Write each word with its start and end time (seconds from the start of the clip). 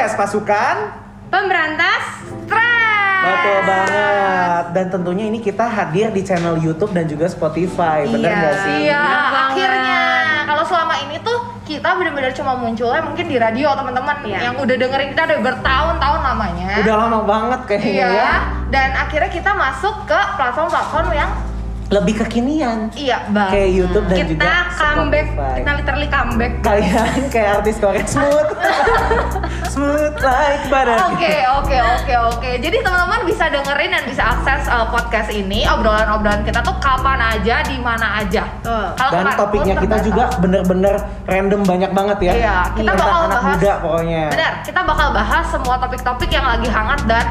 Pamres 0.00 0.16
pasukan. 0.16 0.76
pemberantas 1.28 2.02
stres. 2.24 3.20
Betul 3.20 3.58
banget. 3.62 4.64
Dan 4.72 4.86
tentunya 4.88 5.24
ini 5.28 5.38
kita 5.38 5.62
hadir 5.62 6.08
di 6.08 6.24
channel 6.24 6.56
YouTube 6.56 6.90
dan 6.90 7.04
juga 7.04 7.28
Spotify. 7.28 8.08
Bener 8.08 8.24
Iya. 8.26 8.40
nggak 8.40 8.54
sih? 8.58 8.76
Iya, 8.82 8.96
Bener 8.96 9.44
akhirnya. 9.44 10.00
Kalau 10.42 10.64
selama 10.64 10.94
ini 10.98 11.20
tuh 11.20 11.36
kita 11.62 11.92
benar-benar 11.92 12.32
cuma 12.32 12.56
munculnya 12.56 13.04
mungkin 13.04 13.28
di 13.28 13.36
radio 13.36 13.76
teman-teman 13.76 14.16
Iya. 14.24 14.38
yang 14.42 14.54
udah 14.56 14.72
dengerin 14.74 15.08
kita 15.12 15.22
udah 15.28 15.38
bertahun-tahun 15.44 16.20
lamanya. 16.24 16.68
Udah 16.80 16.94
lama 16.96 17.18
banget 17.22 17.60
kayaknya 17.68 17.92
Iya. 17.92 18.08
ya. 18.08 18.32
Dan 18.72 18.88
akhirnya 18.96 19.28
kita 19.28 19.52
masuk 19.52 20.08
ke 20.08 20.20
platform-platform 20.34 21.08
yang 21.12 21.28
Lebih 21.90 22.22
kekinian. 22.22 22.86
iya 22.94 23.26
banget. 23.28 23.50
Kayak 23.52 23.70
YouTube 23.74 24.06
dan 24.06 24.16
kita 24.16 24.30
juga 24.30 24.54
comeback, 24.72 25.26
Spotify. 25.26 25.54
kita 25.58 25.70
literally 25.74 26.08
comeback. 26.08 26.52
Kalian 26.62 27.06
kayak 27.28 27.48
artis 27.56 27.76
Korea 27.76 28.06
smooth. 28.06 28.50
smooth 29.74 30.14
like 30.16 30.62
butter. 30.66 30.96
Oke, 31.08 31.34
oke, 31.52 31.76
oke, 31.76 32.14
oke. 32.30 32.50
Jadi 32.58 32.76
teman-teman 32.78 33.20
bisa 33.24 33.44
dengerin 33.46 33.90
dan 33.90 34.04
bisa 34.06 34.22
akses 34.24 34.66
uh, 34.66 34.86
podcast 34.86 35.30
ini, 35.30 35.66
obrolan-obrolan 35.66 36.42
kita 36.42 36.60
tuh 36.60 36.78
kapan 36.78 37.18
aja, 37.18 37.58
di 37.62 37.76
mana 37.76 38.22
aja. 38.22 38.46
Betul. 38.60 38.86
Kalau 38.94 39.10
Dan 39.12 39.24
topiknya 39.34 39.74
kita 39.76 39.96
terbatas. 39.98 40.06
juga 40.06 40.24
bener-bener 40.38 40.94
random 41.26 41.60
banyak 41.64 41.90
banget 41.90 42.18
ya. 42.20 42.32
Iya, 42.32 42.56
kita 42.70 42.86
Tentang 42.86 42.98
bakal 43.02 43.18
anak 43.20 43.30
bahas- 43.36 43.50
muda 43.56 43.72
pokoknya. 43.78 44.22
Benar, 44.30 44.52
kita 44.62 44.80
bakal 44.86 45.08
bahas 45.10 45.44
semua 45.48 45.74
topik-topik 45.76 46.30
yang 46.30 46.46
lagi 46.46 46.68
hangat 46.68 47.00
dan 47.04 47.26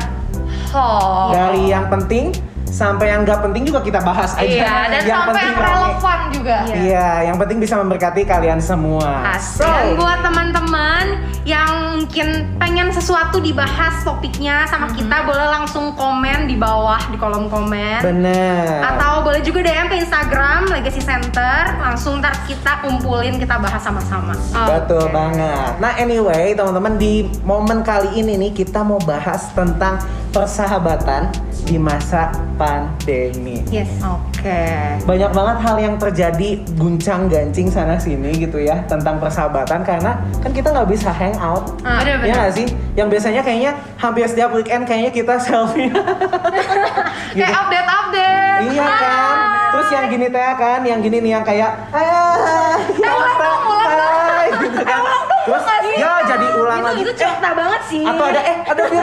hot. 0.70 1.31
Dari 1.31 1.64
yang 1.66 1.88
penting 1.88 2.36
sampai 2.70 3.12
yang 3.12 3.25
nggak 3.25 3.42
penting 3.42 3.66
juga 3.66 3.81
kita 3.81 4.00
bahas 4.06 4.38
aja. 4.38 4.45
Iya, 4.45 4.75
dan 4.88 5.02
yang 5.03 5.20
sampai 5.20 5.34
penting 5.34 5.50
yang 5.50 5.59
rame. 5.59 5.73
relevan 5.73 6.20
juga. 6.31 6.58
Iya. 6.66 6.76
Iya, 6.78 7.09
yang 7.28 7.38
penting 7.42 7.58
bisa 7.58 7.76
memberkati 7.81 8.22
kalian 8.23 8.59
semua. 8.61 9.09
Asik. 9.36 9.66
Dan 9.66 9.98
buat 9.98 10.20
teman-teman 10.22 11.06
yang 11.44 12.00
mungkin 12.00 12.45
pengen 12.61 12.94
sesuatu 12.94 13.42
dibahas 13.42 14.06
topiknya 14.06 14.70
sama 14.70 14.94
kita, 14.94 15.26
boleh 15.26 15.50
langsung 15.50 15.98
komen 15.98 16.45
di 16.45 16.56
bawah 16.56 17.02
di 17.09 17.17
kolom 17.17 17.50
komen. 17.50 18.06
Bener. 18.06 18.86
Atau 18.86 19.26
boleh 19.26 19.42
juga 19.42 19.66
DM 19.66 19.89
ke 19.89 19.98
Instagram 20.00 20.70
Legacy 20.70 21.02
Center, 21.02 21.73
langsung 21.81 22.22
ntar 22.22 22.38
kita 22.45 22.86
kumpulin 22.86 23.42
kita 23.42 23.58
bahas 23.58 23.81
sama-sama. 23.81 24.38
Betul 24.70 25.09
Oke. 25.09 25.16
banget. 25.16 25.72
Nah, 25.81 25.92
anyway, 25.98 26.54
teman-teman 26.54 27.02
di 27.02 27.26
momen 27.42 27.81
kali 27.81 28.22
ini 28.22 28.38
nih 28.38 28.52
kita 28.54 28.86
mau 28.86 29.02
bahas 29.02 29.50
tentang 29.58 29.98
persahabatan 30.30 31.30
di 31.69 31.77
masa 31.77 32.33
pandemi. 32.58 33.61
Yes. 33.69 33.89
Oke. 34.02 34.63
Banyak 35.05 35.31
banget 35.36 35.58
hal 35.61 35.77
yang 35.77 35.95
terjadi 36.02 36.63
guncang-gancing 36.80 37.69
sana 37.69 37.99
sini 37.99 38.33
gitu 38.33 38.58
ya 38.58 38.81
tentang 38.89 39.21
persahabatan 39.21 39.86
karena 39.86 40.17
kan 40.41 40.52
kita 40.55 40.73
nggak 40.73 40.89
bisa 40.89 41.13
hangout. 41.13 41.77
Ah, 41.86 42.02
Bener-bener. 42.02 42.25
Iya 42.25 42.33
nggak 42.41 42.53
sih? 42.55 42.67
Yang 42.97 43.08
biasanya 43.13 43.41
kayaknya 43.45 43.71
hampir 44.02 44.25
setiap 44.25 44.49
weekend 44.55 44.83
kayaknya 44.89 45.11
kita 45.13 45.36
selfie. 45.38 45.89
gitu. 47.38 47.43
Kayak 47.43 47.53
update-update. 47.53 48.61
Iya 48.73 48.87
kan? 48.87 49.37
Terus 49.70 49.87
yang 49.93 50.05
gini 50.09 50.27
teh 50.33 50.54
kan, 50.58 50.80
yang 50.81 50.99
gini 51.05 51.17
nih 51.21 51.31
yang 51.37 51.45
kayak 51.45 51.71
ah, 51.93 52.75
ulang 52.98 53.36
dong, 53.37 53.61
ulang 53.70 53.93
dong. 53.93 54.14
hai," 54.25 54.48
gitu 54.58 54.80
kan. 54.81 55.02
Terus 55.45 55.64
ya 55.99 56.11
jadi 56.25 56.48
ulang 56.55 56.80
itu 56.80 56.87
lagi. 56.89 57.02
itu 57.04 57.14
cerita 57.14 57.49
banget 57.54 57.81
sih. 57.86 58.04
Atau 58.08 58.25
ada 58.25 58.42
eh 58.42 58.58
ada 58.65 58.81
woy, 58.87 58.98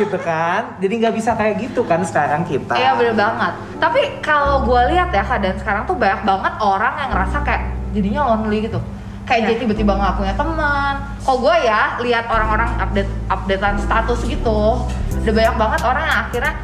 gitu 0.00 0.16
kan. 0.20 0.80
Jadi 0.80 0.94
nggak 1.00 1.14
bisa 1.14 1.36
kayak 1.36 1.54
gitu 1.60 1.84
kan 1.84 2.00
sekarang 2.02 2.42
kita. 2.48 2.74
Iya 2.74 2.96
bener 2.96 3.14
banget. 3.14 3.52
Tapi 3.76 4.00
kalau 4.24 4.64
gue 4.64 4.80
lihat 4.96 5.12
ya 5.12 5.22
keadaan 5.24 5.58
sekarang 5.60 5.82
tuh 5.84 5.96
banyak 5.96 6.24
banget 6.24 6.54
orang 6.60 6.94
yang 6.96 7.10
ngerasa 7.12 7.36
kayak 7.44 7.62
jadinya 7.92 8.20
lonely 8.32 8.64
gitu. 8.64 8.80
Kayak 9.28 9.40
Iya. 9.40 9.46
jadi 9.46 9.58
tiba-tiba 9.62 9.92
nggak 9.94 10.14
punya 10.18 10.34
teman. 10.34 10.94
Kalau 11.22 11.38
gue 11.38 11.56
ya 11.62 11.82
lihat 12.02 12.24
orang-orang 12.26 12.70
update 12.82 13.10
updatean 13.30 13.76
status 13.78 14.20
gitu, 14.26 14.60
udah 15.22 15.32
banyak 15.36 15.56
banget 15.60 15.80
orang 15.86 16.02
yang 16.02 16.18
akhirnya 16.26 16.54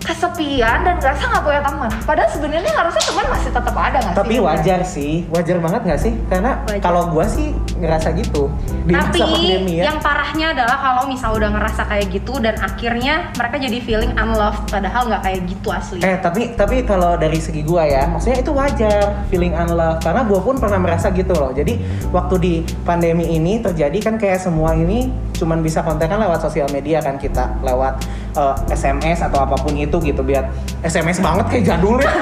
kesepian 0.00 0.78
dan 0.82 0.96
ngerasa 0.96 1.22
nggak 1.28 1.44
punya 1.44 1.60
teman. 1.62 1.90
Padahal 2.08 2.30
sebenarnya 2.32 2.72
harusnya 2.72 3.04
teman 3.04 3.26
masih 3.28 3.50
tetap 3.52 3.76
ada 3.76 3.98
nggak 4.00 4.14
sih? 4.14 4.20
Tapi 4.20 4.34
wajar 4.40 4.80
sih, 4.84 5.12
wajar 5.28 5.56
banget 5.60 5.82
nggak 5.84 6.00
sih? 6.00 6.12
Karena 6.26 6.50
kalau 6.80 7.12
gua 7.12 7.28
sih 7.28 7.52
ngerasa 7.80 8.12
gitu 8.16 8.48
di 8.84 8.92
Tapi 8.96 9.20
masa 9.20 9.32
pandemi 9.32 9.74
ya. 9.80 9.84
yang 9.92 9.98
parahnya 10.00 10.46
adalah 10.56 10.76
kalau 10.80 11.02
misal 11.08 11.36
udah 11.36 11.50
ngerasa 11.52 11.82
kayak 11.88 12.06
gitu 12.12 12.32
dan 12.40 12.56
akhirnya 12.60 13.32
mereka 13.36 13.56
jadi 13.60 13.78
feeling 13.80 14.12
unloved 14.16 14.62
padahal 14.68 15.02
nggak 15.08 15.22
kayak 15.24 15.40
gitu 15.48 15.68
asli. 15.68 15.98
Eh 16.00 16.16
tapi 16.20 16.56
tapi 16.56 16.82
kalau 16.88 17.20
dari 17.20 17.36
segi 17.36 17.60
gua 17.60 17.84
ya, 17.84 18.08
maksudnya 18.08 18.40
itu 18.40 18.52
wajar 18.56 19.28
feeling 19.28 19.52
unloved 19.52 20.00
karena 20.00 20.24
gua 20.24 20.40
pun 20.40 20.56
pernah 20.56 20.80
merasa 20.80 21.12
gitu 21.12 21.36
loh. 21.36 21.52
Jadi 21.52 21.76
waktu 22.08 22.34
di 22.40 22.54
pandemi 22.88 23.36
ini 23.36 23.60
terjadi 23.60 23.98
kan 24.00 24.14
kayak 24.16 24.40
semua 24.40 24.72
ini 24.72 25.12
cuman 25.40 25.64
bisa 25.64 25.80
kontekan 25.80 26.20
lewat 26.20 26.44
sosial 26.44 26.68
media 26.68 27.00
kan 27.00 27.16
kita 27.16 27.56
lewat 27.64 27.96
eh, 28.32 28.54
SMS 28.70 29.18
atau 29.20 29.42
apa 29.42 29.56
pun 29.56 29.72
itu 29.72 29.96
gitu 29.98 30.20
biar 30.20 30.48
SMS 30.80 31.18
banget 31.18 31.44
kayak 31.48 31.64
jadul 31.66 31.96
ya. 31.98 32.10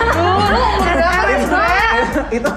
itu 2.29 2.51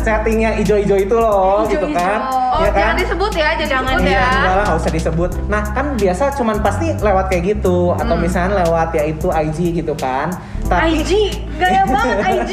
chatting 0.00 0.38
yang 0.40 0.54
ijo-ijo 0.56 0.96
itu 0.96 1.16
loh 1.16 1.66
gitu 1.66 1.86
kan. 1.90 2.18
Oh, 2.54 2.62
ya 2.62 2.70
jangan 2.70 2.94
kan? 2.94 3.02
disebut 3.02 3.32
ya, 3.34 3.48
jangan 3.58 3.94
Iya, 3.98 4.10
ya. 4.14 4.26
enggak 4.30 4.54
lah, 4.54 4.64
nggak 4.64 4.78
usah 4.78 4.92
disebut. 4.92 5.30
Nah, 5.50 5.62
kan 5.74 5.86
biasa 5.98 6.22
cuman 6.38 6.56
pasti 6.62 6.86
lewat 6.94 7.24
kayak 7.28 7.42
gitu 7.58 7.92
atau 7.92 8.14
Hmm. 8.14 8.22
misalnya 8.22 8.62
lewat 8.64 8.94
yaitu 8.94 9.28
IG 9.28 9.58
gitu 9.74 9.94
kan. 9.98 10.30
Tapi 10.64 10.88
IG, 10.98 11.12
gaya 11.54 11.82
banget 11.90 12.16
IG. 12.42 12.52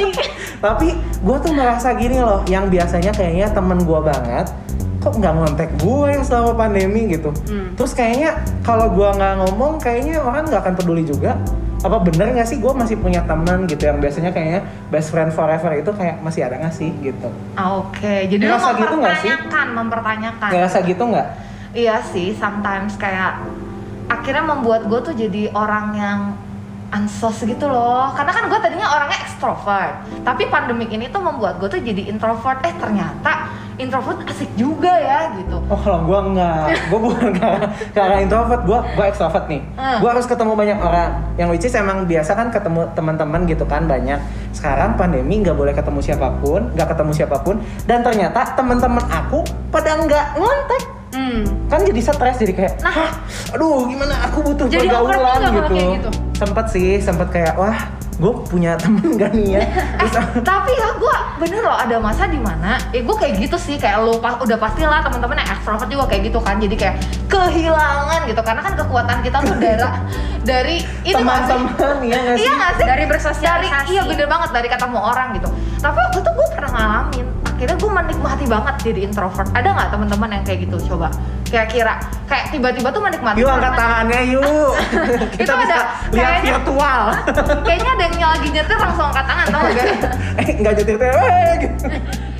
tapi 0.58 0.88
gue 0.96 1.36
tuh 1.40 1.52
merasa 1.52 1.90
gini 1.92 2.18
loh, 2.18 2.44
yang 2.46 2.68
biasanya 2.68 3.10
kayaknya 3.10 3.50
temen 3.50 3.82
gue 3.82 4.00
banget, 4.00 4.46
kok 4.98 5.12
nggak 5.12 5.32
ngontek 5.32 5.70
gue 5.80 6.10
selama 6.22 6.52
pandemi 6.56 7.10
gitu. 7.10 7.34
Hmm. 7.48 7.74
Terus 7.74 7.92
kayaknya 7.92 8.36
kalau 8.60 8.92
gue 8.92 9.08
nggak 9.08 9.34
ngomong, 9.42 9.76
kayaknya 9.76 10.20
orang 10.20 10.46
nggak 10.46 10.60
akan 10.60 10.74
peduli 10.76 11.02
juga. 11.02 11.34
Apa 11.82 11.98
bener 11.98 12.30
nggak 12.30 12.46
sih 12.46 12.62
gue 12.62 12.70
masih 12.70 12.94
punya 12.94 13.26
teman 13.26 13.66
gitu 13.66 13.82
yang 13.82 13.98
biasanya 13.98 14.30
kayaknya 14.30 14.62
best 14.86 15.10
friend 15.10 15.34
forever 15.34 15.74
itu 15.74 15.90
kayak 15.90 16.22
masih 16.22 16.46
ada 16.46 16.62
nggak 16.62 16.70
sih 16.70 16.94
gitu? 17.02 17.26
Ah, 17.58 17.82
Oke, 17.82 18.30
jadi 18.30 18.38
lu 18.38 18.54
Ngerasa 18.54 18.70
gitu 18.76 18.94
nggak 18.94 19.16
sih? 19.18 19.30
mempertanyakan, 19.34 19.66
mempertanyakan. 19.74 20.50
Ngerasa 20.54 20.78
gitu 20.86 21.02
nggak? 21.10 21.28
Iya 21.72 21.96
sih, 22.06 22.38
sometimes 22.38 22.94
kayak 22.94 23.42
akhirnya 24.06 24.44
membuat 24.46 24.86
gue 24.86 25.00
tuh 25.02 25.14
jadi 25.16 25.50
orang 25.50 25.86
yang 25.96 26.18
ansos 26.92 27.40
gitu 27.42 27.66
loh. 27.66 28.12
Karena 28.12 28.30
kan 28.30 28.44
gue 28.52 28.58
tadinya 28.60 28.88
orangnya 28.92 29.18
ekstrovert, 29.24 29.92
tapi 30.22 30.46
pandemik 30.52 30.92
ini 30.92 31.08
tuh 31.08 31.24
membuat 31.24 31.56
gue 31.58 31.68
tuh 31.72 31.80
jadi 31.80 32.12
introvert. 32.12 32.60
Eh 32.62 32.74
ternyata 32.76 33.48
introvert 33.80 34.20
asik 34.28 34.52
juga 34.54 34.92
ya 34.92 35.32
gitu. 35.40 35.56
Oh 35.72 35.80
kalau 35.80 36.04
gue 36.04 36.18
enggak, 36.32 36.64
gue 36.92 36.98
bukan 37.00 37.30
karena, 37.40 37.66
karena 37.96 38.16
introvert, 38.20 38.62
gue 38.68 38.78
gue 38.94 39.04
extrovert 39.08 39.48
nih. 39.48 39.62
Hmm. 39.74 39.98
Gue 40.04 40.08
harus 40.12 40.26
ketemu 40.28 40.52
banyak 40.52 40.78
orang. 40.78 41.10
Yang 41.40 41.48
which 41.56 41.66
is 41.66 41.74
emang 41.74 42.04
biasa 42.04 42.36
kan 42.36 42.52
ketemu 42.52 42.86
teman-teman 42.92 43.40
gitu 43.48 43.64
kan 43.64 43.88
banyak. 43.88 44.20
Sekarang 44.52 44.94
pandemi 45.00 45.40
nggak 45.40 45.56
boleh 45.56 45.72
ketemu 45.72 45.98
siapa 46.04 46.28
pun, 46.44 46.68
nggak 46.76 46.88
ketemu 46.92 47.12
siapa 47.16 47.36
pun. 47.40 47.56
Dan 47.88 48.04
ternyata 48.04 48.52
teman-teman 48.52 49.02
aku 49.08 49.40
pada 49.72 49.96
nggak 49.96 50.26
ngontek. 50.36 50.82
Hmm. 51.12 51.44
Kan 51.68 51.84
jadi 51.84 52.00
stres 52.00 52.40
jadi 52.40 52.52
kayak, 52.56 52.74
Nah. 52.80 52.92
Hah, 52.92 53.10
aduh 53.52 53.84
gimana 53.84 54.16
aku 54.28 54.48
butuh 54.48 54.64
Jadi 54.64 54.88
pergaulan 54.88 55.40
gitu. 55.44 55.72
kayak 55.72 55.88
gitu. 56.00 56.10
Sempet 56.32 56.66
sih, 56.68 56.98
sempet 56.98 57.28
kayak 57.30 57.54
wah 57.54 57.76
gue 58.12 58.32
punya 58.44 58.76
temen 58.82 59.16
gak 59.16 59.32
nih 59.32 59.56
ya. 59.56 59.62
Terus, 59.98 60.14
Eh, 60.14 60.42
tapi 60.42 60.70
ya 60.70 60.88
gue 60.94 61.14
bener 61.38 61.60
loh 61.60 61.74
ada 61.74 61.96
masa 61.98 62.24
di 62.24 62.36
mana 62.36 62.78
ya 62.90 63.00
gue 63.00 63.16
kayak 63.16 63.34
gitu 63.36 63.56
sih 63.56 63.76
kayak 63.76 63.98
lo 64.00 64.16
pas 64.16 64.38
udah 64.38 64.54
pastilah 64.56 65.00
teman-teman 65.00 65.36
yang 65.36 65.50
ekstrovert 65.50 65.88
juga 65.88 66.04
kayak 66.06 66.30
gitu 66.30 66.38
kan 66.38 66.54
jadi 66.56 66.74
kayak 66.76 66.96
kehilangan 67.26 68.20
gitu 68.24 68.38
karena 68.38 68.60
kan 68.60 68.74
kekuatan 68.76 69.18
kita 69.20 69.38
tuh 69.40 69.56
dari 69.64 69.82
dari 70.42 70.76
itu 71.02 71.16
teman-teman 71.16 71.66
ya 72.04 72.14
nggak 72.20 72.36
sih? 72.36 72.42
iya 72.42 72.52
nggak 72.52 72.72
sih 72.72 72.84
Dari 72.84 73.04
bersosialisasi. 73.06 73.70
Dari- 73.72 73.90
iya 73.90 74.02
bener 74.04 74.26
banget 74.28 74.50
dari 74.52 74.68
ketemu 74.68 74.98
orang 75.00 75.28
gitu 75.32 75.48
tapi 75.78 75.98
waktu 75.98 76.18
itu 76.20 76.30
gue 76.30 76.46
pernah 76.52 76.70
ngalamin 76.70 77.26
akhirnya 77.62 77.78
gue 77.78 77.92
menikmati 77.94 78.44
banget 78.50 78.74
jadi 78.82 79.00
introvert 79.06 79.46
ada 79.54 79.68
nggak 79.70 79.88
teman-teman 79.94 80.34
yang 80.34 80.42
kayak 80.42 80.66
gitu 80.66 80.82
coba 80.90 81.14
kira-kira 81.46 81.94
kayak 82.26 82.50
tiba-tiba 82.50 82.90
tuh 82.90 82.98
menikmati 82.98 83.38
Yuk 83.38 83.46
angkat 83.46 83.72
tangannya 83.78 84.20
yuk. 84.34 84.72
Kita 85.38 85.46
Itu 85.46 85.52
bisa 85.62 85.74
ada 85.78 85.86
lihat 86.10 86.10
kayaknya- 86.10 86.54
virtual. 86.58 87.02
kayaknya 87.70 87.90
ada 87.94 88.04
yang 88.10 88.30
lagi 88.34 88.48
nyetir 88.50 88.78
langsung 88.82 89.06
angkat 89.14 89.24
tangan 89.30 89.46
tau 89.46 89.62
gak 89.62 89.86
eh 90.42 90.46
nggak 90.58 90.74
jadi 90.74 90.92
tuh. 90.98 91.06
eh. 91.06 91.56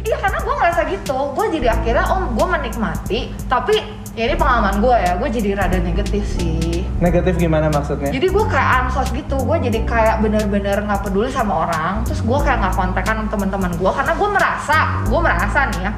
Iya 0.02 0.16
karena 0.18 0.38
gue 0.42 0.54
ngerasa 0.58 0.80
gitu, 0.90 1.18
gue 1.38 1.46
jadi 1.54 1.66
akhirnya 1.70 2.04
om 2.10 2.34
gue 2.34 2.46
menikmati, 2.50 3.20
tapi 3.46 4.01
ya 4.12 4.28
ini 4.28 4.36
pengalaman 4.36 4.84
gue 4.84 4.96
ya, 4.96 5.12
gue 5.16 5.28
jadi 5.32 5.50
rada 5.56 5.78
negatif 5.80 6.20
sih. 6.36 6.84
Negatif 7.00 7.40
gimana 7.40 7.72
maksudnya? 7.72 8.12
Jadi 8.12 8.28
gue 8.28 8.44
kayak 8.44 8.68
ansos 8.84 9.08
gitu, 9.10 9.40
gue 9.40 9.56
jadi 9.72 9.78
kayak 9.88 10.20
bener-bener 10.20 10.84
nggak 10.84 11.00
peduli 11.08 11.32
sama 11.32 11.64
orang, 11.64 12.04
terus 12.04 12.20
gue 12.20 12.38
kayak 12.44 12.60
nggak 12.60 12.74
kontekan 12.76 13.14
sama 13.24 13.30
teman-teman 13.32 13.72
gue 13.80 13.90
karena 13.90 14.12
gue 14.12 14.28
merasa, 14.28 14.78
gue 15.08 15.20
merasa 15.20 15.58
nih 15.72 15.80
ya, 15.80 15.92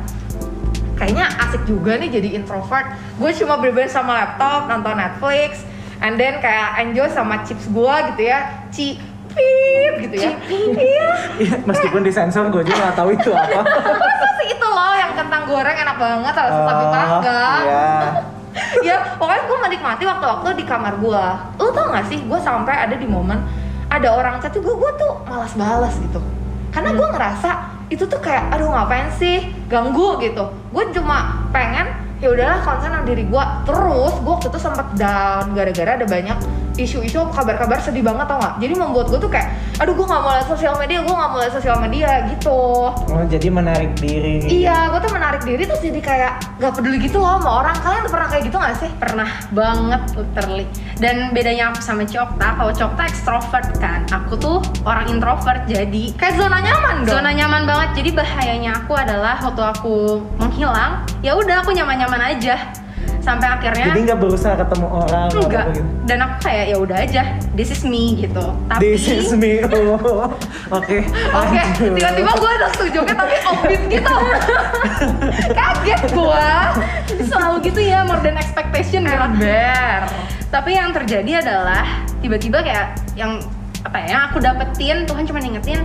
kayaknya 0.95 1.27
asik 1.43 1.63
juga 1.67 1.99
nih 1.99 2.09
jadi 2.09 2.29
introvert. 2.39 2.87
Gue 3.19 3.31
cuma 3.35 3.59
bener-bener 3.59 3.91
sama 3.91 4.15
laptop, 4.15 4.71
nonton 4.71 4.95
Netflix, 4.95 5.67
and 5.99 6.15
then 6.15 6.39
kayak 6.39 6.87
enjoy 6.87 7.11
sama 7.11 7.43
chips 7.43 7.67
gue 7.67 7.95
gitu 8.15 8.23
ya, 8.31 8.63
ci 8.71 9.03
pip 9.35 9.95
gitu 10.09 10.17
ya. 10.17 10.33
Iya. 10.49 11.09
Iya, 11.35 11.55
meskipun 11.67 12.01
disensor 12.07 12.47
gue 12.49 12.63
juga 12.63 12.79
nggak 12.79 12.97
tahu 12.97 13.09
itu 13.13 13.31
apa. 13.35 13.61
Masa 14.03 14.29
sih 14.39 14.47
itu 14.55 14.67
loh 14.67 14.95
yang 14.95 15.13
kentang 15.19 15.43
goreng 15.51 15.77
enak 15.77 15.97
banget 15.99 16.35
rasa 16.35 16.61
sapi 16.63 16.85
panggang 16.89 17.63
Iya. 17.67 17.89
ya 18.87 18.97
pokoknya 19.19 19.43
gue 19.51 19.59
menikmati 19.67 20.03
waktu-waktu 20.07 20.49
di 20.63 20.65
kamar 20.65 20.95
gue 21.03 21.25
lu 21.59 21.71
tau 21.75 21.91
gak 21.91 22.07
sih 22.07 22.23
gue 22.23 22.39
sampai 22.39 22.87
ada 22.87 22.95
di 22.95 23.03
momen 23.03 23.43
ada 23.91 24.09
orang 24.15 24.39
chat 24.39 24.55
gue 24.55 24.63
gue 24.63 24.91
tuh 24.95 25.13
malas 25.27 25.53
balas 25.59 25.95
gitu 25.99 26.23
karena 26.71 26.95
gue 26.95 27.07
ngerasa 27.07 27.51
itu 27.91 28.07
tuh 28.07 28.19
kayak 28.23 28.51
aduh 28.55 28.71
ngapain 28.71 29.11
sih 29.19 29.51
ganggu 29.67 30.23
gitu 30.23 30.55
gue 30.71 30.85
cuma 30.95 31.47
pengen 31.51 31.87
ya 32.23 32.31
udahlah 32.31 32.63
konsen 32.63 32.95
sama 32.95 33.05
diri 33.07 33.27
gue 33.27 33.45
terus 33.67 34.15
gue 34.23 34.33
waktu 34.33 34.49
itu 34.49 34.59
sempet 34.63 34.87
down 34.97 35.51
gara-gara 35.53 35.91
ada 35.99 36.07
banyak 36.07 36.39
isu-isu 36.77 37.21
kabar-kabar 37.31 37.79
sedih 37.79 38.03
banget 38.03 38.27
tau 38.27 38.39
gak 38.39 38.55
jadi 38.59 38.75
membuat 38.75 39.07
gue 39.09 39.19
tuh 39.19 39.29
kayak 39.29 39.51
aduh 39.77 39.93
gue 39.93 40.03
nggak 40.03 40.21
mau 40.21 40.31
lihat 40.31 40.47
sosial 40.47 40.75
media 40.75 40.99
gue 41.01 41.11
nggak 41.11 41.31
mau 41.31 41.39
lihat 41.39 41.53
sosial 41.53 41.77
media 41.79 42.11
gitu 42.29 42.57
Oh, 43.05 43.23
jadi 43.25 43.47
menarik 43.47 43.95
diri. 43.97 44.43
Iya, 44.45 44.91
gue 44.91 45.01
tuh 45.01 45.13
menarik 45.13 45.43
diri 45.43 45.63
terus 45.65 45.79
jadi 45.79 46.01
kayak 46.01 46.33
gak 46.59 46.73
peduli 46.75 46.99
gitu 46.99 47.19
loh 47.19 47.39
sama 47.39 47.63
orang. 47.63 47.77
Kalian 47.77 48.07
pernah 48.07 48.29
kayak 48.29 48.43
gitu 48.45 48.57
gak 48.57 48.75
sih? 48.77 48.91
pernah 48.95 49.29
banget 49.51 50.03
literally 50.15 50.65
dan 50.97 51.31
bedanya 51.31 51.71
aku 51.71 51.81
sama 51.81 52.03
Ciokta 52.03 52.57
kalau 52.57 52.73
Ciokta 52.73 53.03
ekstrovert 53.05 53.69
kan 53.77 54.03
aku 54.09 54.35
tuh 54.35 54.59
orang 54.83 55.07
introvert 55.09 55.67
jadi 55.67 56.15
Kayak 56.17 56.35
zona 56.39 56.59
nyaman 56.59 57.05
dong. 57.05 57.15
zona 57.15 57.31
nyaman 57.31 57.63
banget 57.65 57.89
jadi 58.01 58.11
bahayanya 58.15 58.71
aku 58.81 58.93
adalah 58.95 59.37
waktu 59.39 59.63
aku 59.63 59.97
menghilang 60.39 61.05
ya 61.21 61.35
udah 61.35 61.61
aku 61.61 61.71
nyaman-nyaman 61.71 62.35
aja 62.35 62.57
sampai 63.25 63.49
akhirnya 63.49 63.87
Jadi 63.89 64.01
nggak 64.05 64.21
berusaha 64.21 64.55
ketemu 64.55 64.87
orang 64.87 65.27
atau 65.33 65.49
enggak 65.49 65.67
gitu. 65.73 65.81
dan 66.05 66.19
aku 66.21 66.37
kayak 66.45 66.65
ya 66.69 66.77
udah 66.77 66.99
aja 67.01 67.23
this 67.57 67.73
is 67.73 67.81
me 67.83 68.21
gitu 68.21 68.45
tapi 68.69 68.81
This 68.85 69.09
is 69.09 69.33
me. 69.33 69.65
Oh, 70.05 70.29
Oke. 70.71 71.01
Oke, 71.33 71.61
tiba-tiba 71.81 72.33
gue 72.35 72.51
udah 72.55 72.71
setuju 72.73 73.01
tapi 73.07 73.37
offbeat 73.43 73.83
gitu. 73.89 74.15
Kaget 75.59 76.03
gue. 76.13 76.49
selalu 77.25 77.57
gitu 77.65 77.81
ya 77.81 78.05
more 78.05 78.21
than 78.21 78.37
expectation 78.37 79.05
gitu. 79.05 79.17
Ember. 79.17 80.05
tapi 80.49 80.77
yang 80.77 80.93
terjadi 80.93 81.41
adalah 81.41 81.83
tiba-tiba 82.21 82.63
kayak 82.63 82.95
yang 83.17 83.41
apa 83.83 83.97
ya 84.01 84.07
yang 84.15 84.23
aku 84.29 84.39
dapetin 84.39 85.03
Tuhan 85.05 85.25
cuma 85.25 85.39
ngingetin 85.41 85.83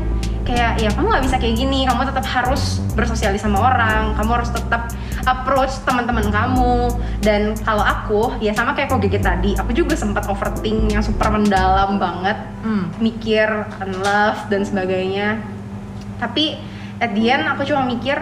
kayak 0.49 0.81
ya 0.81 0.89
kamu 0.89 1.05
nggak 1.13 1.25
bisa 1.29 1.35
kayak 1.37 1.55
gini. 1.55 1.79
Kamu 1.85 2.01
tetap 2.09 2.25
harus 2.25 2.81
bersosialis 2.97 3.45
sama 3.45 3.61
orang. 3.61 4.17
Kamu 4.17 4.31
harus 4.33 4.49
tetap 4.49 4.89
approach 5.29 5.77
teman-teman 5.85 6.25
kamu. 6.33 6.89
Dan 7.21 7.53
kalau 7.61 7.85
aku 7.85 8.33
ya 8.41 8.57
sama 8.57 8.73
kayak 8.73 8.89
kok 8.89 8.99
gigi 9.05 9.21
tadi 9.21 9.53
aku 9.53 9.71
juga 9.77 9.93
sempat 9.93 10.25
overthink 10.25 10.89
yang 10.89 11.05
super 11.05 11.29
mendalam 11.29 12.01
banget. 12.01 12.37
Hmm. 12.59 12.91
mikir 12.99 13.47
unlove 13.79 14.41
dan 14.51 14.65
sebagainya. 14.65 15.39
Tapi 16.19 16.59
at 16.99 17.15
the 17.15 17.23
end 17.31 17.47
aku 17.47 17.63
cuma 17.69 17.87
mikir 17.87 18.19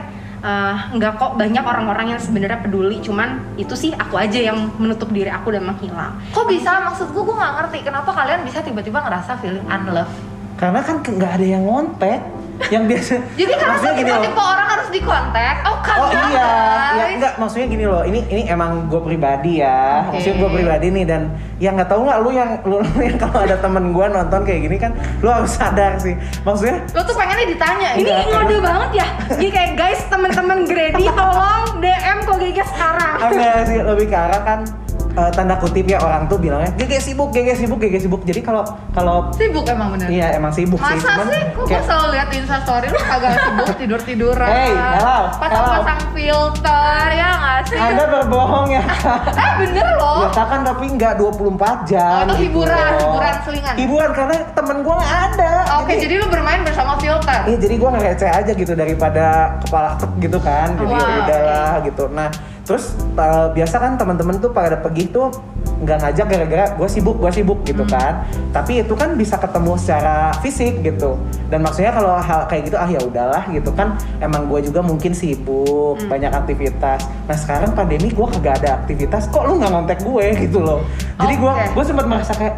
nggak 0.94 1.18
kok 1.18 1.34
banyak 1.36 1.66
orang-orang 1.66 2.14
yang 2.14 2.22
sebenarnya 2.22 2.62
peduli. 2.62 3.02
Cuman 3.02 3.58
itu 3.58 3.74
sih 3.74 3.92
aku 3.92 4.16
aja 4.22 4.38
yang 4.38 4.70
menutup 4.78 5.10
diri 5.10 5.32
aku 5.34 5.50
dan 5.50 5.66
menghilang. 5.66 6.22
Kok 6.32 6.46
bisa? 6.46 6.86
Maksud 6.86 7.12
gue, 7.12 7.24
gue 7.26 7.36
gak 7.36 7.54
ngerti 7.58 7.78
kenapa 7.84 8.14
kalian 8.14 8.46
bisa 8.46 8.62
tiba-tiba 8.62 9.02
ngerasa 9.02 9.42
feeling 9.42 9.66
unloved. 9.66 10.14
Karena 10.58 10.80
kan 10.82 10.96
nggak 11.00 11.32
ada 11.38 11.46
yang 11.46 11.64
ngontek. 11.64 12.22
Yang 12.68 12.84
biasa. 12.90 13.14
Jadi 13.40 13.54
karena 13.54 13.70
Maksudnya 13.70 13.94
gini 13.94 14.10
loh. 14.10 14.18
tipe-tipe 14.18 14.42
orang 14.42 14.68
harus 14.68 14.88
dikontak. 14.90 15.56
Oh, 15.62 15.78
kan 15.78 15.96
Oh 15.98 16.10
iya, 16.10 16.26
ya 16.34 16.50
guys. 16.90 17.14
enggak 17.18 17.34
maksudnya 17.38 17.68
gini 17.70 17.86
loh. 17.86 18.02
Ini 18.02 18.20
ini 18.28 18.42
emang 18.50 18.90
gue 18.90 18.98
pribadi 18.98 19.62
ya. 19.62 20.10
Oke. 20.10 20.18
Maksudnya 20.18 20.38
gue 20.42 20.50
pribadi 20.52 20.88
nih 20.90 21.06
dan 21.06 21.22
yang 21.58 21.78
nggak 21.78 21.86
tahu 21.86 22.02
nggak 22.04 22.20
lu 22.20 22.30
yang 22.34 22.50
lu, 22.66 22.76
lu 22.86 23.00
yang 23.00 23.18
kalau 23.18 23.40
ada 23.40 23.58
temen 23.58 23.94
gue 23.94 24.06
nonton 24.08 24.42
kayak 24.42 24.62
gini 24.66 24.78
kan, 24.78 24.92
lu 25.22 25.30
harus 25.30 25.54
sadar 25.54 26.02
sih. 26.02 26.18
Maksudnya 26.42 26.82
Lo 26.92 27.02
tuh 27.02 27.14
pengennya 27.14 27.46
ditanya 27.46 27.90
ini 27.94 28.10
ngode 28.10 28.58
banget 28.60 28.90
ya 28.96 29.08
jadi 29.32 29.50
kayak 29.50 29.72
guys 29.76 30.02
teman-teman 30.08 30.66
Grady 30.66 31.06
tolong 31.08 31.78
DM 31.78 32.18
kok 32.24 32.38
Gege 32.38 32.64
sekarang 32.66 33.14
enggak 33.24 33.58
sih 33.66 33.78
lebih 33.80 34.06
ke 34.08 34.18
arah 34.18 34.42
kan 34.44 34.60
eh, 35.18 35.32
tanda 35.34 35.58
kutip 35.58 35.86
ya 35.86 35.98
orang 35.98 36.26
tuh 36.26 36.38
bilangnya 36.38 36.70
gege 36.76 37.00
sibuk, 37.00 37.30
gege 37.32 37.54
sibuk, 37.54 37.78
gege 37.78 37.98
sibuk. 37.98 38.22
Jadi 38.22 38.40
kalau 38.40 38.62
kalau 38.92 39.34
Sibuk 39.34 39.66
emang 39.66 39.92
bener. 39.92 40.08
iya 40.08 40.28
emang 40.32 40.52
sibuk 40.52 40.78
sih. 40.80 40.96
Masa 40.96 41.26
sih? 41.26 41.42
Kok 41.52 41.66
gue 41.66 41.82
selalu 41.82 42.08
liat 42.14 42.28
di 42.28 42.38
instastory 42.38 42.88
lu 42.88 43.00
kagak 43.00 43.32
sibuk 43.36 43.68
tidur-tiduran 43.76 44.48
Hey, 44.48 44.72
hello, 44.72 45.20
Pasang-pasang 45.36 46.00
filter, 46.14 47.06
ya 47.12 47.30
gak 47.36 47.60
sih? 47.68 47.78
Anda 47.78 48.04
berbohong 48.08 48.68
ya. 48.70 48.84
Eh 49.38 49.52
bener 49.60 49.88
loh 49.96 50.30
Ya 50.30 50.44
kan 50.44 50.62
tapi 50.62 50.86
nggak 50.88 51.14
24 51.18 51.90
jam. 51.90 52.26
Oh, 52.26 52.34
itu 52.34 52.34
gitu 52.38 52.44
hiburan, 52.62 52.78
loh. 52.78 53.00
hiburan 53.02 53.34
selingan. 53.42 53.74
Hiburan 53.76 54.10
karena 54.14 54.36
temen 54.52 54.78
gua 54.82 54.96
nggak 54.98 55.16
ada. 55.28 55.52
Oke, 55.82 55.94
jadi 55.96 56.14
lu 56.18 56.28
bermain 56.28 56.62
bersama 56.62 56.94
filter 56.98 57.40
Iya 57.46 57.58
jadi 57.58 57.76
gua 57.76 57.90
ngereceh 57.94 58.30
aja 58.30 58.52
gitu 58.54 58.74
daripada 58.74 59.26
kepala 59.62 59.98
tek 59.98 60.12
gitu 60.20 60.38
kan. 60.40 60.68
Jadi 60.74 60.94
ya 60.94 61.04
Wah, 61.04 61.18
udahlah 61.24 61.74
gitu. 61.84 62.04
Nah 62.10 62.30
terus 62.68 62.92
uh, 63.16 63.48
biasa 63.50 63.80
kan 63.80 63.96
teman-teman 63.96 64.36
tuh 64.38 64.52
pada 64.52 64.76
pergi 64.76 65.08
tuh 65.08 65.32
nggak 65.78 65.98
ngajak 66.02 66.26
gara-gara 66.28 66.66
gue 66.74 66.90
sibuk 66.90 67.16
gue 67.16 67.32
sibuk 67.32 67.64
gitu 67.64 67.86
Hmm. 67.86 67.94
kan 67.94 68.14
tapi 68.52 68.82
itu 68.82 68.92
kan 68.92 69.16
bisa 69.16 69.38
ketemu 69.38 69.78
secara 69.78 70.36
fisik 70.42 70.82
gitu 70.82 71.16
dan 71.48 71.64
maksudnya 71.64 71.94
kalau 71.94 72.18
hal 72.18 72.44
kayak 72.46 72.68
gitu 72.68 72.76
ah 72.76 72.90
ya 72.90 73.00
udahlah 73.00 73.48
gitu 73.48 73.72
kan 73.72 73.96
emang 74.20 74.52
gue 74.52 74.68
juga 74.68 74.82
mungkin 74.82 75.14
sibuk 75.14 75.96
Hmm. 75.96 76.10
banyak 76.12 76.34
aktivitas 76.34 77.08
nah 77.24 77.38
sekarang 77.38 77.72
pandemi 77.72 78.10
gue 78.10 78.28
kagak 78.36 78.60
ada 78.60 78.84
aktivitas 78.84 79.30
kok 79.30 79.48
lu 79.48 79.56
nggak 79.56 79.72
ngontek 79.72 80.00
gue 80.04 80.26
gitu 80.44 80.60
loh 80.60 80.84
jadi 81.16 81.34
gue 81.38 81.54
Oke. 81.54 81.66
gue 81.72 81.84
sempat 81.86 82.06
merasa 82.06 82.34
kayak 82.36 82.56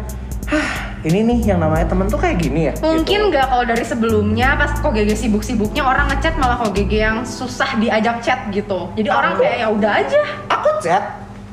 hah 0.48 0.68
ini 1.00 1.24
nih 1.24 1.38
yang 1.54 1.58
namanya 1.58 1.88
temen 1.88 2.06
tuh 2.06 2.20
kayak 2.20 2.36
gini 2.36 2.68
ya 2.68 2.72
mungkin 2.84 3.04
gitu. 3.08 3.28
nggak 3.32 3.46
kalau 3.48 3.64
dari 3.64 3.84
sebelumnya 3.84 4.52
pas 4.60 4.76
kok 4.76 4.92
Gege 4.92 5.16
sibuk-sibuknya 5.16 5.80
orang 5.80 6.12
ngechat 6.12 6.36
malah 6.36 6.60
kok 6.60 6.76
Gege 6.76 7.00
yang 7.00 7.24
susah 7.24 7.80
diajak 7.80 8.20
chat 8.20 8.40
gitu. 8.52 8.92
Jadi 8.94 9.08
orang 9.08 9.40
kayak 9.40 9.56
ya 9.64 9.68
udah 9.72 9.92
aja. 9.96 10.20
Aku 10.52 10.68
chat. 10.84 11.04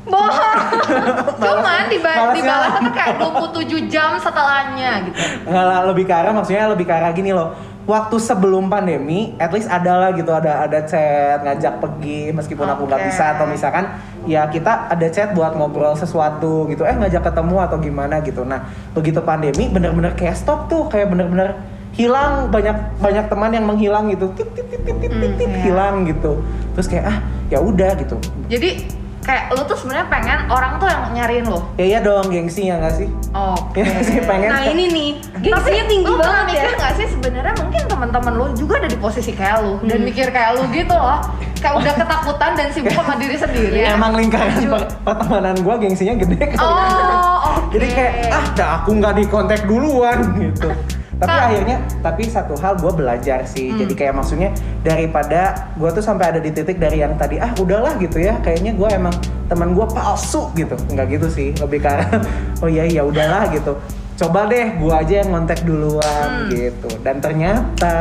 Bohong. 0.08 0.60
Cuman 1.44 1.92
diba 1.92 2.12
Malasnya- 2.12 2.36
dibalasnya 2.36 2.92
kayak 2.96 3.16
27 3.20 3.92
jam 3.92 4.16
setelahnya 4.20 4.92
gitu. 5.08 5.18
Nggak 5.48 5.66
lah, 5.68 5.80
lebih 5.88 6.04
ke 6.08 6.14
arah 6.16 6.32
maksudnya 6.32 6.64
lebih 6.72 6.86
ke 6.88 6.94
arah 6.96 7.12
gini 7.12 7.32
loh 7.32 7.56
waktu 7.88 8.20
sebelum 8.20 8.68
pandemi 8.68 9.32
at 9.40 9.50
least 9.56 9.72
ada 9.72 9.96
lah 9.96 10.12
gitu 10.12 10.28
ada 10.36 10.68
ada 10.68 10.84
chat 10.84 11.40
ngajak 11.40 11.80
pergi 11.80 12.36
meskipun 12.36 12.68
aku 12.68 12.84
nggak 12.84 13.02
bisa 13.08 13.40
atau 13.40 13.48
misalkan 13.48 13.88
ya 14.28 14.44
kita 14.52 14.92
ada 14.92 15.08
chat 15.08 15.32
buat 15.32 15.56
ngobrol 15.56 15.96
sesuatu 15.96 16.68
gitu. 16.68 16.84
Eh 16.84 16.94
ngajak 16.94 17.24
ketemu 17.32 17.58
atau 17.64 17.80
gimana 17.80 18.20
gitu. 18.20 18.44
Nah 18.44 18.68
begitu 18.92 19.24
pandemi 19.24 19.72
bener-bener 19.72 20.12
kayak 20.20 20.36
stop 20.36 20.68
tuh 20.68 20.92
kayak 20.92 21.08
bener-bener 21.08 21.56
hilang. 21.96 22.52
Banyak 22.52 23.00
banyak 23.00 23.26
teman 23.32 23.56
yang 23.56 23.64
menghilang 23.64 24.12
gitu. 24.12 24.36
Tit 24.36 24.52
tit 24.52 24.68
tit 24.68 24.84
tit 24.84 24.98
tit, 25.00 25.12
tit, 25.16 25.32
tit, 25.40 25.48
iya. 25.48 25.72
hilang 25.72 26.04
gitu. 26.04 26.44
Terus 26.76 26.88
kayak 26.92 27.06
ah 27.08 27.18
ya 27.48 27.64
udah 27.64 27.96
gitu. 28.04 28.20
Jadi 28.52 28.97
kayak 29.28 29.52
lu 29.52 29.62
tuh 29.62 29.76
sebenarnya 29.76 30.08
pengen 30.08 30.40
orang 30.48 30.80
tuh 30.80 30.88
yang 30.88 31.04
nyariin 31.12 31.46
lo 31.46 31.60
ya 31.76 31.84
iya 31.86 32.00
dong 32.00 32.26
gengsi 32.28 32.66
ya 32.66 32.80
nggak 32.80 32.96
sih? 32.96 33.08
Oke. 33.30 33.84
Ya 33.86 34.00
sih 34.00 34.24
pengen 34.24 34.48
nah 34.48 34.64
ini 34.64 34.88
nih 34.88 35.10
Tapi 35.20 35.44
gengsinya 35.44 35.84
tinggi 35.86 36.08
lu 36.08 36.16
banget 36.16 36.46
ya. 36.48 36.64
mikir 36.64 36.72
gak 36.74 36.94
sih 36.96 37.08
sebenarnya 37.08 37.54
mungkin 37.58 37.82
teman-teman 37.86 38.34
lu 38.34 38.46
juga 38.56 38.74
ada 38.80 38.88
di 38.88 38.96
posisi 38.96 39.32
kayak 39.32 39.58
lu 39.62 39.74
dan 39.84 40.00
mikir 40.02 40.32
kayak 40.32 40.56
lu 40.56 40.64
gitu 40.72 40.96
loh. 40.96 41.20
Kayak 41.58 41.74
udah 41.76 41.94
ketakutan 42.00 42.52
dan 42.54 42.68
sibuk 42.70 42.94
sama 42.94 43.18
diri 43.18 43.36
sendiri. 43.36 43.80
Emang 43.84 44.14
lingkaran 44.14 44.54
per- 44.64 44.94
pertemanan 45.04 45.56
gua 45.60 45.76
gengsinya 45.76 46.16
gede 46.16 46.38
kali 46.48 46.58
oh 46.58 47.37
Jadi 47.74 47.88
kayak 47.92 48.14
ah 48.32 48.46
dah 48.56 48.70
aku 48.82 48.90
nggak 48.98 49.14
di 49.18 49.26
kontak 49.28 49.62
duluan 49.66 50.20
gitu. 50.40 50.70
Tapi 51.18 51.34
Kak. 51.34 51.46
akhirnya 51.50 51.78
tapi 52.06 52.30
satu 52.30 52.54
hal 52.62 52.78
gue 52.78 52.94
belajar 52.94 53.42
sih. 53.50 53.74
Hmm. 53.74 53.82
Jadi 53.82 53.94
kayak 53.98 54.14
maksudnya 54.22 54.54
daripada 54.86 55.74
gue 55.74 55.90
tuh 55.90 56.04
sampai 56.06 56.30
ada 56.30 56.38
di 56.38 56.54
titik 56.54 56.78
dari 56.78 57.02
yang 57.02 57.18
tadi 57.18 57.42
ah 57.42 57.50
udahlah 57.58 57.98
gitu 57.98 58.22
ya. 58.22 58.38
Kayaknya 58.46 58.78
gue 58.78 58.90
emang 58.94 59.16
teman 59.50 59.74
gue 59.74 59.86
palsu 59.90 60.54
gitu. 60.54 60.78
Nggak 60.94 61.18
gitu 61.18 61.28
sih. 61.34 61.50
Lebih 61.58 61.82
arah, 61.90 62.22
oh 62.62 62.70
iya 62.70 62.86
iya 62.86 63.02
udahlah 63.02 63.50
gitu. 63.50 63.82
Coba 64.18 64.46
deh 64.46 64.78
gue 64.78 64.94
aja 64.94 65.14
yang 65.26 65.30
kontak 65.34 65.66
duluan 65.66 66.30
Hmm. 66.30 66.54
gitu. 66.54 66.90
Dan 67.02 67.18
ternyata 67.18 67.98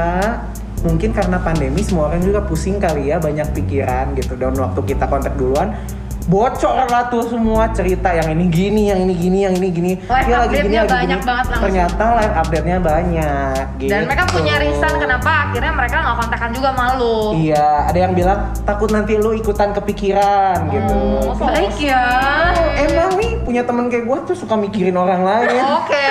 mungkin 0.85 1.17
karena 1.17 1.41
pandemi 1.41 1.81
semua 1.83 2.13
orang 2.13 2.21
juga 2.21 2.45
pusing 2.45 2.77
kali 2.77 3.09
ya 3.09 3.17
banyak 3.17 3.49
pikiran 3.57 4.13
gitu. 4.13 4.37
Dan 4.37 4.53
waktu 4.61 4.81
kita 4.85 5.09
kontak 5.09 5.41
duluan 5.41 5.73
bocor 6.27 6.91
lah 6.91 7.07
tuh 7.07 7.23
semua 7.31 7.71
cerita 7.71 8.11
yang 8.11 8.35
ini 8.35 8.51
gini, 8.51 8.83
yang 8.91 8.99
ini 9.07 9.15
gini, 9.15 9.39
yang 9.47 9.55
ini 9.55 9.69
gini. 9.71 9.93
Live 10.03 10.27
Dia 10.27 10.37
update-nya 10.43 10.83
banyak 10.85 11.21
banget 11.23 11.45
langsung. 11.55 11.65
Ternyata 11.71 12.05
live 12.19 12.35
update-nya 12.35 12.79
banyak. 12.83 13.63
Gitu. 13.77 13.93
dan 13.93 14.09
mereka 14.09 14.25
punya 14.33 14.55
reason 14.57 14.93
kenapa 14.97 15.31
akhirnya 15.49 15.73
mereka 15.77 15.97
nggak 16.01 16.17
kontakkan 16.17 16.51
juga 16.57 16.71
malu 16.73 17.37
Iya, 17.37 17.93
ada 17.93 17.99
yang 17.99 18.13
bilang 18.17 18.51
takut 18.65 18.89
nanti 18.89 19.21
lu 19.21 19.37
ikutan 19.37 19.77
kepikiran 19.77 20.73
gitu. 20.73 20.99
Oh, 21.29 21.37
baik 21.37 21.77
ya 21.77 22.05
Emang 22.89 23.21
nih 23.21 23.37
punya 23.45 23.63
temen 23.69 23.93
kayak 23.93 24.09
gue 24.09 24.19
tuh 24.33 24.37
suka 24.37 24.57
mikirin 24.57 24.97
orang 24.97 25.23
lain. 25.23 25.61
Oke. 25.85 26.09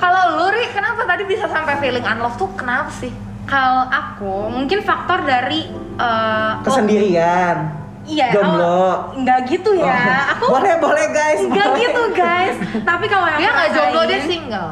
Kalau 0.00 0.40
lu 0.40 0.46
Ri, 0.56 0.64
kenapa 0.72 1.04
tadi 1.04 1.22
bisa 1.28 1.46
sampai 1.46 1.76
feeling 1.78 2.04
unloved 2.04 2.40
tuh 2.40 2.48
kenapa 2.56 2.90
sih? 2.96 3.12
kalau 3.44 3.84
aku 3.92 4.48
mungkin 4.48 4.80
faktor 4.80 5.20
dari 5.20 5.68
eh, 6.00 6.52
Kesendirian. 6.64 7.83
Iya, 8.04 8.26
Jomblo. 8.30 8.60
awal- 8.60 9.00
nggak 9.16 9.38
gitu 9.48 9.70
ya. 9.74 9.88
Oh, 9.88 10.32
Aku 10.36 10.44
boleh 10.52 10.74
boleh 10.76 11.06
guys. 11.08 11.40
nggak 11.40 11.56
boleh. 11.66 11.80
gitu 11.80 12.02
guys. 12.12 12.56
Tapi 12.80 13.04
kalau 13.08 13.26
yang 13.26 13.40
Dia 13.40 13.48
aku 13.48 13.56
nggak 13.56 13.70
jomblo, 13.72 14.02
dia 14.04 14.20
single. 14.22 14.70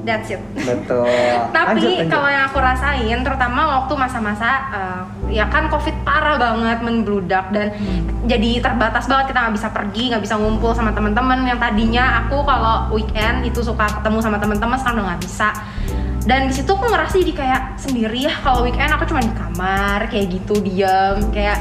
That's 0.00 0.28
it. 0.28 0.40
Betul. 0.54 1.08
Tapi 1.48 1.76
Lanjut, 1.76 1.88
lanjut. 1.96 2.08
kalau 2.08 2.28
yang 2.28 2.44
aku 2.44 2.58
rasain, 2.58 3.18
terutama 3.20 3.60
waktu 3.74 3.92
masa-masa 3.94 4.50
uh, 4.68 5.00
ya 5.28 5.48
kan 5.48 5.68
covid 5.68 5.96
parah 6.02 6.36
banget 6.36 6.78
membludak 6.80 7.48
dan 7.50 7.72
jadi 8.24 8.60
terbatas 8.60 9.04
banget 9.04 9.32
kita 9.32 9.38
nggak 9.40 9.56
bisa 9.56 9.68
pergi 9.70 10.04
nggak 10.08 10.22
bisa 10.22 10.36
ngumpul 10.36 10.72
sama 10.72 10.92
teman-teman 10.92 11.42
yang 11.42 11.56
tadinya 11.56 12.20
aku 12.20 12.44
kalau 12.44 12.92
weekend 12.92 13.42
itu 13.42 13.60
suka 13.60 13.88
ketemu 13.90 14.18
sama 14.20 14.36
teman-teman 14.36 14.76
sekarang 14.76 14.96
udah 14.98 15.06
nggak 15.10 15.22
bisa 15.22 15.48
dan 16.22 16.40
di 16.46 16.54
situ 16.54 16.70
aku 16.70 16.84
ngerasa 16.84 17.14
jadi 17.18 17.32
kayak 17.34 17.62
sendiri 17.76 18.18
ya 18.22 18.34
kalau 18.38 18.62
weekend 18.62 18.88
aku 18.88 19.04
cuma 19.04 19.20
di 19.20 19.32
kamar 19.32 19.98
kayak 20.06 20.26
gitu 20.30 20.54
diam 20.60 21.28
kayak 21.30 21.60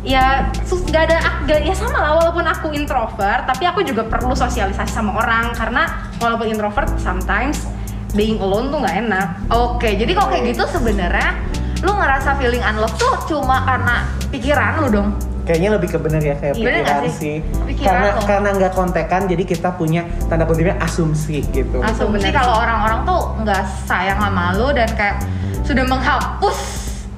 ya 0.00 0.48
sus 0.64 0.80
gak 0.88 1.12
ada 1.12 1.44
gak, 1.44 1.60
ya 1.60 1.76
sama 1.76 2.00
lah 2.00 2.12
walaupun 2.16 2.44
aku 2.48 2.72
introvert 2.72 3.44
tapi 3.44 3.68
aku 3.68 3.84
juga 3.84 4.08
perlu 4.08 4.32
sosialisasi 4.32 4.88
sama 4.88 5.20
orang 5.20 5.52
karena 5.52 6.08
walaupun 6.16 6.48
introvert 6.48 6.88
sometimes 6.96 7.68
being 8.16 8.40
alone 8.40 8.72
tuh 8.72 8.80
nggak 8.82 8.96
enak 9.06 9.28
Oke, 9.50 9.94
jadi 9.94 10.10
kalau 10.16 10.28
kayak 10.32 10.56
gitu 10.56 10.64
sebenarnya 10.66 11.36
lu 11.80 11.92
ngerasa 11.96 12.36
feeling 12.36 12.60
unloved 12.64 12.96
tuh 13.00 13.14
cuma 13.28 13.64
karena 13.64 14.04
pikiran 14.28 14.84
lu 14.84 14.88
dong. 14.92 15.08
Kayaknya 15.48 15.70
lebih 15.80 15.88
ke 15.90 15.98
bener 15.98 16.22
ya 16.22 16.36
kayak 16.36 16.54
Iya, 16.54 16.64
bener 16.64 16.82
pikiran 16.84 17.02
sih? 17.02 17.12
sih. 17.16 17.36
Pikiran 17.66 17.88
karena 17.88 18.08
lo. 18.12 18.20
karena 18.28 18.48
nggak 18.60 18.72
kontekan 18.76 19.22
jadi 19.26 19.42
kita 19.48 19.68
punya 19.74 20.02
tanda 20.28 20.44
kutipnya 20.44 20.76
asumsi 20.84 21.42
gitu. 21.50 21.80
Asumsi 21.80 22.28
kalau 22.30 22.60
orang-orang 22.60 23.00
tuh 23.08 23.20
nggak 23.42 23.62
sayang 23.88 24.18
sama 24.20 24.54
lu 24.54 24.68
dan 24.76 24.88
kayak 24.94 25.24
sudah 25.64 25.84
menghapus 25.88 26.58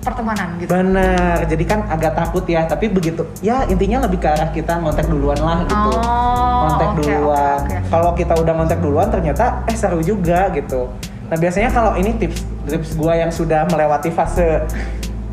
pertemanan 0.03 0.59
gitu. 0.59 0.69
Bener, 0.69 1.47
jadi 1.47 1.65
kan 1.65 1.87
agak 1.87 2.19
takut 2.19 2.45
ya, 2.45 2.67
tapi 2.67 2.91
begitu. 2.91 3.23
Ya 3.41 3.63
intinya 3.71 4.05
lebih 4.05 4.19
ke 4.19 4.29
arah 4.29 4.51
kita 4.51 4.83
ngontek 4.83 5.07
duluan 5.07 5.39
lah 5.39 5.63
gitu. 5.65 5.91
Oh, 5.95 6.59
ngontek 6.67 6.91
oke, 6.91 6.97
duluan. 7.01 7.59
oke, 7.63 7.71
oke. 7.71 7.77
Kalau 7.89 8.11
kita 8.19 8.35
udah 8.35 8.53
ngontek 8.59 8.81
duluan 8.83 9.09
ternyata 9.09 9.63
eh 9.71 9.77
seru 9.79 10.03
juga 10.03 10.51
gitu. 10.53 10.91
Nah 11.31 11.37
biasanya 11.41 11.73
kalau 11.73 11.97
ini 11.97 12.13
tips 12.19 12.45
tips 12.69 12.91
gua 12.99 13.17
yang 13.17 13.33
sudah 13.33 13.65
melewati 13.71 14.13
fase 14.13 14.69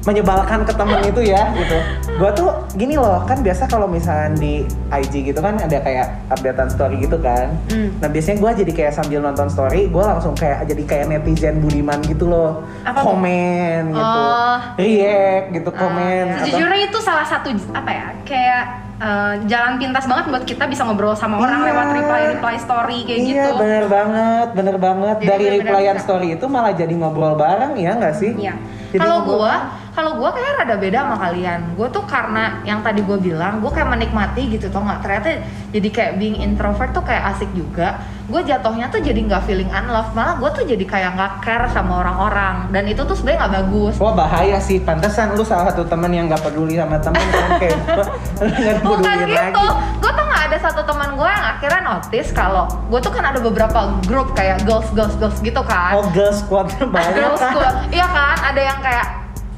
menyebalkan 0.10 0.66
ke 0.66 0.74
temen 0.74 1.00
itu 1.04 1.22
ya 1.24 1.54
gitu. 1.54 1.78
Gua 2.18 2.34
tuh 2.34 2.50
gini 2.74 2.98
loh, 2.98 3.22
kan 3.24 3.40
biasa 3.40 3.64
kalau 3.66 3.86
misalnya 3.86 4.34
di 4.36 4.66
IG 4.90 5.24
gitu 5.24 5.40
kan 5.40 5.56
ada 5.56 5.78
kayak 5.78 6.18
updatean 6.28 6.68
story 6.68 6.98
gitu 7.00 7.16
kan. 7.16 7.54
Hmm. 7.70 7.94
Nah 7.98 8.10
biasanya 8.10 8.38
gua 8.38 8.52
jadi 8.52 8.72
kayak 8.72 8.94
sambil 8.94 9.22
nonton 9.22 9.48
story, 9.48 9.88
gua 9.88 10.18
langsung 10.18 10.34
kayak 10.34 10.66
jadi 10.66 10.84
kayak 10.84 11.06
netizen 11.08 11.62
budiman 11.62 12.02
gitu 12.04 12.26
loh. 12.26 12.66
Apa 12.82 13.00
komen 13.00 13.94
gitu, 13.94 14.20
Oh. 14.20 14.58
react 14.76 15.46
gitu, 15.54 15.70
komen. 15.70 16.24
iya. 16.26 16.36
atau- 16.36 16.46
Sejujurnya 16.50 16.82
itu 16.84 17.00
salah 17.00 17.24
satu 17.24 17.48
apa 17.72 17.92
ya 17.92 18.08
kayak 18.24 18.64
eh, 19.00 19.34
jalan 19.48 19.80
pintas 19.80 20.04
banget 20.04 20.28
buat 20.28 20.44
kita 20.44 20.68
bisa 20.68 20.84
ngobrol 20.84 21.16
sama 21.16 21.40
orang 21.40 21.64
Iya. 21.64 21.68
lewat 21.68 21.88
reply 21.94 22.22
reply 22.30 22.56
story 22.60 22.98
kayak 23.06 23.20
iya, 23.22 23.28
gitu. 23.48 23.50
bener 23.56 23.86
banget, 23.88 24.48
bener 24.52 24.76
banget. 24.78 25.16
Jadi 25.16 25.24
Dari 25.24 25.40
bener-bener 25.46 25.64
replyan 25.64 25.96
bisa. 25.96 26.04
story 26.04 26.28
itu 26.36 26.46
malah 26.46 26.74
jadi 26.74 26.94
ngobrol 26.94 27.34
bareng 27.34 27.74
ya 27.76 27.96
nggak 27.96 28.12
sih? 28.14 28.36
Iya. 28.36 28.60
Jadi 28.90 29.00
Kalau 29.00 29.24
gua, 29.24 29.54
kalau 29.96 30.18
gua 30.18 30.30
kayak 30.32 30.64
rada 30.64 30.76
beda 30.78 31.00
sama 31.06 31.18
kalian. 31.18 31.60
Gua 31.74 31.88
tuh 31.90 32.04
karena 32.06 32.62
yang 32.64 32.80
tadi 32.82 33.02
gua 33.02 33.18
bilang, 33.18 33.64
gua 33.64 33.72
kayak 33.74 33.90
menikmati 33.90 34.50
gitu 34.50 34.70
tau 34.70 34.86
nggak? 34.86 35.00
Ternyata 35.02 35.28
jadi 35.70 35.90
kayak 35.90 36.14
being 36.18 36.38
introvert 36.42 36.92
tuh 36.94 37.04
kayak 37.06 37.36
asik 37.36 37.50
juga. 37.54 38.00
Gue 38.30 38.46
jatuhnya 38.46 38.94
tuh 38.94 39.02
jadi 39.02 39.18
nggak 39.26 39.50
feeling 39.50 39.74
unloved, 39.74 40.14
malah 40.14 40.38
gua 40.38 40.54
tuh 40.54 40.62
jadi 40.62 40.86
kayak 40.86 41.18
nggak 41.18 41.32
care 41.42 41.66
sama 41.74 42.06
orang-orang. 42.06 42.70
Dan 42.70 42.86
itu 42.86 43.02
tuh 43.02 43.18
sebenarnya 43.18 43.42
nggak 43.42 43.54
bagus. 43.58 43.94
Wah 43.98 44.14
bahaya 44.14 44.62
sih, 44.62 44.78
pantesan 44.86 45.34
lu 45.34 45.42
salah 45.42 45.74
satu 45.74 45.82
temen 45.90 46.14
yang 46.14 46.30
nggak 46.30 46.46
peduli 46.46 46.78
sama 46.78 47.02
temen 47.02 47.26
kan 47.26 47.50
kayak 47.62 47.78
nggak 47.82 48.76
Bukan 48.86 49.18
gitu, 49.26 49.66
gue 49.98 50.12
tuh 50.14 50.26
nggak 50.30 50.44
ada 50.46 50.58
satu 50.62 50.82
teman 50.86 51.18
gue 51.18 51.26
yang 51.26 51.46
akhirnya 51.58 51.82
notice 51.82 52.30
kalau 52.30 52.70
gue 52.70 53.00
tuh 53.02 53.10
kan 53.10 53.24
ada 53.34 53.40
beberapa 53.42 53.80
grup 54.06 54.38
kayak 54.38 54.62
girls 54.62 54.86
girls 54.94 55.18
girls 55.18 55.42
gitu 55.42 55.62
kan. 55.66 55.98
Oh 55.98 56.06
girl 56.14 56.30
squadnya 56.30 56.86
banyak 56.94 57.14
Girls 57.18 57.42
school, 57.42 57.72
iya 57.90 58.08
kan? 58.14 58.38
Ada 58.54 58.62
yang 58.62 58.80
kayak, 58.80 59.06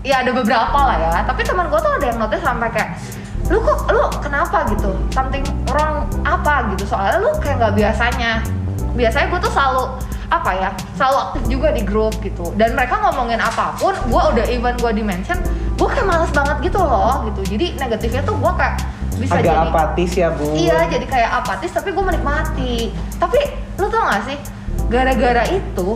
ya 0.01 0.25
ada 0.25 0.31
beberapa 0.34 0.79
lah 0.79 0.98
ya. 0.98 1.12
Tapi 1.25 1.41
teman 1.46 1.70
gue 1.70 1.79
tuh 1.79 1.91
ada 1.98 2.05
yang 2.05 2.20
notice 2.22 2.43
sampai 2.43 2.70
kayak, 2.74 2.89
lu 3.50 3.60
kok, 3.62 3.89
lu 3.89 4.03
kenapa 4.22 4.65
gitu? 4.70 4.91
Something 5.13 5.46
wrong 5.70 6.10
apa 6.25 6.70
gitu? 6.74 6.84
Soalnya 6.89 7.22
lu 7.22 7.31
kayak 7.41 7.62
nggak 7.62 7.74
biasanya. 7.77 8.31
Biasanya 8.91 9.27
gue 9.31 9.39
tuh 9.39 9.53
selalu 9.53 9.84
apa 10.31 10.51
ya, 10.55 10.70
selalu 10.96 11.17
aktif 11.27 11.43
juga 11.51 11.67
di 11.75 11.84
grup 11.84 12.15
gitu. 12.24 12.55
Dan 12.55 12.75
mereka 12.75 13.03
ngomongin 13.03 13.39
apa 13.43 13.75
pun, 13.75 13.91
gue 13.91 14.22
udah 14.31 14.46
even 14.48 14.75
gue 14.79 14.91
di 14.96 15.03
mention, 15.03 15.36
gue 15.75 15.88
kayak 15.91 16.08
males 16.08 16.31
banget 16.31 16.72
gitu 16.72 16.79
loh 16.79 17.27
gitu. 17.27 17.41
Jadi 17.55 17.75
negatifnya 17.75 18.24
tuh 18.24 18.39
gue 18.39 18.51
kayak 18.55 18.79
bisa 19.20 19.38
Agak 19.38 19.43
jadi 19.43 19.60
apatis 19.70 20.12
ya 20.15 20.27
bu. 20.31 20.55
Iya, 20.55 20.79
jadi 20.88 21.05
kayak 21.05 21.31
apatis 21.43 21.72
tapi 21.75 21.91
gue 21.91 22.03
menikmati. 22.03 22.96
Tapi 23.20 23.39
lu 23.75 23.88
tau 23.91 24.08
gak 24.08 24.24
sih, 24.27 24.38
gara-gara 24.88 25.43
itu 25.51 25.88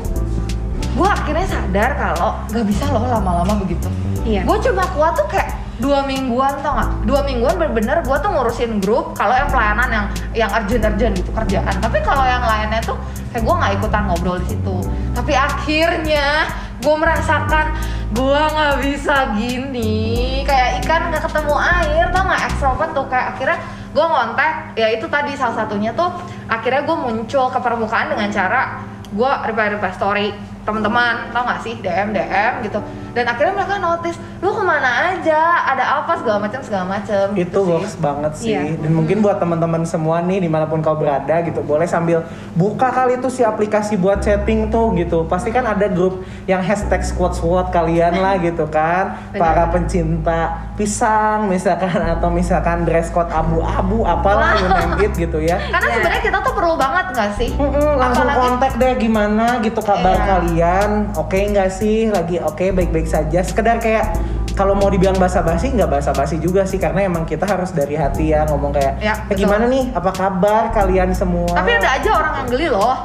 gue 0.96 1.08
akhirnya 1.08 1.48
sadar 1.48 1.92
kalau 2.00 2.32
gak 2.48 2.66
bisa 2.66 2.88
loh 2.88 3.04
lama-lama 3.04 3.60
begitu. 3.60 3.88
Iya. 4.24 4.48
Gue 4.48 4.58
cuma 4.64 4.88
kuat 4.96 5.20
tuh 5.20 5.28
kayak 5.28 5.52
dua 5.76 6.08
mingguan 6.08 6.56
tau 6.64 6.80
gak? 6.80 6.90
Dua 7.04 7.22
mingguan 7.28 7.60
bener-bener 7.60 8.00
gue 8.02 8.18
tuh 8.18 8.32
ngurusin 8.32 8.80
grup 8.80 9.12
kalau 9.14 9.36
yang 9.36 9.52
pelayanan 9.52 9.90
yang 9.92 10.06
yang 10.32 10.50
urgent-urgent 10.56 11.14
gitu 11.20 11.32
kerjaan. 11.36 11.76
Tapi 11.84 12.00
kalau 12.00 12.24
yang 12.24 12.42
lainnya 12.48 12.80
tuh 12.80 12.96
kayak 13.36 13.44
gue 13.44 13.56
nggak 13.60 13.74
ikutan 13.84 14.02
ngobrol 14.08 14.40
di 14.40 14.48
situ. 14.56 14.78
Tapi 15.12 15.34
akhirnya 15.36 16.48
gue 16.80 16.96
merasakan 16.96 17.76
gue 18.16 18.42
nggak 18.56 18.76
bisa 18.86 19.36
gini 19.36 20.46
kayak 20.48 20.86
ikan 20.86 21.12
nggak 21.12 21.24
ketemu 21.26 21.56
air 21.58 22.06
tau 22.14 22.24
nggak 22.24 22.44
extrovert 22.48 22.92
tuh 22.96 23.06
kayak 23.12 23.36
akhirnya 23.36 23.58
gue 23.92 24.06
ngontek 24.06 24.54
ya 24.78 24.88
itu 24.94 25.06
tadi 25.10 25.34
salah 25.36 25.66
satunya 25.66 25.92
tuh 25.92 26.14
akhirnya 26.48 26.86
gue 26.86 26.98
muncul 27.00 27.50
ke 27.52 27.60
permukaan 27.60 28.14
dengan 28.14 28.30
cara 28.30 28.62
gue 29.10 29.32
reply 29.50 29.68
reply 29.76 29.92
story 29.98 30.28
teman-teman 30.66 31.30
tau 31.30 31.46
gak 31.46 31.62
sih? 31.62 31.78
DM 31.80 32.12
DM 32.12 32.54
gitu 32.66 32.82
dan 33.16 33.26
akhirnya 33.26 33.56
mereka 33.56 33.76
notice 33.78 34.14
lu 34.38 34.52
ke 34.52 34.62
mana 34.62 34.90
aja? 35.10 35.42
Ada 35.66 35.84
apa? 35.98 36.14
segala 36.16 36.38
macam 36.38 36.60
segala 36.60 36.86
macam. 36.86 37.32
Itu 37.34 37.60
works 37.64 37.96
banget 37.98 38.32
sih. 38.36 38.52
Iya. 38.52 38.76
dan 38.78 38.92
mungkin 38.92 39.18
buat 39.20 39.38
teman-teman 39.38 39.82
semua 39.84 40.20
nih 40.20 40.38
di 40.38 40.50
mana 40.50 40.66
pun 40.66 40.80
kau 40.80 40.94
berada 40.94 41.40
gitu 41.40 41.60
boleh 41.62 41.86
sambil 41.86 42.22
buka 42.54 42.92
kali 42.92 43.18
tuh 43.18 43.28
si 43.28 43.42
aplikasi 43.42 43.96
buat 43.96 44.20
chatting 44.20 44.68
tuh 44.68 44.94
gitu. 44.94 45.24
Pasti 45.24 45.50
kan 45.50 45.64
ada 45.64 45.88
grup 45.88 46.20
yang 46.44 46.60
hashtag 46.60 47.02
squad 47.02 47.34
squad 47.34 47.72
kalian 47.72 48.16
lah 48.16 48.36
gitu 48.44 48.68
kan. 48.68 49.16
Para 49.32 49.66
pencinta 49.68 50.68
pisang 50.76 51.48
misalkan 51.48 51.90
atau 52.14 52.28
misalkan 52.30 52.84
dress 52.84 53.08
code 53.10 53.32
abu-abu 53.32 54.04
apalah 54.04 54.54
you 54.56 54.68
name 54.68 54.96
it 55.02 55.14
gitu 55.16 55.40
ya. 55.40 55.56
Karena 55.74 55.80
Iya. 55.86 55.94
sebenarnya 55.96 56.22
kita 56.22 56.38
tuh 56.42 56.54
perlu 56.54 56.76
banget 56.76 57.06
gak 57.14 57.32
sih? 57.34 57.50
Langsung 57.96 58.28
Apalagi- 58.28 58.44
kontak 58.52 58.74
deh 58.76 58.94
gimana 59.00 59.46
gitu 59.60 59.80
kabar 59.80 60.14
Iya. 60.14 60.26
kalian. 60.28 60.90
Oke 61.16 61.40
nggak 61.48 61.72
sih? 61.72 62.10
Lagi 62.10 62.38
oke 62.38 62.66
baik-baik 62.72 63.05
saja. 63.06 63.40
Sekedar 63.42 63.78
kayak 63.78 64.18
kalau 64.54 64.72
mau 64.72 64.88
dibilang 64.88 65.16
basa-basi 65.16 65.72
nggak 65.72 65.90
basa-basi 65.90 66.40
juga 66.40 66.64
sih 66.64 66.80
karena 66.80 67.06
emang 67.06 67.24
kita 67.24 67.44
harus 67.44 67.72
dari 67.72 67.94
hati 67.94 68.32
ya 68.32 68.48
ngomong 68.48 68.72
kayak 68.72 68.94
Ya, 69.00 69.14
"Eh, 69.28 69.36
gimana 69.36 69.68
nih? 69.68 69.92
Apa 69.92 70.12
kabar 70.12 70.72
kalian 70.72 71.12
semua? 71.12 71.52
Tapi 71.52 71.76
ada 71.76 71.90
aja 71.96 72.10
orang 72.12 72.34
yang 72.40 72.48
geli 72.50 72.68
loh 72.72 72.96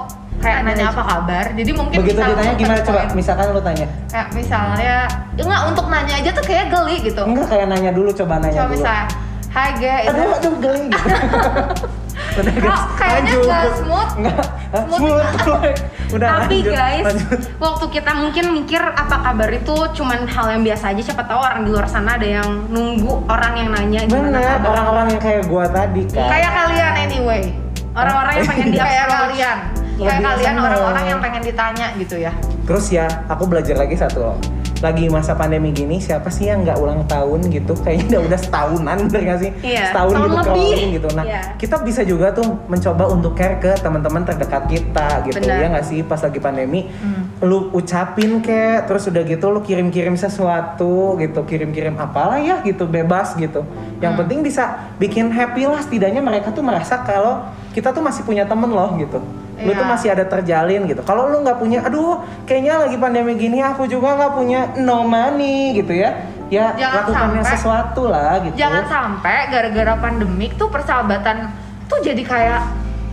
kayak 0.40 0.64
nanya 0.64 0.88
apa 0.88 1.02
kabar. 1.04 1.45
Jadi 1.52 1.71
mungkin 1.76 1.97
begitu 2.00 2.16
ditanya 2.16 2.54
gimana 2.57 2.80
coba? 2.80 3.00
misalkan 3.12 3.47
lu 3.52 3.61
tanya. 3.61 3.87
Kayak 4.09 4.28
misalnya 4.33 4.99
ya 5.37 5.45
nggak 5.45 5.62
untuk 5.69 5.87
nanya 5.92 6.14
aja 6.16 6.30
tuh 6.33 6.45
kayak 6.47 6.73
geli 6.73 6.97
gitu. 7.04 7.23
Enggak 7.23 7.47
kayak 7.52 7.66
nanya 7.69 7.90
dulu 7.92 8.09
coba 8.14 8.40
nanya 8.40 8.57
coba 8.57 8.66
dulu. 8.66 8.75
misalnya 8.80 9.07
Hai 9.50 9.75
Ge, 9.83 9.95
itu 10.07 10.14
aduh 10.14 10.30
aduh 10.38 10.54
geli. 10.62 10.85
gitu 10.87 11.09
Udah 12.32 12.54
guys, 12.54 12.82
kayaknya 12.94 13.32
lanjut. 13.32 13.44
nggak 13.44 13.64
smooth? 13.75 14.10
Nggak? 14.16 14.44
Smooth 14.70 15.25
smooth 15.37 15.78
udah 16.14 16.28
Tapi 16.28 16.56
lanjut, 16.56 16.72
guys, 16.72 17.04
lanjut. 17.04 17.40
waktu 17.58 17.84
kita 17.90 18.12
mungkin 18.14 18.44
mikir 18.52 18.82
apa 18.82 19.16
kabar 19.20 19.50
itu 19.50 19.75
cuman 19.94 20.18
hal 20.25 20.46
yang 20.49 20.62
biasa 20.62 20.84
aja. 20.90 21.02
Siapa 21.04 21.22
tahu 21.22 21.38
orang 21.38 21.60
di 21.62 21.70
luar 21.70 21.87
sana 21.87 22.14
ada 22.14 22.26
yang 22.26 22.49
nunggu 22.68 23.26
orang 23.26 23.52
yang 23.56 23.68
nanya 23.70 24.00
bener 24.06 24.58
orang-orang 24.60 25.06
yang 25.10 25.20
kayak 25.20 25.42
gua 25.46 25.64
tadi 25.66 26.02
kan 26.06 26.28
kayak 26.28 26.50
kalian 26.52 26.94
anyway 26.96 27.42
Orang-orang 27.90 28.32
yang 28.37 28.46
pengen 28.46 28.66
di 28.70 28.78
kayak 28.78 29.02
approach. 29.02 29.18
kalian 29.34 29.58
kayak 29.99 30.20
kalian 30.22 30.54
orang-orang 30.56 31.04
yang 31.04 31.18
pengen 31.18 31.42
ditanya 31.42 31.87
gitu 31.96 32.16
ya 32.16 32.32
Terus 32.62 32.87
ya, 32.88 33.10
aku 33.26 33.50
belajar 33.50 33.75
lagi 33.75 33.99
satu 33.99 34.18
loh. 34.22 34.37
Lagi 34.80 35.12
masa 35.12 35.37
pandemi 35.37 35.70
gini, 35.70 36.00
siapa 36.00 36.32
sih 36.32 36.49
yang 36.49 36.64
nggak 36.64 36.80
ulang 36.80 37.04
tahun 37.04 37.52
gitu? 37.52 37.76
Kayaknya 37.76 38.16
udah, 38.16 38.20
udah 38.26 38.38
setahunan, 38.40 38.96
bener 39.06 39.20
nggak 39.22 39.38
sih? 39.38 39.50
Iya, 39.60 39.92
Setahun 39.92 40.12
gitu 40.16 40.37
lebih. 40.40 40.76
gitu. 40.96 41.08
Nah, 41.12 41.25
Iya. 41.25 41.40
kita 41.54 41.76
bisa 41.84 42.00
juga 42.02 42.32
tuh 42.32 42.49
mencoba 42.64 43.04
untuk 43.06 43.37
care 43.37 43.60
ke 43.60 43.76
teman-teman 43.76 44.25
terdekat 44.25 44.64
kita 44.66 45.08
gitu. 45.28 45.37
Benar. 45.37 45.56
Ya 45.60 45.66
nggak 45.68 45.84
sih? 45.84 46.00
Pas 46.00 46.16
lagi 46.16 46.40
pandemi, 46.40 46.88
Hmm. 46.88 47.28
lu 47.44 47.68
ucapin 47.70 48.40
kayak, 48.40 48.88
terus 48.88 49.04
udah 49.04 49.20
gitu 49.20 49.46
lu 49.49 49.60
kirim-kirim 49.60 50.16
sesuatu 50.16 51.16
gitu, 51.16 51.44
kirim-kirim 51.44 51.96
apalah 51.96 52.40
ya 52.40 52.64
gitu, 52.64 52.88
bebas 52.88 53.37
gitu. 53.37 53.60
Yang 54.00 54.12
Hmm. 54.12 54.20
penting 54.25 54.38
bisa 54.40 54.64
bikin 54.96 55.28
happy 55.28 55.68
lah, 55.68 55.84
setidaknya 55.84 56.20
mereka 56.20 56.50
tuh 56.50 56.64
merasa 56.64 57.00
kalau 57.00 57.44
kita 57.70 57.92
tuh 57.92 58.00
masih 58.00 58.25
punya 58.25 58.42
temen 58.42 58.66
loh 58.66 58.96
gitu. 58.96 59.20
Lu 59.60 59.70
tuh 59.70 59.84
Iya. 59.84 59.90
masih 59.90 60.08
ada 60.10 60.24
terjalin 60.24 60.80
gitu. 60.84 61.02
Kalau 61.02 61.28
lu 61.28 61.40
nggak 61.40 61.56
punya, 61.56 61.84
aduh, 61.84 62.18
kayaknya 62.44 62.80
lagi 62.80 62.96
pandemi 62.96 63.34
gini 63.34 63.60
aku 63.60 63.84
juga 63.84 64.16
nggak 64.16 64.32
punya 64.32 64.60
no 64.78 65.04
money 65.04 65.74
gitu 65.74 65.92
ya. 65.92 66.16
Ya 66.48 66.74
Jangan 66.74 66.96
lakukannya 67.06 67.42
sampai- 67.42 67.52
sesuatu 67.54 68.02
lah 68.06 68.32
gitu. 68.42 68.54
jangan 68.58 68.82
sampai 68.84 69.38
gara-gara 69.48 69.94
pandemik 69.96 70.58
tuh 70.58 70.66
persahabatan 70.66 71.46
tuh 71.86 72.02
jadi 72.02 72.18
kayak 72.20 72.60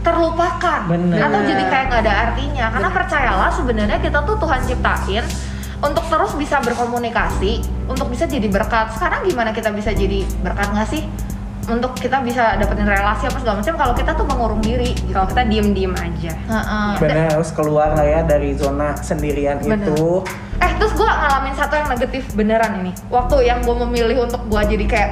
terlupakan 0.02 0.80
Bener. 0.88 1.20
atau 1.20 1.40
jadi 1.44 1.64
kayak 1.64 1.86
nggak 1.88 2.02
ada 2.02 2.14
artinya 2.26 2.66
karena 2.72 2.90
Bener. 2.90 2.98
percayalah 2.98 3.50
sebenarnya 3.52 4.00
kita 4.00 4.20
tuh 4.24 4.36
Tuhan 4.38 4.62
ciptain 4.64 5.26
untuk 5.78 6.06
terus 6.08 6.34
bisa 6.34 6.58
berkomunikasi 6.58 7.54
untuk 7.86 8.08
bisa 8.08 8.26
jadi 8.26 8.48
berkat 8.48 8.96
sekarang 8.96 9.22
gimana 9.22 9.52
kita 9.52 9.70
bisa 9.70 9.92
jadi 9.92 10.26
berkat 10.42 10.68
nggak 10.72 10.88
sih 10.88 11.04
untuk 11.68 11.92
kita 12.00 12.24
bisa 12.24 12.56
dapetin 12.56 12.88
relasi 12.88 13.28
apa 13.28 13.38
segala 13.44 13.60
macam 13.60 13.76
kalau 13.76 13.94
kita 13.94 14.12
tuh 14.16 14.26
mengurung 14.26 14.62
diri 14.64 14.96
gitu. 14.96 15.12
Kalau 15.12 15.28
kita 15.28 15.44
diem-diem 15.44 15.94
aja. 15.94 16.32
Heeh. 16.34 16.90
Bener 17.04 17.28
harus 17.36 17.52
keluar 17.52 17.92
lah 17.92 18.08
ya 18.08 18.22
dari 18.24 18.56
zona 18.56 18.96
sendirian 18.96 19.60
Bener. 19.60 19.84
itu. 19.84 20.24
Eh 20.64 20.72
terus 20.80 20.96
gue 20.96 21.06
ngalamin 21.06 21.54
satu 21.54 21.74
yang 21.76 21.88
negatif 21.92 22.24
beneran 22.34 22.80
ini. 22.82 22.92
Waktu 23.12 23.44
yang 23.44 23.60
gue 23.68 23.76
memilih 23.84 24.26
untuk 24.26 24.42
gue 24.48 24.62
jadi 24.64 24.86
kayak 24.88 25.12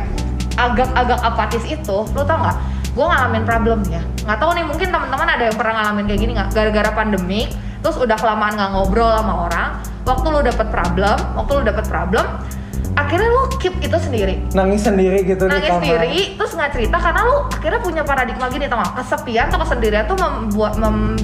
agak-agak 0.55 1.19
apatis 1.19 1.63
itu, 1.67 1.97
lo 2.15 2.23
tau 2.23 2.39
nggak? 2.39 2.57
Gue 2.95 3.05
ngalamin 3.05 3.43
problem 3.43 3.83
ya. 3.91 3.99
Nggak 4.23 4.39
tahu 4.39 4.51
nih 4.55 4.65
mungkin 4.65 4.87
teman-teman 4.87 5.27
ada 5.27 5.43
yang 5.51 5.57
pernah 5.59 5.73
ngalamin 5.83 6.03
kayak 6.07 6.19
gini 6.23 6.31
nggak? 6.39 6.49
Gara-gara 6.55 6.89
pandemik, 6.95 7.51
terus 7.83 7.99
udah 7.99 8.15
kelamaan 8.15 8.55
nggak 8.55 8.71
ngobrol 8.71 9.11
sama 9.11 9.33
orang. 9.51 9.69
Waktu 10.07 10.27
lo 10.31 10.39
dapet 10.39 10.67
problem, 10.71 11.17
waktu 11.35 11.51
lo 11.51 11.61
dapet 11.67 11.85
problem, 11.91 12.25
akhirnya 12.95 13.27
lo 13.27 13.51
keep 13.59 13.75
itu 13.83 13.97
sendiri. 13.99 14.39
Nangis 14.55 14.87
sendiri 14.87 15.21
gitu 15.27 15.45
di 15.45 15.51
nangis 15.51 15.67
kamar. 15.67 15.83
sendiri 15.83 16.15
terus 16.39 16.51
nggak 16.55 16.71
cerita 16.71 16.97
karena 16.97 17.21
lu 17.27 17.35
akhirnya 17.51 17.79
punya 17.83 18.01
paradigma 18.07 18.47
gini 18.47 18.65
tau 18.71 18.79
gak 18.79 19.03
kesepian 19.03 19.51
atau 19.51 19.59
kesendirian 19.67 20.07
tuh 20.07 20.15
membuat 20.15 20.79
mem- 20.79 21.19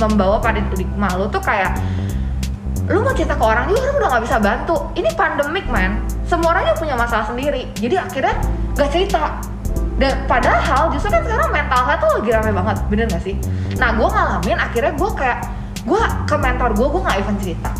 membawa 0.00 0.40
paradigma 0.40 1.08
lu 1.20 1.28
tuh 1.28 1.44
kayak 1.44 1.76
lu 2.88 3.04
mau 3.04 3.14
cerita 3.14 3.36
ke 3.38 3.44
orang 3.44 3.70
juga 3.70 3.86
orang 3.86 3.96
udah 4.02 4.08
nggak 4.10 4.24
bisa 4.26 4.36
bantu. 4.40 4.76
Ini 4.98 5.08
pandemik 5.14 5.66
man 5.70 6.02
semua 6.26 6.56
orang 6.56 6.74
punya 6.74 6.96
masalah 6.98 7.28
sendiri. 7.28 7.68
Jadi 7.78 7.94
akhirnya 8.00 8.34
nggak 8.74 8.90
cerita. 8.90 9.38
Dan 10.00 10.24
padahal 10.24 10.88
justru 10.96 11.12
kan 11.12 11.20
sekarang 11.20 11.52
mental 11.52 11.84
health 11.84 12.00
tuh 12.00 12.10
lagi 12.18 12.30
rame 12.32 12.52
banget 12.56 12.76
bener 12.88 13.04
gak 13.12 13.20
sih? 13.20 13.36
Nah 13.76 13.92
gue 13.92 14.08
ngalamin 14.08 14.56
akhirnya 14.56 14.92
gue 14.96 15.10
kayak 15.12 15.38
gue 15.84 16.02
ke 16.24 16.36
mentor 16.36 16.70
gue 16.76 16.86
gue 16.88 17.00
nggak 17.04 17.18
even 17.20 17.36
cerita 17.40 17.70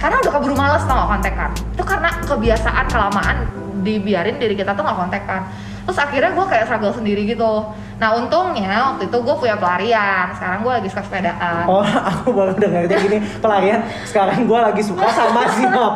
karena 0.00 0.16
udah 0.24 0.32
keburu 0.32 0.54
males 0.56 0.82
tau 0.88 0.96
gak 0.96 1.10
kontekan 1.12 1.50
itu 1.76 1.84
karena 1.84 2.10
kebiasaan 2.24 2.84
kelamaan 2.88 3.36
dibiarin 3.84 4.36
diri 4.40 4.56
kita 4.56 4.72
tuh 4.72 4.82
nggak 4.84 4.96
kontekan 4.96 5.44
terus 5.84 5.96
akhirnya 5.96 6.30
gue 6.36 6.46
kayak 6.48 6.64
struggle 6.68 6.92
sendiri 6.92 7.24
gitu 7.28 7.52
nah 8.00 8.16
untungnya 8.16 8.96
waktu 8.96 9.12
itu 9.12 9.18
gue 9.20 9.34
punya 9.36 9.56
pelarian 9.60 10.32
sekarang 10.32 10.64
gue 10.64 10.72
lagi 10.72 10.88
suka 10.88 11.02
sepedaan 11.04 11.64
Oh, 11.68 11.84
aku 12.10 12.32
baru 12.32 12.52
dengarnya 12.56 12.96
gini 12.96 13.18
pelarian. 13.44 13.84
Sekarang 14.08 14.48
gue 14.48 14.56
lagi 14.58 14.80
suka 14.80 15.04
sama 15.12 15.44
siapa? 15.52 15.86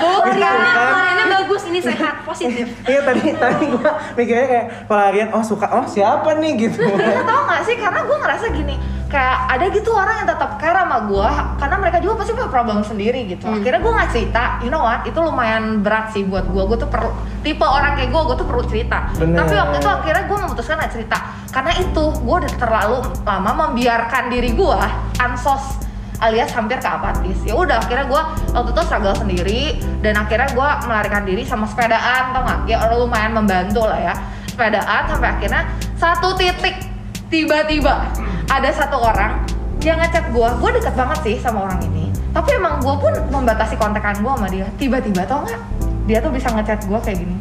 Bukan. 0.00 0.32
Gitu 0.32 0.40
kan? 0.40 0.92
Nah, 0.96 1.08
ini 1.12 1.24
bagus, 1.28 1.62
ini 1.68 1.80
sehat, 1.84 2.24
positif. 2.24 2.66
Iya 2.88 3.00
tadi 3.04 3.36
tadi 3.36 3.64
gue 3.76 3.90
mikirnya 4.16 4.46
kayak 4.48 4.66
pelarian. 4.88 5.28
Oh 5.36 5.44
suka. 5.44 5.68
Oh 5.68 5.84
siapa 5.84 6.32
nih 6.40 6.52
gitu. 6.68 6.80
Tau 7.28 7.40
gak 7.44 7.62
sih 7.68 7.76
karena 7.76 8.00
gue 8.08 8.16
ngerasa 8.16 8.46
gini 8.56 8.74
kayak 9.10 9.38
ada 9.50 9.64
gitu 9.74 9.90
orang 9.90 10.22
yang 10.22 10.28
tetap 10.30 10.56
care 10.62 10.78
sama 10.78 11.10
gue 11.10 11.28
karena 11.58 11.76
mereka 11.82 11.98
juga 11.98 12.22
pasti 12.22 12.32
punya 12.32 12.46
problem 12.48 12.78
sendiri 12.86 13.26
gitu. 13.26 13.42
Hmm. 13.42 13.58
akhirnya 13.58 13.80
gue 13.82 13.92
nggak 13.92 14.10
cerita 14.14 14.42
you 14.62 14.70
know 14.70 14.86
what 14.86 15.02
itu 15.02 15.18
lumayan 15.18 15.82
berat 15.82 16.14
sih 16.14 16.22
buat 16.22 16.46
gue 16.46 16.62
gue 16.62 16.78
tuh 16.78 16.86
perlu 16.86 17.10
tipe 17.42 17.66
orang 17.66 17.98
kayak 17.98 18.14
gue 18.14 18.22
gue 18.22 18.36
tuh 18.38 18.46
perlu 18.46 18.62
cerita. 18.70 19.10
Bener. 19.18 19.42
tapi 19.42 19.52
waktu 19.58 19.76
itu 19.82 19.90
akhirnya 19.90 20.24
gue 20.30 20.38
memutuskan 20.38 20.74
nggak 20.78 20.92
cerita. 20.94 21.18
Karena 21.50 21.72
itu 21.82 22.04
gue 22.22 22.36
udah 22.46 22.54
terlalu 22.54 22.98
lama 23.26 23.52
membiarkan 23.66 24.22
diri 24.30 24.50
gue 24.54 24.80
ansos 25.18 25.82
alias 26.20 26.52
hampir 26.52 26.76
ke 26.76 26.84
apatis 26.84 27.40
ya 27.48 27.56
udah 27.56 27.80
akhirnya 27.80 28.04
gue 28.04 28.22
waktu 28.52 28.70
itu 28.76 28.82
struggle 28.84 29.16
sendiri 29.16 29.62
dan 30.04 30.20
akhirnya 30.20 30.52
gue 30.52 30.68
melarikan 30.84 31.24
diri 31.24 31.42
sama 31.42 31.66
sepedaan 31.66 32.30
tau 32.30 32.46
nggak? 32.46 32.60
Ya 32.70 32.78
lumayan 32.94 33.34
membantu 33.34 33.90
lah 33.90 33.98
ya. 33.98 34.14
Sepedaan 34.46 35.10
sampai 35.10 35.28
akhirnya 35.34 35.62
satu 35.98 36.38
titik 36.38 36.78
tiba-tiba 37.26 38.29
ada 38.50 38.70
satu 38.74 38.98
orang 38.98 39.46
yang 39.80 39.96
ngechat 40.02 40.34
gue 40.34 40.48
gue 40.58 40.70
deket 40.76 40.94
banget 40.98 41.18
sih 41.22 41.36
sama 41.38 41.70
orang 41.70 41.80
ini. 41.86 42.10
Tapi 42.34 42.58
emang 42.58 42.82
gue 42.82 42.94
pun 42.98 43.14
membatasi 43.30 43.78
kontekan 43.78 44.18
gue 44.18 44.32
sama 44.34 44.50
dia. 44.50 44.66
Tiba-tiba 44.76 45.22
tau 45.24 45.46
nggak? 45.46 45.62
Dia 46.10 46.18
tuh 46.18 46.34
bisa 46.34 46.50
ngechat 46.50 46.84
gue 46.84 46.98
kayak 46.98 47.18
gini. 47.22 47.38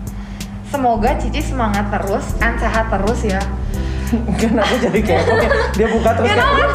Semoga 0.69 1.17
Cici 1.17 1.41
semangat 1.41 1.89
terus 1.89 2.37
and 2.39 2.55
sehat 2.61 2.93
terus 2.93 3.19
ya. 3.25 3.41
Kan 4.09 4.57
aku 4.57 4.75
jadi 4.81 4.99
kayak 5.01 5.25
dia 5.77 5.87
buka 5.89 6.09
terus 6.17 6.29
you 6.29 6.37
know 6.37 6.49
what? 6.53 6.71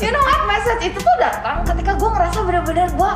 You 0.00 0.10
know 0.12 0.24
what? 0.24 0.40
Message 0.48 0.82
itu 0.90 0.98
tuh 0.98 1.16
datang 1.20 1.62
ketika 1.68 1.92
gue 1.96 2.08
ngerasa 2.08 2.38
bener-bener 2.42 2.88
gue 2.88 3.12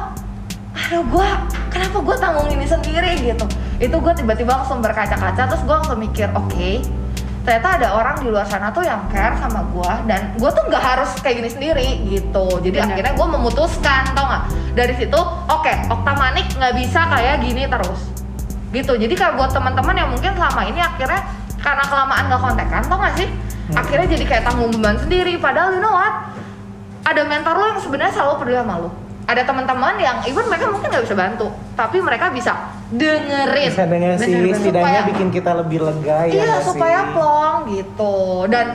aduh 0.72 1.04
gue 1.04 1.28
kenapa 1.72 1.98
gue 2.00 2.16
tanggung 2.20 2.48
ini 2.52 2.64
sendiri? 2.68 3.12
Gitu. 3.18 3.44
Itu 3.80 3.96
gue 3.98 4.12
tiba-tiba 4.14 4.52
langsung 4.60 4.84
berkaca-kaca 4.84 5.48
terus 5.48 5.62
gue 5.64 5.74
langsung 5.74 5.98
mikir 5.98 6.28
oke 6.36 6.70
ternyata 7.42 7.68
ada 7.74 7.88
orang 7.98 8.16
di 8.22 8.30
luar 8.30 8.46
sana 8.46 8.70
tuh 8.70 8.86
yang 8.86 9.02
care 9.10 9.34
sama 9.38 9.66
gue 9.74 9.92
dan 10.06 10.34
gue 10.38 10.50
tuh 10.50 10.64
nggak 10.70 10.82
harus 10.82 11.10
kayak 11.20 11.42
gini 11.42 11.50
sendiri 11.50 11.88
gitu. 12.06 12.46
Jadi 12.62 12.78
Benar. 12.78 12.88
akhirnya 12.94 13.12
gue 13.18 13.28
memutuskan 13.34 14.02
tau 14.14 14.26
nggak? 14.30 14.44
Dari 14.78 14.94
situ 14.94 15.20
oke 15.50 15.72
Okta 15.90 16.12
Manik 16.14 16.46
nggak 16.54 16.74
bisa 16.78 17.00
kayak 17.10 17.36
gini 17.42 17.66
terus. 17.66 18.00
Gitu. 18.70 18.92
Jadi 18.94 19.14
kayak 19.18 19.34
buat 19.36 19.50
teman-teman 19.50 19.94
yang 19.98 20.08
mungkin 20.14 20.32
selama 20.38 20.62
ini 20.70 20.80
akhirnya 20.80 21.20
karena 21.58 21.84
kelamaan 21.86 22.24
nggak 22.30 22.42
kontekan 22.42 22.82
tau 22.86 22.98
gak 22.98 23.14
sih? 23.18 23.28
Akhirnya 23.74 24.06
jadi 24.10 24.24
kayak 24.26 24.42
tanggung 24.46 24.70
beban 24.74 24.96
sendiri. 24.98 25.34
Padahal 25.38 25.74
you 25.74 25.82
know 25.82 25.94
what? 25.94 26.34
Ada 27.02 27.26
mentor 27.26 27.54
lo 27.58 27.66
yang 27.74 27.80
sebenarnya 27.82 28.12
selalu 28.14 28.32
peduli 28.38 28.58
sama 28.58 28.76
lo 28.78 28.90
ada 29.26 29.42
teman-teman 29.46 29.94
yang 30.02 30.16
even 30.26 30.46
mereka 30.50 30.66
mungkin 30.68 30.88
nggak 30.90 31.04
bisa 31.06 31.16
bantu 31.16 31.46
tapi 31.78 32.02
mereka 32.02 32.28
bisa 32.34 32.52
dengerin. 32.92 33.68
Bisa 33.68 33.84
denger 33.84 34.12
sih 34.14 34.28
Bener-bener. 34.28 34.56
setidaknya 34.56 34.84
Supaya- 34.92 35.08
bikin 35.08 35.28
kita 35.32 35.50
lebih 35.56 35.78
lega 35.80 36.18
ya 36.28 36.32
iya 36.32 36.52
supaya 36.60 37.00
sih? 37.00 37.10
plong 37.16 37.56
gitu. 37.72 38.16
Dan 38.46 38.66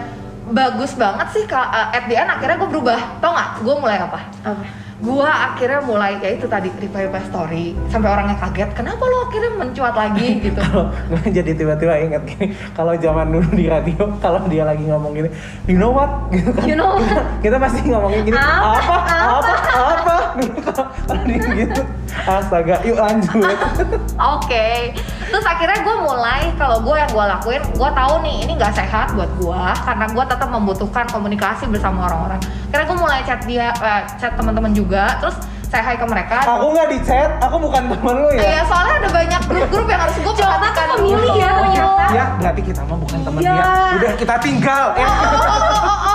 bagus 0.48 0.92
banget 0.96 1.28
sih 1.32 1.44
uh, 1.46 1.92
at 1.92 2.08
the 2.08 2.16
end 2.16 2.30
akhirnya 2.30 2.58
gue 2.58 2.70
berubah. 2.70 3.00
Tau 3.20 3.32
nggak? 3.32 3.50
Gue 3.62 3.76
mulai 3.78 3.98
apa? 4.00 4.20
Apa? 4.44 4.66
gue 4.98 5.30
akhirnya 5.30 5.86
mulai 5.86 6.18
kayak 6.18 6.42
itu 6.42 6.50
tadi 6.50 6.74
reply 6.74 7.06
reply 7.06 7.22
story. 7.30 7.66
Sampai 7.86 8.10
orangnya 8.10 8.34
kaget 8.34 8.74
kenapa 8.74 9.06
lo 9.06 9.30
akhirnya 9.30 9.54
mencuat 9.54 9.94
lagi? 9.94 10.26
Gitu. 10.50 10.58
Kalau 10.58 10.90
gue 10.90 11.22
jadi 11.30 11.52
tiba-tiba 11.54 11.94
ingat 12.02 12.26
gini 12.26 12.58
kalau 12.74 12.98
zaman 12.98 13.30
dulu 13.30 13.46
di 13.54 13.70
radio 13.70 14.10
kalau 14.18 14.42
dia 14.50 14.66
lagi 14.66 14.82
ngomong 14.90 15.14
gini 15.14 15.30
you 15.70 15.78
know 15.78 15.94
what? 15.94 16.10
Gitu 16.34 16.50
kan. 16.50 16.66
You 16.66 16.74
know 16.74 16.98
kita, 16.98 17.22
kita 17.46 17.58
pasti 17.62 17.86
ngomongin 17.86 18.26
gini 18.26 18.42
Apa? 18.42 18.58
apa? 18.74 18.96
Apa? 18.98 19.54
Apa, 19.62 19.97
Kalau 20.38 21.24
gitu 21.54 21.82
astaga 22.18 22.76
yuk 22.84 22.98
lanjut 22.98 23.58
Oke, 24.36 24.92
terus 25.24 25.46
akhirnya 25.46 25.80
gue 25.80 25.96
mulai 25.98 26.50
kalau 26.56 26.82
gue 26.82 26.96
yang 26.96 27.08
gue 27.08 27.26
lakuin, 27.28 27.62
gue 27.64 27.90
tahu 27.92 28.14
nih 28.22 28.36
ini 28.44 28.52
nggak 28.54 28.74
sehat 28.74 29.14
buat 29.14 29.30
gue 29.36 29.64
karena 29.84 30.06
gue 30.08 30.24
tetap 30.26 30.50
membutuhkan 30.50 31.06
komunikasi 31.08 31.64
bersama 31.68 32.08
orang-orang. 32.08 32.40
Karena 32.68 32.84
gue 32.86 32.98
mulai 32.98 33.20
chat 33.24 33.42
dia, 33.44 33.70
eh, 33.72 34.02
chat 34.18 34.34
teman-teman 34.34 34.74
juga, 34.74 35.18
terus 35.18 35.38
saya 35.68 35.84
hai 35.84 35.96
ke 35.96 36.08
mereka. 36.08 36.40
aku 36.40 36.66
nggak 36.72 36.88
di 36.88 37.00
chat 37.04 37.30
aku 37.38 37.60
bukan 37.60 37.92
temen 37.92 38.16
lu 38.16 38.30
ya 38.32 38.40
Iya, 38.40 38.62
soalnya 38.64 38.94
ada 38.98 39.10
banyak 39.12 39.42
grup-grup 39.46 39.88
yang 39.88 40.00
harus 40.00 40.16
gue 40.16 40.34
perhatikan. 40.34 40.86
pemilih 40.96 41.34
ya, 41.36 41.50
ternyata. 41.54 42.06
ya 42.08 42.26
berarti 42.40 42.62
kita 42.64 42.82
mah 42.88 42.98
bukan 42.98 43.20
teman 43.22 43.40
Ya. 43.44 43.52
dia 43.52 43.68
udah 44.00 44.14
kita 44.16 44.36
tinggal 44.40 44.86
ya 44.96 45.04
Oh, 45.04 45.12
oh, 45.12 45.44
oh, 45.44 45.60
oh, 45.60 45.84
oh, 45.84 46.00
oh. 46.00 46.07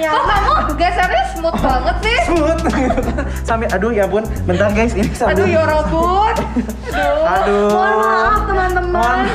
Ternyata. 0.00 0.14
Kok 0.14 0.24
kamu 0.24 0.52
gesernya 0.74 1.22
smooth 1.28 1.58
banget 1.58 1.96
sih? 1.98 2.18
smooth 2.24 2.60
gitu 2.62 3.00
kan. 3.08 3.24
sampai 3.42 3.66
aduh 3.68 3.90
ya 3.90 4.04
bun 4.04 4.22
bentar 4.44 4.70
guys 4.70 4.92
ini 4.92 5.10
sambil 5.10 5.34
Aduh, 5.34 5.46
ya 5.48 5.62
robot. 5.64 6.34
Aduh. 6.88 7.20
aduh 7.24 7.66
Mohon 7.68 7.96
maaf 7.96 8.06
Mohon 8.08 8.40
teman-teman. 8.46 8.94
maaf. 8.94 9.26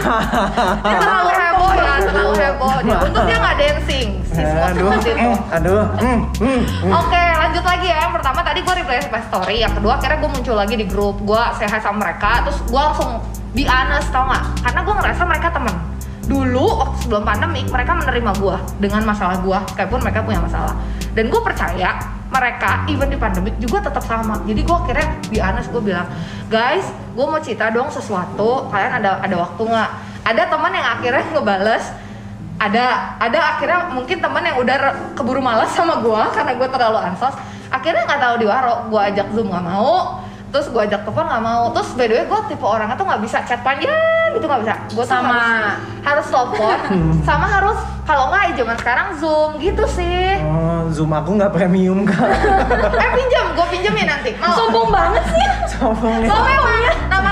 Dia 0.84 0.98
terlalu 0.98 1.32
heboh 1.34 1.72
ya, 1.74 1.94
terlalu 2.02 2.34
heboh. 2.38 2.74
Dia 2.82 2.96
untung 3.02 3.26
dia 3.26 3.38
nggak 3.38 3.56
dancing. 3.58 4.08
Si 4.26 4.42
smooth 4.42 4.66
aduh 4.66 4.88
smooth 4.90 5.06
itu. 5.06 5.20
eh, 5.20 5.38
aduh 5.52 5.84
hmm, 5.96 6.20
hmm, 6.34 6.60
hmm. 6.82 6.92
Oke, 6.96 7.24
lanjut 7.36 7.64
lagi 7.64 7.86
ya. 7.86 7.98
Yang 8.00 8.14
pertama 8.14 8.40
tadi 8.42 8.60
gue 8.60 8.74
reply 8.76 8.98
reply 9.02 9.22
story. 9.26 9.56
Yang 9.60 9.74
kedua 9.78 9.92
akhirnya 9.94 10.18
gue 10.18 10.32
muncul 10.32 10.56
lagi 10.56 10.76
di 10.76 10.86
grup. 10.86 11.16
Gue 11.22 11.42
sehat 11.56 11.80
sama 11.80 11.98
mereka. 12.02 12.44
Terus 12.44 12.60
gue 12.64 12.82
langsung 12.82 13.20
be 13.52 13.64
honest 13.64 14.08
tau 14.10 14.24
nggak? 14.24 14.44
Karena 14.62 14.80
gue 14.82 14.94
ngerasa 14.96 15.22
mereka 15.24 15.48
temen. 15.50 15.76
Dulu 16.24 16.66
waktu 16.80 16.98
sebelum 17.04 17.24
pandemi 17.28 17.68
mereka 17.68 18.00
menerima 18.00 18.32
gue 18.40 18.58
dengan 18.80 19.04
masalah 19.04 19.44
gue. 19.44 19.60
Kayak 19.76 19.92
mereka 19.92 20.20
punya 20.24 20.40
masalah. 20.40 20.74
Dan 21.14 21.28
gue 21.28 21.42
percaya 21.44 22.00
mereka 22.34 22.88
even 22.90 23.12
di 23.12 23.20
pandemik 23.20 23.56
juga 23.60 23.86
tetap 23.86 24.02
sama. 24.08 24.42
Jadi 24.48 24.62
gue 24.64 24.78
akhirnya 24.78 25.08
be 25.30 25.38
honest 25.44 25.70
gue 25.70 25.84
bilang, 25.84 26.08
guys, 26.48 26.88
gue 27.14 27.26
mau 27.28 27.38
cerita 27.44 27.70
dong 27.70 27.92
sesuatu. 27.92 28.72
Kalian 28.72 29.04
ada 29.04 29.20
ada 29.20 29.36
waktu 29.36 29.62
nggak? 29.62 29.92
Ada 30.24 30.44
teman 30.48 30.72
yang 30.72 30.88
akhirnya 30.88 31.24
ngebales 31.36 31.86
ada 32.64 33.18
ada 33.20 33.40
akhirnya 33.58 33.92
mungkin 33.92 34.24
teman 34.24 34.44
yang 34.46 34.56
udah 34.62 34.76
keburu 35.18 35.44
malas 35.44 35.74
sama 35.76 36.00
gua 36.00 36.32
karena 36.32 36.56
gua 36.56 36.70
terlalu 36.72 37.00
ansos 37.12 37.36
akhirnya 37.68 38.08
nggak 38.08 38.22
tahu 38.22 38.36
di 38.40 38.46
waro 38.48 38.88
gua 38.88 39.12
ajak 39.12 39.28
zoom 39.36 39.52
nggak 39.52 39.66
mau 39.66 40.24
terus 40.54 40.72
gua 40.72 40.88
ajak 40.88 41.04
telepon 41.04 41.28
nggak 41.28 41.44
mau 41.44 41.64
terus 41.76 41.90
by 41.98 42.08
the 42.08 42.16
way 42.16 42.26
gua 42.30 42.40
tipe 42.48 42.64
orangnya 42.64 42.96
tuh 42.96 43.06
nggak 43.10 43.22
bisa 43.26 43.38
chat 43.44 43.60
panjang 43.66 43.92
gitu 44.34 44.46
nggak 44.46 44.62
bisa 44.62 44.76
gua 44.92 45.04
tuh 45.04 45.10
Sama. 45.10 45.30
harus, 45.30 45.76
harus 46.04 46.26
telepon 46.28 46.78
sama 47.28 47.48
harus 47.48 47.78
kalau 48.04 48.28
nggak 48.28 48.44
ya 48.44 48.54
zaman 48.60 48.76
sekarang 48.76 49.08
zoom 49.16 49.52
gitu 49.58 49.84
sih 49.88 50.36
Oh, 50.44 50.92
zoom 50.92 51.10
aku 51.10 51.34
nggak 51.34 51.50
premium 51.50 52.04
kak. 52.04 52.20
eh 53.04 53.10
pinjam 53.16 53.46
gua 53.54 53.66
pinjemin 53.66 54.04
nanti 54.04 54.36
mau 54.36 54.52
Sombong 54.54 54.92
banget 54.92 55.24
sih. 55.32 55.46
Sombong 55.74 56.20
nih. 56.20 56.28
Soalnya 56.28 56.56
emang 56.60 56.82
nama 57.08 57.32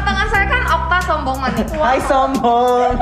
kota 0.92 1.08
sombong 1.08 1.38
manik. 1.48 1.68
Hai 1.72 2.00
sombong. 2.04 3.00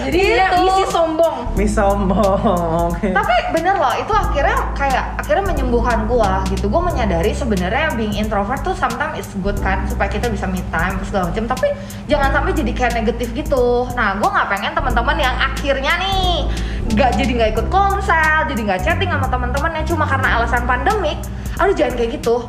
Jadi 0.00 0.16
dia 0.16 0.48
Gitu. 0.48 0.64
misi 0.64 0.84
sombong. 0.88 1.36
Miss 1.52 1.72
sombong. 1.76 2.88
Tapi 2.96 3.34
bener 3.52 3.76
loh, 3.76 3.92
itu 4.00 4.08
akhirnya 4.16 4.56
kayak 4.72 5.20
akhirnya 5.20 5.44
menyembuhkan 5.44 6.08
gua 6.08 6.40
gitu. 6.48 6.72
Gua 6.72 6.80
menyadari 6.80 7.36
sebenarnya 7.36 7.92
being 8.00 8.16
introvert 8.16 8.64
tuh 8.64 8.72
sometimes 8.72 9.20
is 9.20 9.28
good 9.44 9.60
kan 9.60 9.84
supaya 9.92 10.08
kita 10.08 10.32
bisa 10.32 10.48
me 10.48 10.64
time 10.72 10.96
terus 10.96 11.12
segala 11.12 11.28
macam. 11.28 11.44
Tapi 11.52 11.68
jangan 12.08 12.32
sampai 12.32 12.52
jadi 12.56 12.72
kayak 12.72 12.92
negatif 12.96 13.28
gitu. 13.36 13.84
Nah, 13.92 14.16
gua 14.16 14.32
nggak 14.40 14.48
pengen 14.48 14.72
teman-teman 14.72 15.16
yang 15.20 15.36
akhirnya 15.36 15.92
nih 16.00 16.48
nggak 16.96 17.10
jadi 17.20 17.30
nggak 17.36 17.50
ikut 17.60 17.66
konsel, 17.68 18.48
jadi 18.48 18.60
nggak 18.64 18.80
chatting 18.80 19.12
sama 19.12 19.28
teman-temannya 19.28 19.84
cuma 19.84 20.08
karena 20.08 20.40
alasan 20.40 20.64
pandemik. 20.64 21.20
Aduh 21.60 21.76
jangan 21.76 22.00
kayak 22.00 22.16
gitu. 22.16 22.40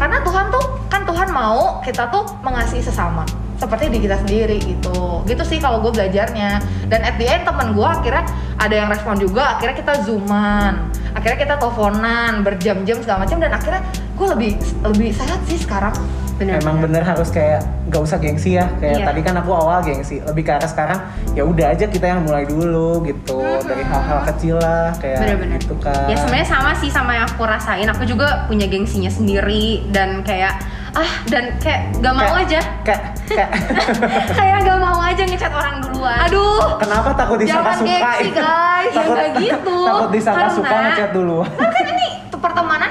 Karena 0.00 0.24
Tuhan 0.24 0.48
tuh 0.48 0.64
kan 0.88 1.04
Tuhan 1.04 1.28
mau 1.30 1.84
kita 1.84 2.08
tuh 2.08 2.24
mengasihi 2.40 2.80
sesama 2.80 3.22
seperti 3.54 3.86
di 3.88 3.98
kita 4.02 4.18
sendiri 4.20 4.58
gitu 4.58 5.22
gitu 5.24 5.42
sih 5.46 5.58
kalau 5.62 5.78
gue 5.80 5.94
belajarnya 5.94 6.58
dan 6.90 7.00
at 7.00 7.16
the 7.16 7.26
end 7.26 7.46
temen 7.46 7.72
gue 7.72 7.86
akhirnya 7.86 8.24
ada 8.58 8.74
yang 8.74 8.88
respon 8.90 9.14
juga 9.16 9.56
akhirnya 9.56 9.76
kita 9.78 9.92
zooman 10.04 10.90
akhirnya 11.14 11.38
kita 11.38 11.54
teleponan 11.56 12.42
berjam-jam 12.42 12.98
segala 13.00 13.24
macam 13.24 13.38
dan 13.38 13.52
akhirnya 13.54 13.82
gue 14.14 14.26
lebih 14.34 14.50
lebih 14.82 15.10
sehat 15.14 15.40
sih 15.46 15.58
sekarang 15.58 15.94
Bener. 16.34 16.58
Emang 16.58 16.82
bener 16.82 17.06
harus 17.06 17.30
kayak 17.30 17.62
nggak 17.86 18.02
usah 18.02 18.18
gengsi 18.18 18.58
ya. 18.58 18.66
Kayak 18.82 18.98
Iya. 18.98 19.06
tadi 19.06 19.20
kan 19.22 19.34
aku 19.38 19.54
awal 19.54 19.86
gengsi. 19.86 20.18
Lebih 20.18 20.42
ke 20.42 20.52
arah 20.58 20.66
sekarang 20.66 20.98
ya 21.38 21.46
udah 21.46 21.70
aja 21.70 21.86
kita 21.86 22.10
yang 22.10 22.26
mulai 22.26 22.42
dulu 22.42 23.06
gitu. 23.06 23.38
Dari 23.38 23.86
hal-hal 23.86 24.26
kecil 24.26 24.58
lah 24.58 24.90
kayak 24.98 25.22
Bener-bener. 25.22 25.62
gitu 25.62 25.78
kan. 25.78 26.10
Ya 26.10 26.18
sebenarnya 26.18 26.48
sama 26.50 26.74
sih 26.74 26.90
sama 26.90 27.14
yang 27.14 27.30
aku 27.30 27.46
rasain. 27.46 27.86
Aku 27.86 28.02
juga 28.02 28.50
punya 28.50 28.66
gengsinya 28.66 29.14
sendiri 29.14 29.86
dan 29.94 30.26
kayak 30.26 30.58
ah 30.94 31.12
dan 31.26 31.44
kayak 31.58 31.90
gak 31.98 32.12
mau 32.12 32.22
Kayak- 32.24 32.42
aja. 32.44 32.60
Kayak 32.82 33.00
kayak 33.24 33.48
kayak 34.38 34.58
gak 34.62 34.78
mau 34.78 34.98
aja 35.00 35.22
ngechat 35.22 35.52
orang 35.52 35.76
duluan. 35.80 36.18
aduh 36.20 36.78
kenapa 36.78 37.08
takut 37.14 37.36
disangka 37.36 37.62
Jangan 37.64 37.76
suka? 37.76 37.90
gengsi, 38.14 38.28
guys. 38.30 38.92
Ya 38.92 39.02
nggak 39.04 39.28
gitu. 39.38 39.76
Takut 39.84 40.10
disangka 40.10 40.38
Karena- 40.40 40.54
suka 40.54 40.74
ngechat 40.80 41.10
dulu. 41.12 41.38
kan 41.44 41.83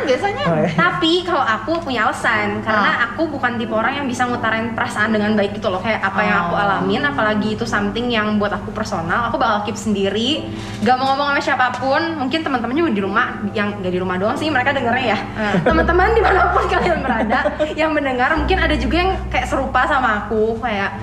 biasanya 0.03 0.43
Oh, 0.43 0.57
iya. 0.57 0.69
Tapi 0.69 1.23
kalau 1.23 1.41
aku 1.41 1.71
punya 1.79 2.03
alasan 2.03 2.59
karena 2.59 2.91
Ah. 2.93 3.05
aku 3.07 3.27
bukan 3.27 3.55
tipe 3.55 3.71
orang 3.71 3.95
yang 3.95 4.07
bisa 4.07 4.23
ngutarain 4.23 4.71
perasaan 4.71 5.09
dengan 5.09 5.33
baik 5.33 5.55
gitu 5.55 5.67
loh 5.67 5.79
kayak 5.79 5.99
apa 5.99 6.19
yang 6.19 6.37
aku 6.43 6.53
Oh. 6.53 6.61
alamin 6.61 7.01
apalagi 7.01 7.47
itu 7.51 7.63
something 7.63 8.07
yang 8.07 8.35
buat 8.35 8.51
aku 8.51 8.69
personal 8.69 9.27
aku 9.27 9.35
bakal 9.35 9.63
keep 9.63 9.75
sendiri 9.75 10.47
gak 10.79 10.95
mau 10.95 11.11
ngomong 11.11 11.31
sama 11.31 11.41
siapa 11.41 11.67
pun 11.73 12.01
mungkin 12.17 12.39
teman-teman 12.39 12.75
juga 12.75 12.91
di 12.91 13.01
rumah 13.01 13.25
yang 13.51 13.77
gak 13.77 13.89
di 13.89 13.97
rumah 13.97 14.15
doang 14.15 14.35
sih 14.35 14.47
mereka 14.47 14.71
dengernya 14.71 15.05
ya 15.07 15.19
Ah. 15.33 15.53
teman-teman 15.61 16.11
di 16.17 16.21
mana 16.21 16.41
pun 16.49 16.63
kalian 16.65 16.99
berada 16.99 17.39
yang 17.73 17.91
mendengar 17.91 18.33
mungkin 18.33 18.57
ada 18.57 18.75
juga 18.75 18.95
yang 18.97 19.11
kayak 19.27 19.45
serupa 19.45 19.83
sama 19.83 20.23
aku 20.23 20.59
kayak 20.59 20.99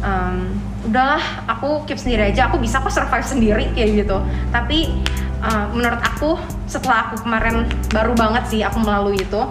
em, 0.00 0.50
udahlah 0.82 1.20
aku 1.46 1.84
keep 1.84 1.96
sendiri 1.96 2.28
aja 2.28 2.48
aku 2.48 2.56
bisa 2.56 2.80
kok 2.80 2.88
survive 2.88 3.22
sendiri 3.22 3.68
kayak 3.70 4.00
gitu 4.00 4.16
tapi 4.48 4.96
eh, 5.40 5.66
menurut 5.70 5.98
aku 5.98 6.36
setelah 6.64 7.08
aku 7.08 7.24
kemarin 7.24 7.64
baru 7.88 8.12
banget 8.12 8.44
sih 8.46 8.60
aku 8.60 8.78
melalui 8.78 9.16
itu 9.16 9.42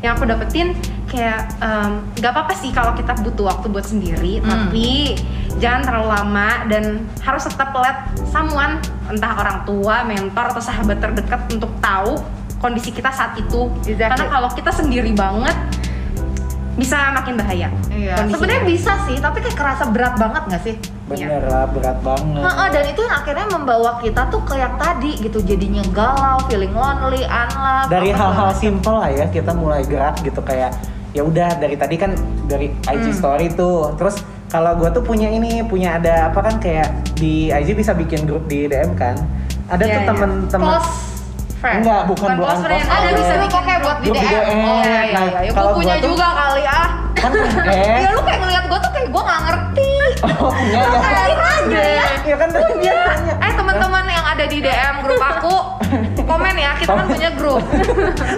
yang 0.00 0.16
aku 0.16 0.24
dapetin 0.24 0.72
kayak 1.04 1.52
em, 1.60 2.00
nggak 2.16 2.32
apa-apa 2.32 2.54
sih 2.54 2.70
kalau 2.70 2.94
kita 2.94 3.12
butuh 3.20 3.50
waktu 3.50 3.68
buat 3.68 3.84
sendiri 3.84 4.40
Hmm. 4.40 4.48
tapi 4.48 5.18
jangan 5.58 5.82
terlalu 5.82 6.08
lama 6.08 6.50
dan 6.66 6.84
harus 7.20 7.44
tetap 7.44 7.74
let 7.74 7.98
someone 8.24 8.78
entah 9.06 9.34
orang 9.36 9.60
tua 9.62 10.06
mentor 10.06 10.54
atau 10.54 10.62
sahabat 10.62 10.96
terdekat 10.98 11.44
untuk 11.50 11.68
tahu 11.80 12.16
kondisi 12.56 12.88
kita 12.90 13.10
saat 13.10 13.36
itu 13.36 13.68
Exactly. 13.84 14.08
karena 14.08 14.26
kalau 14.30 14.48
kita 14.48 14.70
sendiri 14.70 15.12
banget 15.12 15.52
bisa 16.78 17.12
makin 17.12 17.36
bahaya 17.36 17.68
Iya. 17.90 18.24
Sebenarnya 18.30 18.64
bisa 18.64 18.92
sih, 19.04 19.20
tapi 19.20 19.44
kayak 19.44 19.52
kerasa 19.52 19.84
berat 19.90 20.16
banget 20.16 20.42
nggak 20.48 20.62
sih? 20.64 20.76
Bener 21.10 21.42
lah, 21.42 21.66
berat 21.66 21.98
banget. 22.00 22.38
Heeh, 22.40 22.68
dan 22.70 22.84
itu 22.86 23.00
yang 23.00 23.16
akhirnya 23.16 23.46
membawa 23.48 23.90
kita 23.98 24.22
tuh 24.26 24.40
ke 24.40 24.54
yang 24.54 24.74
tadi 24.76 25.18
gitu, 25.18 25.38
jadinya 25.40 25.82
galau, 25.90 26.38
feeling 26.46 26.70
lonely, 26.70 27.22
unloved. 27.22 27.90
Dari 27.90 28.10
hal-hal 28.10 28.50
simple 28.54 28.94
lah 28.94 29.10
ya 29.10 29.26
kita 29.26 29.50
mulai 29.52 29.82
gerak 29.82 30.22
gitu 30.22 30.38
kayak 30.40 30.70
ya 31.10 31.20
udah 31.20 31.58
dari 31.58 31.74
tadi 31.74 31.98
kan 31.98 32.14
dari 32.46 32.70
IG 32.86 33.04
Hmm. 33.04 33.16
story 33.16 33.50
tuh. 33.50 33.90
Terus 33.94 34.22
kalau 34.46 34.74
gue 34.76 34.86
tuh 34.88 35.02
punya 35.02 35.26
ini, 35.26 35.62
punya 35.62 35.98
ada 35.98 36.30
apa 36.30 36.40
kan 36.40 36.56
kayak 36.56 36.86
di 37.14 37.50
IG 37.50 37.74
bisa 37.74 37.90
bikin 37.92 38.22
grup 38.22 38.46
di 38.46 38.64
DM 38.64 38.94
kan. 38.94 39.18
Ada 39.66 39.82
Iya, 39.82 39.90
tuh 39.90 39.98
iya. 39.98 40.08
temen-temen 40.08 40.70
friend. 41.56 41.78
Enggak, 41.82 42.02
bukan 42.06 42.28
Bukan 42.32 42.36
close 42.40 42.62
friend, 42.64 42.86
ada 42.86 43.08
bisa 43.12 43.34
bikin 43.36 43.62
kayak 43.62 43.80
buat 43.82 43.98
di 43.98 44.08
DM. 44.08 44.16
Oh 44.16 44.78
iya 44.78 45.02
iya 45.02 45.02
Nah, 45.10 45.24
iya. 45.26 45.40
Ya, 45.42 45.52
kalau 45.52 45.70
punya 45.74 45.94
gua 45.94 45.98
tuh- 45.98 46.08
juga 46.08 46.26
kali 46.32 46.62
ah. 46.64 46.88
Kan 47.20 47.30
eh 47.68 47.98
Ya 48.00 48.10
lu 48.10 48.20
kayak 48.22 48.40
ngeliat 48.40 48.64
gua 48.66 48.78
tuh 48.78 48.90
kayak 48.90 49.08
gua 49.10 49.22
nggak 49.22 49.40
ngerti. 49.42 49.90
oh 50.36 50.52
ya 50.66 50.82
Kayak 50.90 51.38
aja 51.40 51.80
ya. 51.80 52.04
ya 52.24 52.36
kan 52.36 52.48
tadi 52.50 52.72
dia 52.78 52.92
nanya 52.96 53.34
Eh 53.38 53.52
teman-teman 53.54 54.04
yang 54.06 54.26
ada 54.26 54.44
di 54.44 54.58
DM 54.58 54.94
grup 55.00 55.22
aku, 55.22 55.54
komen 56.30 56.54
ya, 56.54 56.70
kita 56.78 56.92
kan 56.92 57.06
punya 57.06 57.30
grup. 57.34 57.62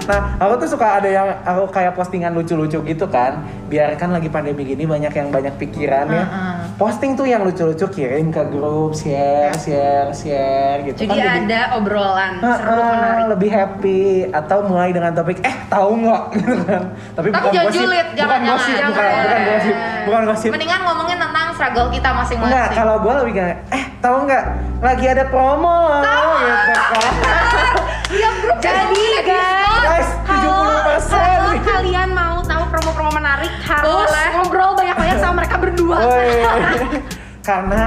Nah, 0.03 0.35
aku 0.37 0.53
tuh 0.59 0.69
suka 0.69 0.99
ada 0.99 1.07
yang 1.07 1.29
aku 1.43 1.71
kayak 1.71 1.93
postingan 1.93 2.33
lucu-lucu 2.33 2.83
gitu 2.83 3.07
kan. 3.07 3.39
Biarkan 3.69 4.11
lagi 4.11 4.27
pandemi 4.27 4.65
gini 4.65 4.83
banyak 4.83 5.13
yang 5.13 5.29
banyak 5.29 5.55
pikiran 5.57 6.07
ya. 6.09 6.25
Heeh. 6.25 6.55
Posting 6.75 7.15
tuh 7.15 7.25
yang 7.25 7.43
lucu-lucu 7.43 7.87
kirim 7.89 8.29
ke 8.29 8.43
grup, 8.49 8.93
share, 8.93 9.55
share, 9.55 10.11
share 10.11 10.83
gitu 10.83 11.05
jadi 11.05 11.15
kan. 11.15 11.37
ada 11.45 11.61
obrolan 11.77 12.33
seru 12.41 12.73
Heeh, 12.75 12.91
menarik 12.91 13.27
lebih 13.31 13.51
happy 13.53 14.03
atau 14.29 14.59
mulai 14.65 14.91
dengan 14.91 15.13
topik 15.13 15.39
eh 15.41 15.55
tahu 15.69 15.91
nggak 16.03 16.23
gitu 16.37 16.55
kan. 16.67 16.83
Tapi, 17.15 17.29
Tapi 17.29 17.29
bukan 17.31 17.53
jangan 17.53 17.67
gosip, 17.69 17.79
julid, 17.79 18.07
bukan 18.07 18.19
jangan 18.19 18.41
gosip, 18.43 18.75
jangan. 18.75 18.91
bukan, 18.91 19.07
bukan 19.23 19.43
gosip, 19.47 19.77
bukan 20.03 20.23
gosip. 20.27 20.51
Mendingan 20.51 20.81
ngomongin 20.83 21.19
tentang 21.21 21.47
struggle 21.55 21.89
kita 21.89 22.09
masing-masing. 22.11 22.51
Enggak, 22.51 22.69
kalau 22.75 22.95
gue 22.99 23.13
lebih 23.23 23.33
kayak, 23.39 23.57
eh 23.71 23.85
tahu 23.99 24.17
nggak 24.27 24.45
lagi 24.83 25.07
ada 25.07 25.25
promo 25.31 25.77
loh, 25.87 26.03
gitu 26.43 26.73
kan. 26.75 27.13
Yang 28.43 28.59
Jadi 28.59 29.07
guys, 29.23 30.09
kalau 30.25 30.59
70%. 30.99 31.15
kalau 31.15 31.53
kalian 31.63 32.09
mau 32.11 32.37
tahu 32.43 32.63
promo-promo 32.69 33.11
menarik 33.13 33.53
harus 33.61 33.87
Boleh. 33.87 34.27
ngobrol 34.35 34.71
banyak-banyak 34.75 35.19
sama 35.19 35.35
mereka 35.39 35.57
berdua. 35.59 35.99
Karena 37.49 37.83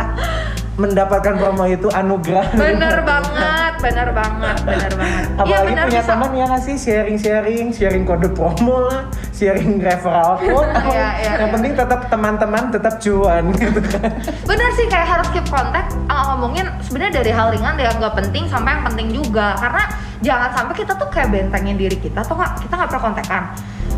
mendapatkan 0.75 1.33
promo 1.33 1.63
itu 1.65 1.87
anugerah. 1.87 2.51
bener 2.51 2.99
banget, 3.01 3.73
bener 3.79 4.09
banget, 4.11 4.57
bener 4.61 4.91
banget. 4.93 5.23
Iya 5.25 5.39
Apalagi 5.39 5.67
bener 5.69 5.85
punya 5.85 6.01
bisa. 6.01 6.11
teman 6.11 6.31
ya 6.31 6.43
nggak 6.45 6.61
sih 6.61 6.75
sharing-sharing, 6.75 7.65
sharing 7.71 8.03
kode 8.03 8.27
promo 8.29 8.83
lah, 8.83 9.07
sharing 9.35 9.83
referral 9.83 10.39
code. 10.39 10.71
Iya, 10.85 11.07
iya, 11.19 11.31
Yang 11.35 11.49
iya. 11.49 11.55
penting 11.59 11.73
tetap 11.75 12.01
teman-teman 12.07 12.63
tetap 12.71 12.93
cuan 13.03 13.43
gitu 13.51 13.79
kan. 13.83 14.11
Bener 14.47 14.69
sih 14.79 14.85
kayak 14.87 15.07
harus 15.07 15.27
keep 15.35 15.45
kontak 15.51 15.91
uh, 16.07 16.23
ngomongin 16.33 16.65
sebenarnya 16.87 17.19
dari 17.19 17.31
hal 17.35 17.51
ringan 17.51 17.75
yang 17.75 17.95
nggak 17.99 18.15
penting 18.15 18.47
sampai 18.47 18.79
yang 18.79 18.83
penting 18.87 19.07
juga 19.11 19.59
karena 19.59 19.83
jangan 20.23 20.49
sampai 20.55 20.73
kita 20.79 20.93
tuh 20.95 21.09
kayak 21.11 21.29
bentengin 21.35 21.75
diri 21.75 21.97
kita 21.99 22.23
atau 22.23 22.39
nggak 22.39 22.63
kita 22.63 22.73
nggak 22.79 22.89
pernah 22.89 23.03
kontekan. 23.11 23.43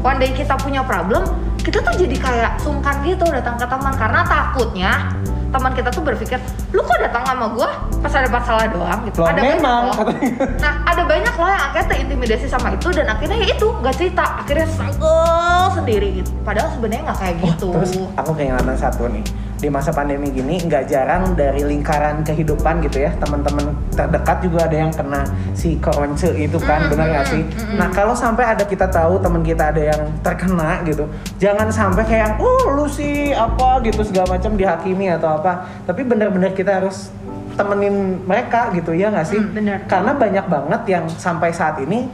One 0.01 0.17
day 0.17 0.31
kita 0.33 0.55
punya 0.61 0.81
problem, 0.85 1.23
kita 1.67 1.83
tuh 1.83 1.99
jadi 1.99 2.15
kayak 2.15 2.51
sungkan 2.63 3.03
gitu 3.03 3.27
datang 3.27 3.59
ke 3.59 3.67
teman 3.67 3.91
karena 3.99 4.23
takutnya 4.23 5.11
teman 5.51 5.71
kita 5.75 5.91
tuh 5.91 5.99
berpikir 5.99 6.39
lu 6.71 6.79
kok 6.79 6.95
datang 6.95 7.27
sama 7.27 7.51
gua 7.51 7.69
pas 7.99 8.13
ada 8.15 8.31
masalah 8.31 8.71
doang 8.71 8.99
gitu. 9.03 9.19
Loh, 9.19 9.27
ada 9.27 9.41
banyak 9.43 9.59
memang 9.59 9.81
loh. 9.83 9.95
katanya. 9.99 10.31
Nah, 10.63 10.73
ada 10.87 11.03
banyak 11.03 11.33
loh 11.35 11.49
yang 11.51 11.63
akhirnya 11.71 11.87
terintimidasi 11.91 12.47
sama 12.47 12.67
itu 12.71 12.87
dan 12.95 13.07
akhirnya 13.11 13.37
ya 13.43 13.47
itu 13.51 13.67
nggak 13.67 13.95
cerita, 13.99 14.23
akhirnya 14.43 14.67
struggle 14.71 15.67
sendiri 15.75 16.23
gitu. 16.23 16.31
Padahal 16.47 16.71
sebenarnya 16.71 17.03
nggak 17.11 17.19
kayak 17.19 17.35
gitu. 17.43 17.69
Terus 17.75 17.91
aku 18.15 18.31
keingetan 18.35 18.77
satu 18.79 19.03
nih 19.11 19.23
di 19.57 19.67
masa 19.69 19.89
pandemi 19.89 20.29
gini 20.29 20.61
nggak 20.61 20.85
jarang 20.89 21.33
dari 21.33 21.65
lingkaran 21.65 22.21
kehidupan 22.21 22.81
gitu 22.85 23.05
ya 23.05 23.11
teman-teman 23.17 23.73
terdekat 23.93 24.37
juga 24.45 24.69
ada 24.69 24.77
yang 24.77 24.93
kena 24.93 25.25
si 25.57 25.77
koronce 25.81 26.29
itu 26.37 26.57
kan 26.61 26.87
Mm, 26.87 26.89
benar 26.93 27.05
nggak 27.09 27.25
mm, 27.25 27.31
sih? 27.33 27.41
mm. 27.43 27.75
Nah 27.77 27.87
kalau 27.91 28.13
sampai 28.13 28.45
ada 28.47 28.63
kita 28.63 28.87
tahu 28.87 29.19
teman 29.19 29.41
kita 29.41 29.73
ada 29.73 29.81
yang 29.81 30.01
terkena 30.23 30.81
gitu, 30.87 31.03
jangan 31.41 31.67
sampai 31.73 32.03
kayak 32.05 32.39
oh 32.39 32.73
lu 32.73 32.85
sih 32.87 33.33
apa 33.33 33.81
gitu 33.83 34.01
segala 34.05 34.37
macam 34.37 34.55
dihakimi 34.55 35.11
atau 35.11 35.41
apa. 35.41 35.67
Tapi 35.83 36.01
benar-benar 36.05 36.53
kita 36.53 36.79
harus 36.79 37.11
temenin 37.57 38.21
mereka 38.23 38.69
gitu 38.77 38.93
ya 38.93 39.09
nggak 39.09 39.27
sih? 39.27 39.39
Mm, 39.41 39.51
benar. 39.53 39.77
Karena 39.89 40.11
banyak 40.13 40.45
banget 40.47 40.81
yang 40.87 41.05
sampai 41.09 41.49
saat 41.51 41.81
ini 41.81 42.07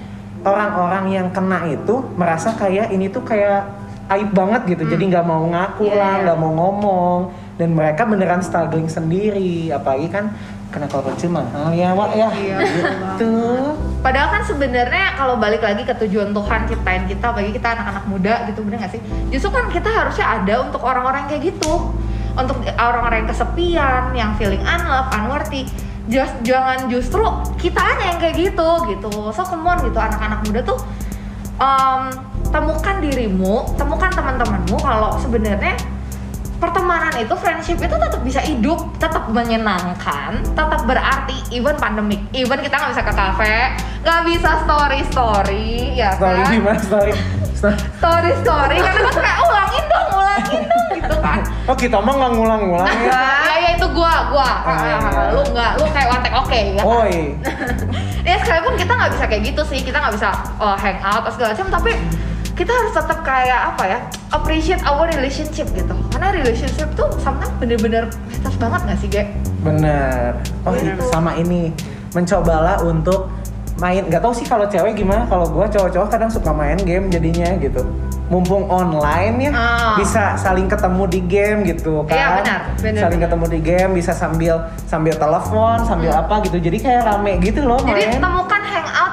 orang-orang 0.44 1.06
yang 1.12 1.28
kena 1.32 1.64
itu 1.68 2.04
merasa 2.20 2.52
kayak 2.56 2.92
ini 2.92 3.08
tuh 3.08 3.24
kayak 3.24 3.83
aib 4.12 4.30
banget 4.36 4.76
gitu. 4.76 4.84
Jadi 4.89 5.04
nggak 5.13 5.26
mau 5.26 5.44
ngaku 5.48 5.88
Iya, 5.88 5.96
lah 5.96 6.13
iya. 6.18 6.22
nggak 6.28 6.38
mau 6.39 6.52
ngomong. 6.52 7.20
Dan 7.56 7.78
mereka 7.78 8.04
beneran 8.04 8.42
struggling 8.44 8.89
sendiri. 8.89 9.72
Apalagi 9.72 10.10
kan 10.12 10.34
kena 10.74 10.89
korupsi 10.89 11.30
mahal 11.30 11.70
ya 11.78 11.94
wak 11.94 12.18
ya. 12.18 12.28
Iya, 12.34 12.58
gitu. 12.66 13.34
Padahal 14.02 14.34
kan 14.34 14.44
sebenarnya 14.44 15.16
kalau 15.16 15.38
balik 15.38 15.62
lagi 15.62 15.86
ke 15.86 15.94
tujuan 16.02 16.34
Tuhan 16.34 16.62
ciptain 16.66 17.06
kita, 17.06 17.32
bagi 17.32 17.54
kita 17.54 17.78
anak-anak 17.78 18.04
muda 18.10 18.34
gitu, 18.50 18.66
bener 18.66 18.82
gak 18.82 18.98
sih? 18.98 19.02
Justru 19.30 19.54
kan 19.54 19.70
kita 19.70 19.88
harusnya 19.88 20.26
ada 20.42 20.66
untuk 20.66 20.82
orang-orang 20.84 21.30
kayak 21.30 21.54
gitu, 21.54 21.94
untuk 22.34 22.58
orang-orang 22.76 23.24
yang 23.24 23.30
kesepian, 23.30 24.04
yang 24.18 24.32
feeling 24.36 24.60
unloved, 24.66 25.13
unworthy. 25.13 25.63
Just, 26.12 26.36
jangan 26.44 26.92
justru 26.92 27.24
kita 27.63 27.80
aja 27.80 28.04
yang 28.12 28.20
kayak 28.20 28.36
gitu 28.36 28.70
gitu. 28.92 29.32
So 29.32 29.48
come 29.48 29.63
on 29.63 29.80
gitu 29.88 29.96
anak-anak 29.96 30.44
muda 30.44 30.60
tuh 30.68 30.84
um, 31.63 32.12
temukan 32.54 32.96
dirimu, 33.02 33.66
temukan 33.76 34.13
teman-temanmu 34.13 34.78
kalau 34.78 35.18
sebenarnya 35.18 35.74
pertemanan 36.62 37.12
itu 37.20 37.36
friendship 37.36 37.76
itu 37.76 37.92
tetap 37.92 38.24
bisa 38.24 38.39
hidup 38.39 38.80
tetap 38.96 39.28
menyenangkan 39.28 40.39
tetap 40.56 40.88
berarti 40.88 41.36
even 41.52 41.76
pandemik 41.76 42.24
even 42.32 42.56
kita 42.63 42.80
nggak 42.80 42.96
bisa 42.96 43.04
ke 43.04 43.12
kafe 43.12 43.56
nggak 44.00 44.22
bisa 44.32 44.63
story 44.63 45.00
story 45.12 45.68
ya 45.92 46.16
Story 46.16 46.39
kan 46.39 46.56
gimana 46.56 46.80
story? 46.80 47.12
Story. 48.00 48.32
story 48.39 48.78
karena 48.80 49.02
kan 49.12 49.16
kayak 49.20 49.39
ulangin 49.44 49.86
dong 49.92 50.08
ulangin 50.16 50.62
dong 50.63 50.86
gitu 50.96 51.16
kan 51.20 51.39
Oh 51.72 51.76
kita 51.76 51.96
mah 52.00 52.12
nggak 52.16 52.32
ngulang-ngulang 52.36 52.92
ya. 53.08 53.12
ya 53.48 53.56
ya 53.60 53.70
itu 53.76 53.88
gua 53.92 54.32
gua 54.32 54.50
Ah, 54.63 55.32
lu 55.36 55.44
nggak 55.52 55.72
lu 55.80 55.86
kayak 55.92 56.08
one 56.12 56.22
take 56.24 56.36
oke 56.36 56.56
ya 56.56 56.72
kan? 56.80 56.88
Ya 58.28 58.36
sekalipun 58.39 58.80
kita 58.80 58.92
nggak 58.96 59.12
bisa 59.20 59.24
kayak 59.28 59.44
gitu 59.52 59.62
sih 59.68 59.80
kita 59.84 60.00
nggak 60.00 60.16
bisa 60.16 60.32
uh, 60.63 60.80
hang 60.80 60.96
out 61.04 61.28
atau 61.28 61.32
segala 61.36 61.52
macam 61.52 61.68
tapi 61.76 61.92
kita 62.54 62.70
harus 62.70 62.94
tetap 62.94 63.20
kayak 63.22 63.74
apa 63.74 63.84
ya 63.88 64.00
appreciate 64.30 64.82
our 64.84 65.06
relationship 65.08 65.66
gitu 65.72 65.94
karena 66.10 66.30
relationship 66.32 66.88
tuh 66.94 67.10
sometimes 67.18 67.50
bener-bener 67.58 68.06
priceless 68.28 68.56
banget 68.56 68.80
nggak 68.86 68.98
sih 68.98 69.10
Ge? 69.10 69.24
Bener. 69.60 70.38
Oh 70.62 70.72
Gitu. 70.72 71.04
sama 71.10 71.34
ini 71.34 71.74
mencobalah 72.12 72.78
untuk 72.82 73.32
main. 73.76 74.06
Gak 74.06 74.22
tau 74.22 74.32
sih 74.32 74.46
kalau 74.46 74.63
cewek 74.66 74.94
gimana. 74.94 75.26
Kalau 75.26 75.50
gua 75.50 75.66
cowok-cowok 75.66 76.08
kadang 76.08 76.30
suka 76.30 76.52
main 76.52 76.78
game 76.78 77.10
jadinya 77.10 77.58
gitu. 77.58 77.82
Mumpung 78.24 78.66
online 78.66 79.36
ya, 79.39 79.52
Ah. 79.52 79.94
bisa 79.94 80.34
saling 80.36 80.66
ketemu 80.66 81.04
di 81.06 81.20
game 81.22 81.60
gitu 81.66 82.02
kan. 82.04 82.16
Iya, 82.16 82.28
benar. 82.39 82.60
Benar, 82.80 83.02
saling 83.04 83.20
benar. 83.20 83.30
ketemu 83.30 83.46
di 83.46 83.60
game, 83.62 83.92
bisa 83.94 84.12
sambil 84.12 84.56
sambil 84.84 85.13
telepon, 85.13 85.78
sambil 85.84 86.12
apa 86.12 86.42
gitu. 86.42 86.58
Jadi 86.58 86.78
kayak 86.80 87.04
rame 87.04 87.38
gitu 87.39 87.62
loh 87.62 87.78
jadi 87.80 88.10
main. 88.10 88.18
temukan 88.18 88.43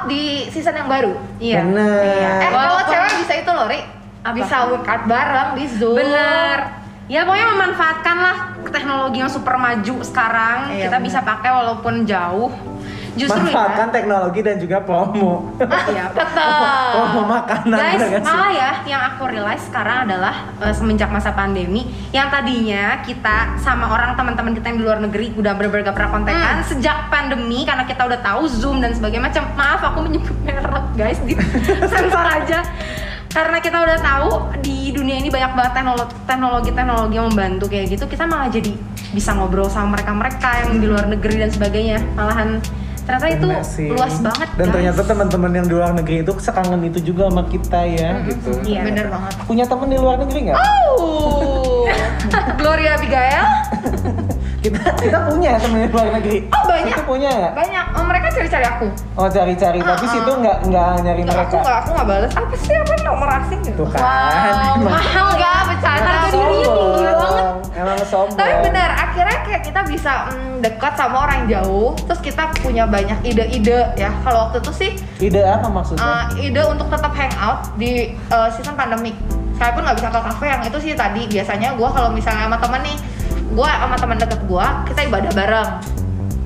hangout 0.01 0.09
di 0.09 0.23
season 0.49 0.75
yang 0.75 0.89
baru 0.89 1.13
Iya. 1.37 1.61
Bener. 1.63 2.01
Iya. 2.01 2.31
eh 2.39 2.51
kalau 2.51 2.77
cewek 2.87 3.13
bisa 3.21 3.33
itu 3.37 3.51
loh 3.51 3.67
Ri 3.69 3.81
Apa? 4.21 4.35
bisa 4.37 4.57
workout 4.69 5.05
bareng 5.05 5.49
di 5.57 5.65
zoom 5.69 5.97
Bener. 5.97 6.59
Ya 7.11 7.27
pokoknya 7.27 7.47
memanfaatkanlah 7.51 8.37
teknologi 8.71 9.19
yang 9.19 9.27
super 9.29 9.59
maju 9.59 9.95
sekarang 10.01 10.59
Iya, 10.71 10.87
kita 10.87 10.97
bener. 10.97 11.07
bisa 11.11 11.19
pakai 11.21 11.51
walaupun 11.51 12.07
jauh. 12.07 12.51
Justru 13.13 13.43
Manfaatkan 13.43 13.89
ya. 13.89 13.93
teknologi 13.93 14.41
dan 14.41 14.57
juga 14.57 14.77
promo. 14.81 15.51
Iya. 15.59 16.05
Betul. 16.17 16.91
promo 16.95 17.21
makanan. 17.27 17.77
Guys, 17.77 17.99
gak 17.99 18.11
sih? 18.13 18.23
malah 18.23 18.51
ya 18.51 18.71
yang 18.85 19.03
aku 19.05 19.23
realize 19.27 19.63
sekarang 19.65 20.07
adalah 20.07 20.35
eh, 20.59 20.71
semenjak 20.71 21.09
masa 21.09 21.31
pandemi 21.31 21.85
yang 22.11 22.29
tadinya 22.29 23.03
kita 23.03 23.59
sama 23.59 23.89
orang 23.89 24.15
teman-teman 24.15 24.53
kita 24.53 24.67
yang 24.69 24.79
di 24.79 24.85
luar 24.85 24.99
negeri 24.99 25.35
udah 25.35 25.53
bener-bener 25.53 25.83
gak 25.85 25.97
pernah 25.97 26.11
kontekan 26.13 26.57
Hmm. 26.57 26.67
sejak 26.67 27.09
pandemi 27.09 27.63
karena 27.63 27.83
kita 27.83 28.03
udah 28.03 28.21
tahu 28.21 28.43
Zoom 28.47 28.79
dan 28.79 28.93
sebagainya 28.93 29.25
macam. 29.27 29.45
Maaf 29.53 29.81
aku 29.85 29.99
menyebut 30.05 30.37
merek 30.41 30.87
guys 30.95 31.19
di 31.23 31.35
sensor 31.93 32.27
aja. 32.27 32.63
Karena 33.31 33.63
kita 33.63 33.79
udah 33.79 33.95
tahu 33.97 34.29
di 34.59 34.91
dunia 34.91 35.15
ini 35.15 35.31
banyak 35.31 35.55
banget 35.55 35.73
teknologi 35.73 36.15
teknologi 36.27 36.71
teknologi 36.71 37.15
yang 37.15 37.27
membantu 37.31 37.65
kayak 37.67 37.87
gitu, 37.89 38.05
kita 38.05 38.27
malah 38.27 38.51
jadi 38.51 38.75
bisa 39.11 39.31
ngobrol 39.35 39.71
sama 39.71 39.95
mereka-mereka 39.95 40.67
yang 40.67 40.83
di 40.83 40.87
luar 40.91 41.07
negeri 41.07 41.39
dan 41.39 41.51
sebagainya. 41.51 41.99
Malahan 42.15 42.59
ternyata 43.11 43.27
itu 43.29 43.47
sih. 43.67 43.89
luas 43.91 44.15
banget. 44.19 44.49
Dan 44.55 44.65
guys. 44.65 44.73
ternyata 44.73 45.01
teman-teman 45.03 45.51
yang 45.53 45.67
di 45.67 45.75
luar 45.75 45.91
negeri 45.93 46.17
itu 46.23 46.33
sekangen 46.39 46.81
itu 46.85 46.99
juga 47.03 47.27
sama 47.27 47.43
kita 47.45 47.81
ya 47.83 48.11
gitu. 48.23 48.51
Iya. 48.63 48.81
bener 48.87 49.07
banget 49.11 49.33
Punya 49.45 49.65
temen 49.67 49.89
di 49.89 49.99
luar 49.99 50.17
negeri 50.19 50.39
nggak? 50.47 50.59
oh 50.97 51.85
Gloria 52.61 52.95
Abigail 52.95 53.47
Kita 54.61 54.77
kita 54.95 55.19
punya 55.25 55.57
temen 55.57 55.89
luar 55.89 56.09
negeri. 56.15 56.45
Oh, 56.49 56.65
banyak. 56.69 56.93
Kita 56.93 57.03
punya 57.03 57.31
nggak? 57.33 57.53
banyak 57.57 57.85
oh, 57.91 58.05
mereka 58.05 58.27
cari-cari 58.31 58.67
aku 58.67 58.87
Oh 59.15 59.25
cari-cari, 59.27 59.79
tapi 59.81 60.05
Uh-uh. 60.05 60.15
situ 60.15 60.31
nggak 60.37 60.57
nggak 60.69 60.89
nyari 61.01 61.21
Nggak, 61.23 61.33
aku 61.35 61.41
mereka. 61.49 61.57
nggak 61.61 61.77
aku 61.81 61.91
nggak 61.91 62.07
balas 62.07 62.33
apa 62.35 62.55
sih 62.55 62.75
apa 62.75 62.95
nomor 63.01 63.29
asing 63.33 63.61
gitu 63.63 63.83
Tuh 63.83 63.89
kan. 63.89 64.01
wow 64.01 64.75
mahal 64.87 65.27
nggak 65.33 65.59
bercanda 65.67 66.05
Harga 66.07 66.29
dirinya 66.29 66.69
tinggi 66.71 67.03
banget. 67.11 67.47
Emang 67.73 67.97
sombong. 68.05 68.37
tapi 68.37 68.55
benar 68.63 68.91
akhirnya 68.93 69.39
kayak 69.41 69.63
kita 69.65 69.81
bisa 69.83 70.13
mm, 70.29 70.55
dekat 70.61 70.93
sama 70.95 71.17
orang 71.25 71.41
jauh 71.47 71.97
terus 71.99 72.21
kita 72.21 72.43
punya 72.61 72.85
banyak 72.85 73.17
ide-ide 73.25 73.81
ya 73.97 74.13
kalau 74.21 74.45
waktu 74.47 74.61
itu 74.61 74.73
sih 74.77 74.91
Ide 75.19 75.41
apa 75.41 75.67
maksudnya? 75.67 76.05
uh, 76.05 76.25
ide 76.37 76.61
untuk 76.63 76.93
tetap 76.93 77.09
hangout 77.11 77.73
di 77.75 78.13
uh, 78.29 78.53
season 78.53 78.77
pandemik 78.77 79.17
sekalipun 79.57 79.83
nggak 79.83 79.97
bisa 79.97 80.09
ke 80.09 80.21
kafe 80.23 80.45
yang 80.47 80.63
itu 80.63 80.79
sih 80.79 80.93
tadi 80.93 81.23
biasanya 81.27 81.73
gue 81.73 81.89
kalau 81.89 82.13
misalnya 82.13 82.45
sama 82.45 82.59
temen 82.59 82.81
nih 82.83 82.97
gue 83.51 83.71
sama 83.71 83.97
teman 83.99 84.17
deket 84.19 84.41
gue 84.47 84.67
kita 84.91 85.01
ibadah 85.11 85.33
bareng 85.35 85.71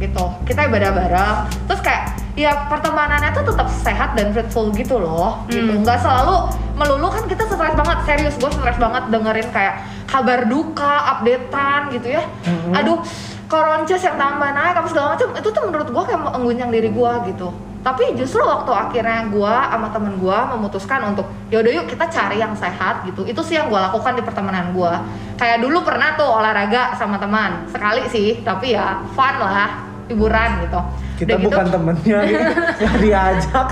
gitu. 0.02 0.24
Kita 0.42 0.66
ibadah 0.66 0.90
bareng. 0.90 1.36
Terus 1.70 1.80
kayak 1.80 2.02
ya 2.34 2.66
pertemanannya 2.66 3.30
tuh 3.30 3.46
tetap 3.46 3.68
sehat 3.70 4.18
dan 4.18 4.34
fruitful 4.34 4.74
gitu 4.74 4.98
loh 4.98 5.46
gitu. 5.46 5.70
Hmm. 5.70 5.86
nggak 5.86 6.02
selalu 6.02 6.50
melulu 6.74 7.06
kan 7.12 7.24
kita 7.30 7.46
stres 7.46 7.74
banget. 7.78 7.98
Serius 8.08 8.34
gue 8.40 8.50
stres 8.50 8.78
banget 8.80 9.02
dengerin 9.12 9.48
kayak 9.54 9.74
kabar 10.10 10.48
duka 10.48 10.94
updatean 11.18 11.94
gitu 11.94 12.08
ya. 12.18 12.22
Mhm. 12.46 12.72
aduh 12.74 12.98
koronces 13.44 14.02
yang 14.02 14.16
tambah 14.18 14.50
naik 14.50 14.74
apa 14.74 14.88
segala 14.90 15.06
macam. 15.14 15.28
Itu 15.36 15.48
tuh 15.54 15.62
menurut 15.68 15.88
gue 15.92 16.02
kayak 16.10 16.20
mengguncang 16.20 16.70
diri 16.74 16.90
gue 16.90 17.12
gitu 17.30 17.48
tapi 17.84 18.16
justru 18.16 18.40
waktu 18.40 18.72
akhirnya 18.72 19.28
gue 19.28 19.54
sama 19.68 19.92
temen 19.92 20.16
gue 20.16 20.38
memutuskan 20.56 21.04
untuk 21.12 21.28
yaudah 21.52 21.68
yuk 21.68 21.86
kita 21.86 22.08
cari 22.08 22.40
yang 22.40 22.56
sehat 22.56 23.04
gitu. 23.04 23.28
Itu 23.28 23.44
sih 23.44 23.60
yang 23.60 23.68
gue 23.68 23.76
lakukan 23.76 24.16
di 24.16 24.24
pertemanan 24.24 24.72
gue 24.72 24.92
kayak 25.36 25.60
dulu 25.60 25.84
pernah 25.84 26.16
tuh 26.16 26.24
olahraga 26.24 26.96
sama 26.96 27.20
teman 27.20 27.68
sekali 27.68 28.08
sih 28.08 28.40
tapi 28.40 28.72
ya 28.72 29.04
fun 29.12 29.36
lah 29.36 29.84
hiburan 30.08 30.64
gitu 30.64 30.80
kita 31.14 31.30
Udah 31.30 31.38
gitu, 31.38 31.46
bukan 31.46 31.66
temennya, 31.70 32.18
nggak 32.82 32.96
diajak. 32.98 33.68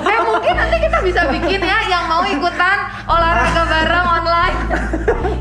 eh 0.00 0.18
mungkin 0.24 0.54
nanti 0.56 0.76
kita 0.80 0.98
bisa 1.04 1.20
bikin 1.28 1.60
ya 1.60 1.78
yang 1.86 2.04
mau 2.08 2.24
ikutan 2.24 2.76
olahraga 3.04 3.62
bareng 3.64 4.06
online 4.16 4.56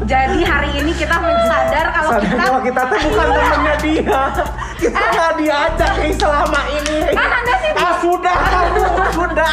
Jadi 0.06 0.44
hari 0.44 0.70
ini 0.78 0.92
kita 0.94 1.16
sadar 1.18 1.86
kalau 1.90 2.10
Sadar 2.14 2.28
kita 2.30 2.44
kalau 2.46 2.62
kita 2.62 2.82
tuh 2.86 3.00
bukan 3.02 3.28
temennya 3.32 3.76
dia. 3.82 4.22
Kita 4.76 5.00
nggak 5.02 5.32
diajak 5.40 5.92
nih 5.98 6.14
selama 6.14 6.62
ini. 6.70 6.98
kan 7.10 7.30
anda 7.32 7.54
sih 7.58 7.72
Ah 7.74 7.94
sudah, 7.98 8.38
kamu 8.38 8.76
sudah. 9.18 9.52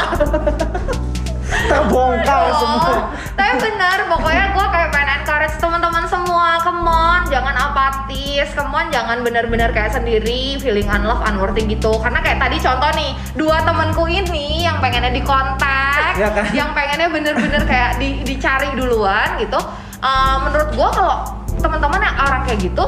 Terbongkar 1.68 2.42
Aduh. 2.48 2.56
semua. 2.58 2.96
Tapi 3.32 3.52
bener, 3.58 3.98
pokoknya 4.06 4.46
gue 4.50 4.66
kayak 4.68 4.88
pengen 4.90 5.10
encourage 5.20 5.56
teman-teman 5.56 6.04
semua, 6.04 6.60
come 6.60 6.84
on, 6.84 7.20
jangan 7.26 7.54
apatis, 7.54 8.48
come 8.52 8.72
on, 8.72 8.86
jangan 8.88 9.20
bener-bener 9.20 9.70
kayak 9.70 9.92
sendiri, 9.92 10.56
feeling 10.58 10.86
unloved, 10.86 11.22
unworthy 11.24 11.64
gitu. 11.66 11.96
Karena 11.98 12.20
kayak 12.20 12.38
tadi 12.38 12.56
contoh 12.58 12.90
nih, 12.92 13.10
dua 13.32 13.62
temenku 13.62 14.04
ini 14.04 14.62
yang 14.62 14.78
pengennya 14.78 15.12
dikontak, 15.12 16.16
Ya 16.16 16.28
kan? 16.30 16.44
yang 16.52 16.70
pengennya 16.72 17.08
bener-bener 17.08 17.62
kayak 17.64 17.96
di- 17.96 18.20
dicari 18.22 18.72
duluan 18.72 19.36
gitu. 19.38 19.58
eh, 20.02 20.36
menurut 20.42 20.74
gue 20.74 20.88
kalau 20.90 21.22
teman-teman 21.56 22.02
yang 22.02 22.16
orang 22.18 22.42
kayak 22.42 22.58
gitu, 22.60 22.84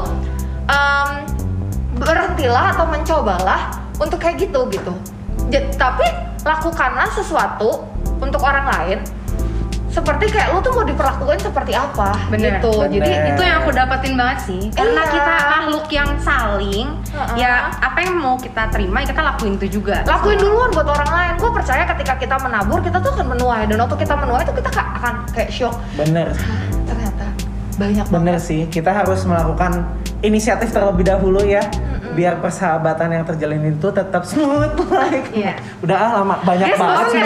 em, 0.67 1.23
berhentilah 1.95 2.75
atau 2.75 2.83
mencobalah 2.85 3.71
untuk 3.95 4.19
kayak 4.19 4.35
gitu 4.37 4.67
gitu. 4.67 4.91
Ja- 5.47 5.63
tapi 5.79 6.03
lakukanlah 6.43 7.07
sesuatu 7.07 7.87
untuk 8.17 8.41
orang 8.41 8.65
lain 8.67 8.99
seperti 9.87 10.27
kayak 10.27 10.51
lu 10.51 10.59
tuh 10.59 10.75
mau 10.75 10.83
diperlakukan 10.83 11.39
seperti 11.39 11.71
apa 11.71 12.19
Bener, 12.27 12.59
gitu. 12.59 12.83
bener. 12.83 12.99
Jadi 12.99 13.11
itu 13.31 13.41
yang 13.41 13.63
aku 13.63 13.71
dapetin 13.71 14.13
banget 14.13 14.39
sih 14.43 14.61
karena 14.69 15.01
Iya. 15.01 15.13
kita 15.13 15.33
makhluk 15.49 15.85
yang 15.89 16.09
saling 16.19 16.87
Heeh. 17.07 17.35
ya 17.39 17.51
apa 17.71 18.03
yang 18.03 18.19
mau 18.19 18.35
kita 18.35 18.67
terima 18.67 19.07
kita 19.07 19.23
lakuin 19.23 19.55
itu 19.55 19.79
juga 19.79 20.03
lakuin 20.03 20.35
duluan 20.35 20.67
buat 20.69 20.83
orang 20.89 21.09
lain. 21.09 21.31
Gue 21.37 21.47
percaya 21.49 21.87
ketika 21.87 22.19
kita 22.19 22.35
menabur 22.37 22.83
kita 22.83 22.99
tuh 22.99 23.15
akan 23.15 23.27
menuai 23.29 23.63
dan 23.65 23.77
waktu 23.79 23.95
kita 23.95 24.13
menuai 24.13 24.43
itu 24.43 24.53
kita 24.53 24.67
ka- 24.69 24.91
akan 24.95 25.13
kayak 25.31 25.49
shock. 25.49 25.75
Bener, 25.95 26.27
"Hah, 26.27 26.59
ternyata 26.83 27.25
banyak 27.75 28.05
bener 28.05 28.35
banget. 28.35 28.43
sih. 28.43 28.61
Kita 28.67 28.91
harus 28.91 29.23
melakukan 29.23 29.71
inisiatif 30.19 30.75
terlebih 30.75 31.07
dahulu 31.07 31.39
ya. 31.39 31.63
Biar 32.11 32.39
persahabatan 32.39 33.11
yang 33.13 33.23
terjalin 33.23 33.63
itu 33.69 33.87
tetap 33.89 34.23
smooth 34.23 34.75
like. 34.91 35.31
Iya. 35.31 35.55
Udah 35.79 35.95
ah, 35.97 36.11
lama 36.19 36.35
banyak 36.41 36.67
Guys, 36.67 36.79
banget 36.81 37.05
bosan 37.05 37.23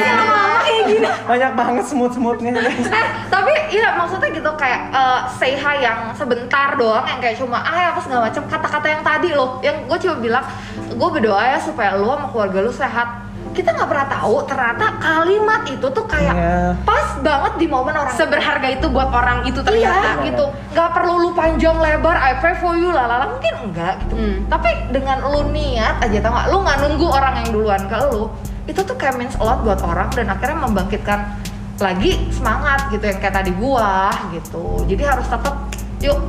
ya. 0.98 1.14
Banyak 1.28 1.52
banget 1.54 1.86
smoothnya 1.86 2.52
guys. 2.52 2.88
Eh, 3.00 3.06
tapi 3.30 3.54
iya 3.70 3.94
maksudnya 3.94 4.30
gitu 4.34 4.52
kayak 4.58 4.90
eh, 4.90 5.20
say 5.38 5.54
hi 5.54 5.78
yang 5.80 6.10
sebentar 6.18 6.74
doang 6.76 7.06
yang 7.06 7.22
kayak 7.22 7.38
cuma 7.38 7.62
ah 7.62 7.94
apa 7.94 8.00
segala 8.02 8.28
macam 8.28 8.44
kata-kata 8.50 8.88
yang 8.90 9.04
tadi 9.06 9.30
loh 9.32 9.62
yang 9.62 9.86
gue 9.86 9.98
cuma 10.02 10.16
bilang 10.18 10.46
gue 10.90 11.10
berdoa 11.10 11.44
ya 11.46 11.58
supaya 11.62 11.94
lo 11.96 12.18
sama 12.18 12.28
keluarga 12.34 12.60
lo 12.66 12.74
sehat 12.74 13.08
kita 13.50 13.74
nggak 13.74 13.90
pernah 13.90 14.08
tahu 14.08 14.36
ternyata 14.46 14.86
kalimat 15.02 15.62
itu 15.66 15.88
tuh 15.90 16.06
kayak 16.06 16.34
Iya. 16.38 16.62
pas 16.86 17.18
banget 17.20 17.54
di 17.58 17.66
momen 17.66 17.92
orang 17.92 18.14
seberharga 18.14 18.68
itu 18.72 18.88
buat 18.88 19.10
orang 19.10 19.42
itu 19.44 19.60
Iya 19.60 19.68
ternyata 19.68 20.10
gitu, 20.24 20.46
nggak 20.72 20.90
perlu 20.94 21.14
lu 21.18 21.30
panjang 21.34 21.76
lebar, 21.76 22.14
I 22.16 22.38
pray 22.38 22.56
for 22.56 22.78
you 22.78 22.94
lalala 22.94 23.26
mungkin 23.28 23.54
enggak 23.66 24.00
gitu. 24.06 24.16
Hmm. 24.16 24.36
Tapi 24.48 24.94
dengan 24.94 25.26
lu 25.26 25.50
niat 25.50 25.98
aja 25.98 26.18
tau 26.22 26.32
nggak, 26.32 26.48
lu 26.54 26.58
nggak 26.62 26.78
nunggu 26.88 27.08
orang 27.10 27.34
yang 27.42 27.50
duluan 27.52 27.82
ke 27.90 27.98
lu, 28.14 28.24
itu 28.70 28.80
tuh 28.80 28.94
kayak 28.94 29.18
means 29.18 29.34
a 29.36 29.44
lot 29.44 29.66
buat 29.66 29.82
orang 29.82 30.14
dan 30.14 30.30
akhirnya 30.30 30.62
membangkitkan 30.62 31.20
lagi 31.80 32.30
semangat 32.30 32.92
gitu 32.92 33.02
yang 33.02 33.18
kayak 33.18 33.36
tadi 33.36 33.52
gua 33.52 34.14
gitu. 34.30 34.86
Jadi 34.86 35.04
harus 35.04 35.26
tetap 35.26 35.56
yuk 36.00 36.20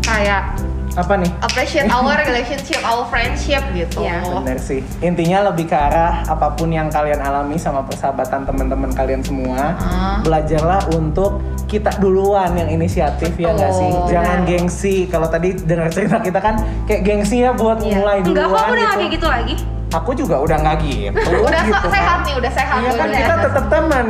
kayak 0.00 0.54
apa 0.92 1.16
nih 1.16 1.30
appreciate 1.40 1.88
our 1.96 2.12
relationship, 2.20 2.76
our 2.84 3.08
friendship 3.08 3.64
gitu. 3.72 4.04
Iya. 4.04 4.20
Bener 4.20 4.60
sih. 4.60 4.84
Intinya 5.00 5.48
lebih 5.48 5.64
ke 5.64 5.74
arah 5.74 6.20
apa 6.22 6.52
pun 6.52 6.68
yang 6.68 6.86
kalian 6.86 7.18
alami 7.18 7.56
sama 7.56 7.80
persahabatan 7.82 8.44
teman-teman 8.44 8.92
kalian 8.92 9.24
semua, 9.24 9.72
Ah. 9.74 10.20
belajarlah 10.20 10.92
untuk 10.92 11.40
kita 11.64 11.88
duluan 11.96 12.52
yang 12.52 12.68
inisiatif 12.68 13.32
ya 13.34 13.48
nggak 13.50 13.72
sih? 13.72 13.88
Betul. 13.88 14.08
Jangan 14.12 14.38
Benar. 14.38 14.50
gengsi. 14.52 14.96
Kalau 15.08 15.26
tadi 15.26 15.56
dengar 15.56 15.88
cerita 15.88 16.20
kita 16.20 16.38
kan 16.38 16.54
kayak 16.84 17.00
gengsi 17.02 17.40
ya 17.40 17.56
buat 17.56 17.80
Iya. 17.80 17.96
mulai 17.96 18.18
duluan. 18.20 18.36
Enggak 18.36 18.46
kok 18.46 18.60
aku 18.60 18.70
udah 18.70 18.84
gitu. 18.84 18.92
kayak 19.00 19.10
gitu 19.10 19.26
lagi. 19.26 19.54
Aku 19.92 20.10
juga 20.12 20.40
udah 20.40 20.56
nggak 20.56 20.76
gitu. 20.80 21.20
Udah 21.38 21.60
gitu 21.62 21.76
se- 21.84 21.92
sehat 21.92 22.18
nih, 22.24 22.34
udah 22.40 22.50
sehat. 22.50 22.76
Iya 22.80 22.90
kan 22.94 23.08
kita 23.10 23.34
tetap 23.44 23.64
teman. 23.68 24.06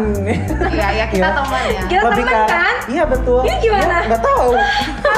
Iya, 0.71 0.89
ya 0.95 1.07
kita 1.11 1.27
Iya. 1.27 1.35
teman 1.35 1.63
ya. 1.67 1.83
Kita 1.85 2.07
Lebih 2.07 2.25
teman 2.25 2.47
kan? 2.47 2.75
Iya 2.87 3.05
betul. 3.05 3.41
Ini 3.43 3.55
gimana? 3.59 3.83
Ya, 3.83 4.07
Nggak 4.07 4.23
tahu. 4.23 4.51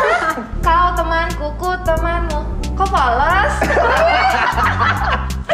Kau 0.67 0.89
temanku, 0.97 1.47
ku 1.55 1.71
temanmu. 1.85 2.41
Kok 2.75 2.89
falas? 2.89 3.53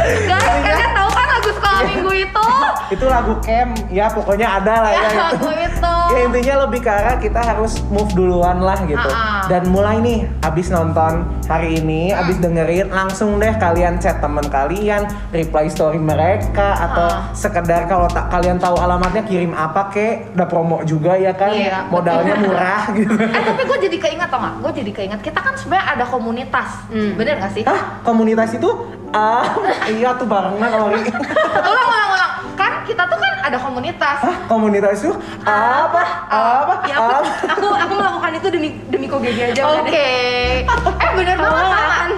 Guys, 0.01 0.55
kalian 0.64 0.90
tahu 0.90 1.11
kan 1.11 1.27
lagu 1.70 1.78
sekolah 1.78 1.88
minggu 1.88 2.12
itu? 2.18 2.46
Itu 2.90 3.04
lagu 3.06 3.33
camp. 3.40 3.70
Ya 3.88 4.06
pokoknya 4.06 4.48
ada 4.52 4.74
lah 4.80 4.92
ya. 4.92 5.00
Ya, 5.00 5.11
lagu 5.30 5.48
itu. 5.50 5.94
Ya 6.11 6.18
intinya 6.26 6.54
lebih 6.64 6.80
ke 6.80 6.90
arah 6.90 7.16
kita 7.16 7.40
harus 7.40 7.72
move 7.87 8.11
duluan 8.12 8.59
lah 8.59 8.78
gitu. 8.83 8.98
Ah, 9.04 9.14
ah. 9.14 9.42
Dan 9.46 9.70
mulai 9.70 9.98
nih 9.98 10.18
abis 10.42 10.68
nonton 10.68 11.22
hari 11.46 11.78
ini, 11.78 12.11
Hmm. 12.11 12.20
abis 12.20 12.37
dengerin 12.38 12.88
langsung 12.88 13.38
deh 13.38 13.54
kalian 13.54 13.98
chat 13.98 14.18
teman 14.18 14.42
kalian, 14.44 15.02
reply 15.30 15.66
story 15.66 15.98
mereka 15.98 16.74
atau 16.80 17.06
Ah. 17.09 17.30
sekedar 17.33 17.87
kalau 17.87 18.06
tak 18.06 18.26
kalian 18.28 18.56
tahu 18.56 18.74
alamatnya 18.76 19.22
kirim 19.22 19.52
apa 19.52 19.90
kek, 19.90 20.35
udah 20.35 20.46
promo 20.46 20.83
juga 20.83 21.14
ya 21.14 21.30
kan. 21.33 21.50
Iya, 21.50 21.87
Modalnya 21.88 22.35
murah 22.42 22.90
gitu. 22.92 23.14
Eh 23.14 23.42
tapi 23.44 23.62
gue 23.64 23.78
jadi 23.80 23.96
keinget 24.00 24.28
tau 24.28 24.40
gak? 24.40 24.54
Gue 24.61 24.72
jadi 24.74 24.90
keinget 24.92 25.20
kita 25.20 25.38
kan 25.38 25.54
sebenarnya 25.54 25.87
ada 25.92 26.04
komunitas, 26.04 26.68
Hmm. 26.88 27.14
bener 27.14 27.38
gak 27.38 27.52
sih? 27.52 27.62
Hah, 27.62 28.02
komunitas 28.02 28.50
itu 28.52 28.68
ah 29.11 29.42
iya 29.90 30.14
tuh 30.14 30.27
barengan 30.27 30.70
Ori. 30.87 31.03
ulang 31.66 31.87
ulang 31.87 32.11
ulang. 32.14 32.33
Kan 32.55 32.73
kita 32.87 33.03
tuh 33.07 33.18
kan 33.18 33.35
ada 33.42 33.59
komunitas. 33.59 34.18
Hah, 34.23 34.37
komunitas 34.46 35.03
itu 35.03 35.12
apa? 35.42 36.03
Apa? 36.31 36.75
Ya 36.87 36.94
aku, 36.94 37.11
Apa? 37.11 37.29
aku 37.51 37.66
aku 37.75 37.92
melakukan 37.99 38.31
itu 38.38 38.49
demi 38.53 38.68
demi 38.87 39.07
kogege 39.11 39.51
aja 39.51 39.62
Oke. 39.66 39.90
deh. 39.90 40.62
Eh 41.03 41.11
bener 41.16 41.37
banget 41.37 41.66
kan. 41.66 42.11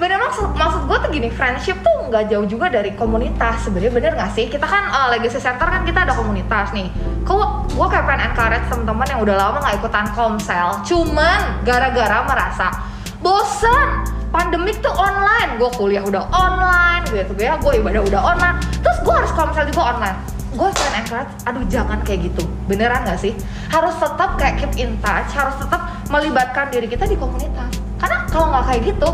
Bener 0.00 0.16
maksud 0.16 0.56
maksud 0.56 0.88
gue 0.88 0.96
tuh 0.96 1.10
gini, 1.12 1.28
friendship 1.28 1.76
tuh 1.84 2.08
nggak 2.08 2.32
jauh 2.32 2.48
juga 2.48 2.72
dari 2.72 2.96
komunitas. 2.96 3.68
Sebenarnya 3.68 3.92
bener 3.92 4.12
nggak 4.16 4.32
sih? 4.32 4.48
Kita 4.48 4.64
kan 4.64 4.88
eh, 4.88 5.06
legacy 5.12 5.36
center 5.36 5.68
kan 5.68 5.84
kita 5.84 6.08
ada 6.08 6.16
komunitas 6.16 6.72
nih. 6.72 6.88
Kok 7.28 7.76
gue 7.76 7.86
kayak 7.86 8.08
pengen 8.08 8.32
encourage 8.32 8.64
teman-teman 8.72 9.06
yang 9.12 9.20
udah 9.20 9.36
lama 9.36 9.56
nggak 9.60 9.76
ikutan 9.76 10.06
komsel. 10.16 10.80
Cuman 10.88 11.60
gara-gara 11.68 12.24
merasa 12.24 12.72
bosan 13.20 14.08
pandemik 14.30 14.78
tuh 14.78 14.90
online 14.90 15.58
gue 15.58 15.70
kuliah 15.74 16.00
udah 16.00 16.24
online 16.30 17.02
gitu 17.06 17.34
ya 17.36 17.54
gue 17.56 17.72
ibadah 17.76 18.02
udah 18.02 18.20
online 18.24 18.56
terus 18.80 18.98
gue 19.00 19.10
harus 19.12 19.30
komsel 19.30 19.66
juga 19.66 19.82
online 19.88 20.16
gue 20.50 20.66
pengen 20.68 20.94
encourage 20.96 21.32
aduh 21.44 21.64
jangan 21.66 21.98
kayak 22.00 22.26
gitu 22.26 22.42
beneran 22.64 23.02
gak 23.02 23.18
sih 23.18 23.34
harus 23.68 23.94
tetap 23.94 24.34
kayak 24.34 24.58
keep 24.58 24.72
in 24.76 24.98
touch 24.98 25.30
harus 25.30 25.54
tetap 25.56 25.80
melibatkan 26.08 26.66
diri 26.68 26.86
kita 26.86 27.04
di 27.04 27.14
komunitas 27.14 27.70
karena 27.96 28.26
kalau 28.26 28.50
nggak 28.50 28.64
kayak 28.66 28.82
gitu 28.88 29.08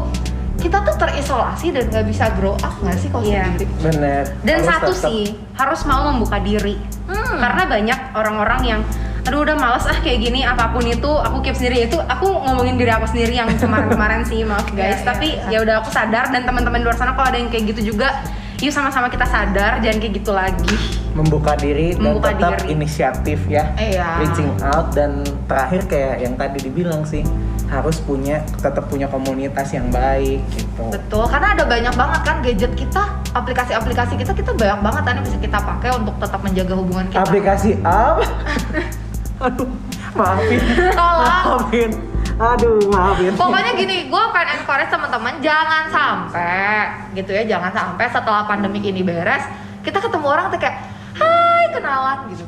kita 0.56 0.80
tuh 0.82 0.96
terisolasi 0.96 1.68
dan 1.68 1.84
nggak 1.86 2.06
bisa 2.08 2.32
grow 2.34 2.56
up 2.56 2.72
nggak 2.80 2.96
sih 2.96 3.08
kalau 3.08 3.22
Iya. 3.22 3.44
sendiri 3.46 3.66
Bener. 3.78 4.24
Dan 4.40 4.56
Harus 4.58 4.66
satu 4.66 4.90
tetap- 4.90 5.04
sih 5.04 5.22
harus 5.52 5.80
mau 5.84 6.00
membuka 6.08 6.40
diri. 6.40 6.74
Hmm. 7.06 7.36
Karena 7.38 7.62
banyak 7.68 7.98
orang-orang 8.12 8.60
yang 8.64 8.80
aduh 9.26 9.42
udah 9.42 9.54
males 9.54 9.82
ah 9.84 9.98
kayak 9.98 10.18
gini 10.22 10.40
apa 10.40 10.70
pun 10.70 10.82
itu 10.82 11.10
aku 11.10 11.38
keep 11.40 11.52
sendiri. 11.52 11.84
Itu 11.84 11.98
aku 11.98 12.26
ngomongin 12.40 12.74
diri 12.74 12.88
aku 12.88 13.06
sendiri 13.06 13.34
yang 13.34 13.50
kemarin-kemarin 13.52 14.22
sih 14.22 14.42
maaf 14.42 14.66
Iya, 14.68 14.76
guys. 14.78 14.94
iya, 14.94 15.04
tapi 15.04 15.28
ya 15.48 15.58
udah 15.60 15.74
aku 15.80 15.90
sadar 15.90 16.30
dan 16.30 16.42
teman-teman 16.42 16.78
di 16.78 16.84
luar 16.84 16.94
sana 16.94 17.12
kalau 17.12 17.26
ada 17.26 17.36
yang 17.36 17.48
kayak 17.48 17.74
gitu 17.74 17.92
juga 17.92 18.22
yuk 18.56 18.72
sama-sama 18.72 19.12
kita 19.12 19.26
sadar 19.26 19.78
jangan 19.78 19.98
kayak 19.98 20.14
gitu 20.16 20.30
lagi. 20.30 20.76
Membuka 21.12 21.56
diri 21.56 21.92
Membuka 21.92 22.30
dan 22.30 22.36
tetap 22.38 22.52
diri. 22.60 22.68
inisiatif 22.72 23.38
ya. 23.46 23.64
Iya. 23.74 24.20
reaching 24.20 24.48
out 24.62 24.92
dan 24.92 25.20
terakhir 25.44 25.82
kayak 25.86 26.14
yang 26.20 26.34
tadi 26.34 26.58
dibilang 26.62 27.02
sih 27.02 27.20
harus 27.66 27.98
punya 27.98 28.40
tetap 28.54 28.86
punya 28.86 29.04
komunitas 29.06 29.68
yang 29.70 29.90
baik 29.90 30.38
gitu. 30.50 30.86
Betul, 30.88 31.26
karena 31.26 31.52
ada 31.52 31.64
banyak 31.66 31.92
banget 31.92 32.20
kan 32.22 32.36
gadget 32.38 32.72
kita, 32.72 33.02
aplikasi-aplikasi 33.34 34.14
kita, 34.14 34.32
kita 34.32 34.54
banyak 34.54 34.78
banget 34.80 35.02
kan 35.02 35.12
yang 35.14 35.26
bisa 35.26 35.38
kita 35.38 35.58
pakai 35.58 35.90
untuk 35.92 36.14
tetap 36.16 36.40
menjaga 36.40 36.74
hubungan 36.74 37.06
kita. 37.10 37.20
aplikasi 37.20 37.70
apa 37.82 38.22
aduh 39.36 39.68
maafin 40.16 40.60
Tolong. 40.96 41.20
maafin 41.20 41.90
aduh 42.36 42.80
maafin 42.92 43.32
Pokoknya 43.32 43.72
gini, 43.76 44.12
gue 44.12 44.22
pengen 44.32 44.60
encourage 44.60 44.92
teman-teman 44.92 45.34
jangan 45.40 45.84
sampai 45.88 47.08
gitu 47.16 47.32
ya, 47.32 47.48
jangan 47.48 47.72
sampai 47.72 48.04
setelah 48.12 48.44
pandemik 48.44 48.84
ini 48.84 49.00
beres, 49.00 49.40
kita 49.80 50.04
ketemu 50.04 50.26
orang 50.28 50.52
tuh 50.52 50.60
kayak, 50.60 50.76
Hai 51.16 51.72
kenalan 51.72 52.28
gitu. 52.28 52.44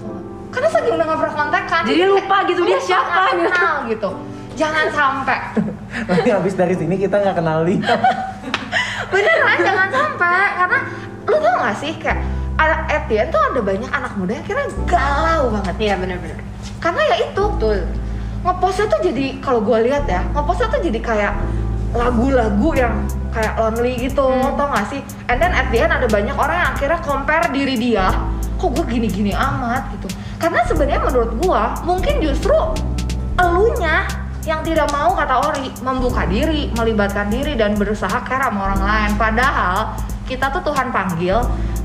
Karena 0.53 0.69
saking 0.69 0.93
udah 0.93 1.07
nggak 1.09 1.21
pernah 1.25 1.37
kontak 1.41 1.65
kan, 1.73 1.83
Jadi 1.89 2.05
lupa 2.05 2.37
gitu, 2.53 2.61
dia 2.69 2.81
siapa 2.85 3.33
gitu. 3.33 3.49
kenal 3.49 3.75
gitu. 3.89 4.11
Jangan 4.61 4.87
sampai. 4.93 5.39
nanti 6.09 6.29
habis 6.29 6.53
dari 6.53 6.75
sini 6.77 6.95
kita 7.01 7.17
nggak 7.25 7.37
kenal 7.41 7.65
dia 7.65 7.81
Beneran 9.13 9.57
jangan 9.65 9.89
sampai 9.89 10.45
karena 10.61 10.79
lu 11.29 11.37
tau 11.41 11.57
gak 11.65 11.77
sih 11.81 11.93
kayak 11.97 12.21
end 13.09 13.31
tuh 13.33 13.41
ada 13.41 13.61
banyak 13.65 13.89
anak 13.89 14.13
muda 14.21 14.33
yang 14.37 14.47
kira 14.47 14.69
galau 14.85 15.49
banget 15.55 15.77
iya 15.81 15.95
benar-benar 15.97 16.48
karena 16.79 17.03
ya 17.15 17.17
itu. 17.31 17.45
Betul. 17.59 17.79
Ngepostnya 18.45 18.87
tuh 18.87 19.01
jadi 19.03 19.27
kalau 19.43 19.61
gue 19.67 19.79
lihat 19.91 20.07
ya 20.07 20.23
ngepostnya 20.31 20.69
tuh 20.71 20.81
jadi 20.81 21.01
kayak 21.03 21.33
lagu-lagu 21.97 22.71
yang 22.77 22.95
kayak 23.35 23.57
lonely 23.59 23.97
gitu 24.09 24.23
Hmm. 24.25 24.55
tau 24.55 24.69
gak 24.71 24.87
sih? 24.93 25.01
And 25.27 25.41
then 25.41 25.53
at 25.57 25.73
the 25.73 25.83
end 25.83 25.93
ada 25.93 26.07
banyak 26.07 26.37
orang 26.37 26.57
yang 26.57 26.71
akhirnya 26.77 27.01
compare 27.03 27.49
diri 27.51 27.75
dia 27.81 28.13
kok 28.59 28.75
gue 28.75 28.85
gini-gini 28.91 29.31
amat? 29.35 29.95
gitu. 29.99 30.09
Karena 30.39 30.63
sebenarnya 30.67 31.03
menurut 31.03 31.33
gue 31.39 31.63
mungkin 31.87 32.15
justru 32.23 32.55
elunya 33.39 34.07
yang 34.47 34.65
tidak 34.65 34.89
mau 34.91 35.13
kata 35.13 35.45
Ori 35.45 35.69
membuka 35.85 36.25
diri, 36.25 36.73
melibatkan 36.75 37.29
diri 37.29 37.55
dan 37.55 37.77
berusaha 37.77 38.23
care 38.25 38.49
sama 38.49 38.73
orang 38.73 38.83
lain. 38.83 39.11
Padahal 39.21 39.93
kita 40.25 40.49
tuh 40.51 40.63
Tuhan 40.73 40.89
panggil 40.91 41.37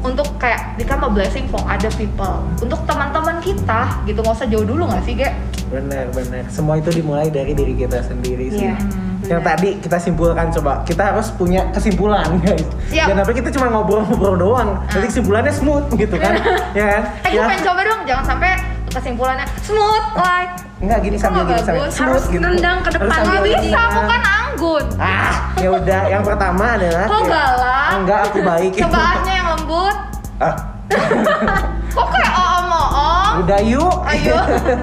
untuk 0.03 0.27
kayak 0.35 0.75
become 0.75 1.01
a 1.01 1.09
blessing 1.09 1.47
for 1.47 1.63
other 1.63 1.89
people. 1.91 2.43
Untuk 2.57 2.83
teman-teman 2.83 3.39
kita 3.39 4.03
gitu 4.03 4.19
nggak 4.19 4.35
usah 4.35 4.47
jauh 4.47 4.63
dulu 4.63 4.83
nggak 4.85 5.03
sih, 5.03 5.15
Ge? 5.15 5.31
bener 5.65 6.05
bener 6.13 6.45
semua 6.47 6.77
itu 6.77 6.93
dimulai 6.93 7.33
dari 7.33 7.49
diri 7.49 7.73
kita 7.73 7.97
sendiri 7.99 8.45
sih 8.47 8.69
Iya, 8.69 8.77
yang 9.25 9.41
tadi 9.41 9.81
kita 9.81 9.97
simpulkan 9.97 10.53
coba 10.53 10.85
kita 10.85 11.09
harus 11.09 11.33
punya 11.33 11.65
kesimpulan 11.73 12.29
guys 12.45 12.61
Siap. 12.93 13.09
jangan 13.09 13.25
sampai 13.25 13.35
kita 13.41 13.49
cuma 13.49 13.67
ngobrol-ngobrol 13.71 14.37
doang 14.37 14.69
nanti 14.85 15.09
kesimpulannya 15.09 15.49
smooth 15.49 15.89
gitu 15.97 16.13
kan 16.15 16.37
ya 16.77 16.85
kan 16.85 17.01
Eh, 17.25 17.29
gue 17.31 17.33
ya 17.33 17.49
pengen 17.49 17.65
coba 17.65 17.81
dong, 17.81 18.01
jangan 18.05 18.25
sampai 18.27 18.51
kesimpulannya 18.87 19.45
smooth 19.65 20.05
like 20.13 20.53
Enggak 20.77 20.99
gini 20.99 21.15
Itu 21.15 21.23
sambil 21.25 21.41
nggak 21.41 21.49
gini 21.49 21.63
sambil 21.63 21.81
bagus. 21.81 21.95
smooth 21.95 22.05
Harus 22.05 22.23
gitu. 22.27 22.43
nendang 22.43 22.77
ke 22.77 22.89
depan. 22.91 23.07
Harus 23.07 23.15
sambil 23.17 23.39
nggak 23.39 23.63
bisa, 23.63 23.79
aku 23.79 24.01
kan 24.03 24.21
anggun. 24.27 24.85
Ah, 24.99 25.33
ya 25.55 25.69
udah. 25.71 26.01
Yang 26.11 26.23
pertama 26.27 26.65
adalah 26.75 27.05
Kok 27.07 27.21
ya, 27.23 27.31
galak? 27.31 27.89
Enggak, 27.95 28.19
aku 28.27 28.37
baik. 28.43 28.71
Cobaannya 28.83 29.37
lembut. 29.73 29.97
Ah, 30.39 30.55
Kok 31.93 32.07
kayak 32.09 32.33
oom-oom? 32.33 33.31
udah 33.43 33.59
yuk. 33.61 33.95
Ayo. 34.03 34.37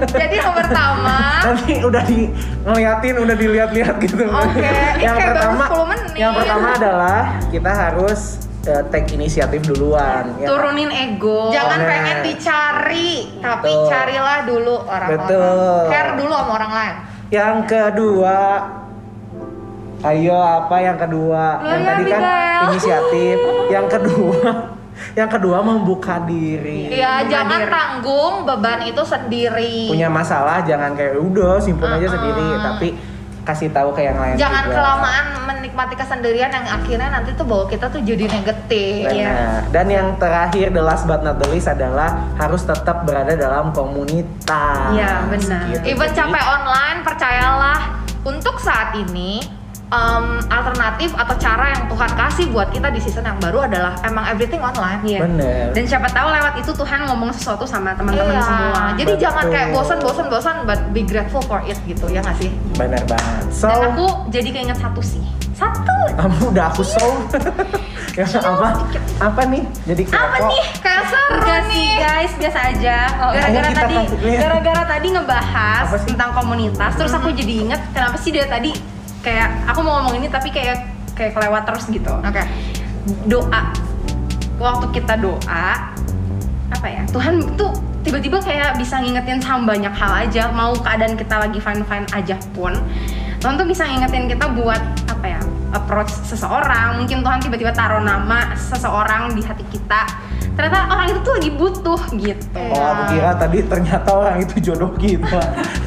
Jadi 0.07 0.35
yang 0.37 0.55
pertama, 0.55 1.18
Nanti 1.42 1.74
udah 1.81 2.03
di 2.05 2.18
ngeliatin, 2.62 3.14
udah 3.18 3.37
dilihat-lihat 3.37 3.94
gitu. 4.00 4.24
Oke, 4.24 4.62
ini 4.62 5.03
yang 5.03 5.16
kayak 5.16 5.26
baru 5.29 5.38
pertama, 5.50 5.64
10 5.66 5.90
menit. 5.90 6.12
yang 6.16 6.33
pertama 6.35 6.68
adalah 6.72 7.18
kita 7.48 7.70
harus 7.70 8.20
eh, 8.62 8.83
take 8.90 9.11
inisiatif 9.12 9.61
duluan. 9.64 10.35
ya. 10.37 10.46
turunin 10.46 10.90
ego 10.90 11.50
jangan 11.50 11.79
Bener. 11.79 11.90
pengen 11.90 12.18
dicari, 12.24 13.11
tapi 13.38 13.70
Betul. 13.70 13.87
carilah 13.88 14.38
dulu 14.44 14.74
orang-orang. 14.81 15.27
Betul. 15.27 15.81
Care 15.88 16.12
dulu 16.17 16.33
sama 16.33 16.52
orang 16.52 16.73
lain. 16.73 16.94
Yang 17.31 17.56
kedua, 17.67 18.38
ayo 20.00 20.38
apa 20.38 20.77
yang 20.79 20.96
kedua? 20.96 21.44
Loh, 21.58 21.69
yang 21.69 21.83
ya, 21.83 21.88
tadi 21.88 22.02
kan 22.04 22.23
inisiatif. 22.69 23.37
Yang 23.69 23.87
kedua, 23.90 24.40
yang 25.19 25.31
kedua 25.31 25.58
membuka 25.61 26.23
diri. 26.23 26.90
Iya, 26.90 27.27
jangan 27.27 27.61
diri. 27.67 27.73
tanggung 27.73 28.35
beban 28.46 28.81
itu 28.87 29.02
sendiri. 29.02 29.90
Punya 29.90 30.06
masalah 30.06 30.63
jangan 30.63 30.94
kayak 30.94 31.19
udah 31.19 31.58
simpen 31.58 31.90
aja 31.90 32.06
Uh-uh. 32.06 32.15
sendiri, 32.15 32.48
tapi 32.63 32.88
kasih 33.42 33.69
tahu 33.73 33.90
ke 33.96 34.06
yang 34.06 34.19
lain. 34.21 34.37
Jangan 34.38 34.65
juga. 34.69 34.75
kelamaan 34.79 35.25
menikmati 35.48 35.94
kesendirian 35.98 36.50
yang 36.52 36.67
akhirnya 36.71 37.08
nanti 37.11 37.35
tuh 37.35 37.42
bawa 37.48 37.67
kita 37.67 37.90
tuh 37.90 37.98
jadi 38.04 38.31
negatif. 38.31 39.11
Benar. 39.11 39.17
Iya. 39.17 39.38
Dan 39.75 39.87
yang 39.90 40.08
terakhir 40.21 40.71
the 40.71 40.83
last 40.85 41.08
but 41.08 41.25
not 41.27 41.40
the 41.42 41.48
least 41.50 41.67
adalah 41.67 42.31
harus 42.38 42.63
tetap 42.63 43.02
berada 43.02 43.35
dalam 43.35 43.75
komunitas. 43.75 44.94
Iya, 44.94 45.27
benar. 45.27 45.63
Gitu. 45.75 45.85
Even 45.90 46.11
capek 46.15 46.44
online, 46.46 46.98
percayalah 47.02 47.79
untuk 48.23 48.61
saat 48.61 48.94
ini 48.94 49.60
em, 49.90 50.24
alternatif 50.46 51.10
atau 51.12 51.34
cara 51.36 51.64
yang 51.72 51.84
Tuhan 51.86 52.10
kasih 52.12 52.46
buat 52.48 52.70
kita 52.70 52.88
di 52.88 52.98
season 52.98 53.24
yang 53.24 53.38
baru 53.38 53.66
adalah 53.66 53.98
emang 54.02 54.22
everything 54.24 54.58
online. 54.60 55.02
Iya. 55.02 55.20
Bener. 55.20 55.64
Dan 55.72 55.84
siapa 55.84 56.06
tahu 56.08 56.30
lewat 56.30 56.54
itu 56.56 56.70
Tuhan 56.72 57.00
ngomong 57.04 57.30
sesuatu 57.30 57.64
sama 57.64 57.92
teman-teman 57.92 58.30
Iya. 58.32 58.42
semua. 58.42 58.82
Jadi 58.94 59.12
Betul. 59.12 59.22
jangan 59.22 59.44
kayak 59.48 59.68
bosan 59.70 59.98
bosan 59.98 60.26
bosan 60.28 60.56
but 60.64 60.80
be 60.90 61.02
grateful 61.02 61.42
for 61.42 61.58
it 61.62 61.78
gitu 61.84 62.06
ya 62.06 62.20
nggak 62.20 62.38
sih? 62.38 62.50
Bener 62.74 63.02
banget. 63.04 63.42
So, 63.50 63.66
Dan 63.66 63.92
aku 63.92 64.06
jadi 64.30 64.48
keinget 64.48 64.78
satu 64.78 65.00
sih. 65.00 65.22
Satu. 65.52 65.92
kamu 66.16 66.56
udah 66.56 66.72
aku 66.72 66.80
so. 66.80 67.04
ya, 68.14 68.24
apa? 68.48 68.80
Apa 69.20 69.42
nih? 69.44 69.60
Jadi 69.84 70.02
kepo. 70.04 70.16
Apa 70.16 70.38
nih? 70.48 70.62
Kayak 70.80 71.04
seru 71.06 71.34
Enggak 71.36 71.60
sih 71.66 71.76
nih. 71.76 71.90
guys, 72.00 72.32
biasa 72.34 72.58
aja. 72.66 72.96
Oh, 73.20 73.30
Gara-gara 73.30 73.68
kita 73.68 73.80
tadi, 73.82 73.96
gara-gara 74.34 74.82
tadi 74.88 75.06
ngebahas 75.12 75.86
tentang 76.00 76.30
komunitas, 76.32 76.92
terus 76.94 77.12
aku 77.12 77.28
jadi 77.30 77.54
inget 77.60 77.80
kenapa 77.90 78.16
sih 78.16 78.32
dia 78.32 78.48
tadi 78.48 78.72
kayak 79.21 79.68
aku 79.68 79.81
mau 79.85 80.00
ngomong 80.00 80.21
ini 80.21 80.29
tapi 80.33 80.48
kayak 80.52 80.85
kayak 81.16 81.37
kelewat 81.37 81.62
terus 81.68 81.85
gitu. 81.88 82.12
Oke. 82.21 82.42
Doa. 83.29 83.73
Waktu 84.60 84.87
kita 84.92 85.16
doa, 85.16 85.68
apa 86.68 86.87
ya? 86.88 87.02
Tuhan 87.08 87.56
tuh 87.56 87.73
tiba-tiba 88.04 88.40
kayak 88.44 88.77
bisa 88.77 89.00
ngingetin 89.00 89.40
sama 89.40 89.73
banyak 89.73 89.92
hal 89.92 90.29
aja. 90.29 90.52
Mau 90.52 90.77
keadaan 90.77 91.16
kita 91.16 91.40
lagi 91.40 91.56
fine-fine 91.56 92.04
aja 92.12 92.37
pun, 92.52 92.77
Tuhan 93.40 93.56
tuh 93.56 93.64
bisa 93.64 93.88
ngingetin 93.88 94.29
kita 94.29 94.52
buat 94.52 94.81
apa 95.08 95.27
ya? 95.27 95.40
Approach 95.71 96.10
seseorang. 96.27 96.98
Mungkin 97.02 97.23
Tuhan 97.23 97.38
tiba-tiba 97.42 97.73
taruh 97.75 98.02
nama 98.02 98.54
seseorang 98.58 99.35
di 99.35 99.42
hati 99.42 99.64
kita. 99.71 100.02
Ternyata 100.50 100.92
orang 100.92 101.06
itu 101.08 101.21
tuh 101.25 101.33
lagi 101.40 101.50
butuh 101.56 102.00
gitu. 102.21 102.60
Oh, 102.75 102.85
aku 102.85 103.02
kira 103.16 103.33
tadi 103.38 103.58
ternyata 103.64 104.08
orang 104.12 104.37
itu 104.44 104.54
jodoh 104.60 104.92
kita. 104.98 105.40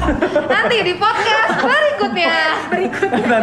Nanti 0.52 0.76
di 0.82 0.94
podcast 0.98 1.62
berikutnya. 1.62 2.36
Berikutnya. 2.72 3.38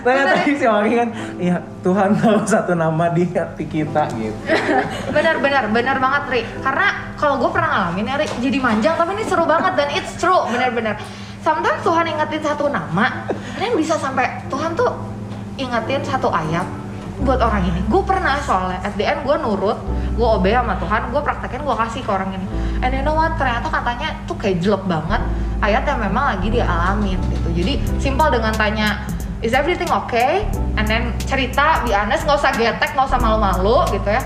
Ternyata 0.00 0.32
tadi 0.32 0.52
si 0.56 0.64
Mari 0.64 0.90
kan, 0.96 1.08
iya 1.36 1.60
Tuhan 1.84 2.16
tahu 2.16 2.44
satu 2.44 2.72
nama 2.76 3.12
di 3.12 3.24
hati 3.28 3.64
kita 3.68 4.08
gitu. 4.16 4.36
benar 5.16 5.36
benar 5.40 5.64
benar 5.72 5.96
banget 5.96 6.22
Ri 6.28 6.42
karena 6.60 6.86
kalau 7.16 7.40
gue 7.40 7.50
pernah 7.52 7.68
ngalamin 7.68 8.08
ya 8.08 8.16
Ri 8.20 8.26
jadi 8.40 8.58
manjang 8.60 8.94
tapi 8.96 9.10
ini 9.16 9.24
seru 9.24 9.44
banget 9.44 9.72
dan 9.76 9.88
it's 9.92 10.12
true 10.20 10.44
benar-benar 10.48 10.96
sometimes 11.40 11.80
Tuhan 11.84 12.04
ingetin 12.08 12.42
satu 12.44 12.68
nama 12.68 13.28
dan 13.56 13.72
bisa 13.76 13.96
sampai 13.96 14.44
Tuhan 14.52 14.76
tuh 14.76 14.92
ingetin 15.60 16.00
satu 16.04 16.32
ayat 16.32 16.64
buat 17.20 17.40
orang 17.40 17.68
ini. 17.68 17.80
Gue 17.86 18.00
pernah 18.00 18.40
soalnya 18.40 18.80
at 18.80 18.96
the 18.96 19.04
end 19.04 19.20
gue 19.28 19.36
nurut 19.36 19.76
gue 20.16 20.26
obey 20.26 20.52
sama 20.52 20.76
Tuhan 20.80 21.12
gue 21.12 21.20
praktekin 21.20 21.60
gue 21.64 21.76
kasih 21.76 22.00
ke 22.04 22.10
orang 22.10 22.30
ini. 22.32 22.46
And 22.80 22.96
you 22.96 23.04
know 23.04 23.16
what? 23.16 23.36
Ternyata 23.36 23.68
katanya 23.68 24.08
tuh 24.24 24.36
kayak 24.40 24.64
jelek 24.64 24.84
banget 24.88 25.20
ayat 25.60 25.84
yang 25.84 26.00
memang 26.00 26.24
lagi 26.36 26.48
dia 26.48 26.64
alamin 26.64 27.20
gitu. 27.28 27.48
Jadi 27.52 27.72
simpel 28.00 28.32
dengan 28.32 28.52
tanya 28.56 29.04
is 29.44 29.52
everything 29.52 29.88
okay? 29.92 30.48
And 30.80 30.88
then 30.88 31.12
cerita 31.28 31.84
be 31.84 31.92
honest 31.92 32.24
nggak 32.24 32.40
usah 32.40 32.52
getek 32.56 32.96
nggak 32.96 33.06
usah 33.08 33.20
malu-malu 33.20 33.84
gitu 33.92 34.08
ya. 34.08 34.22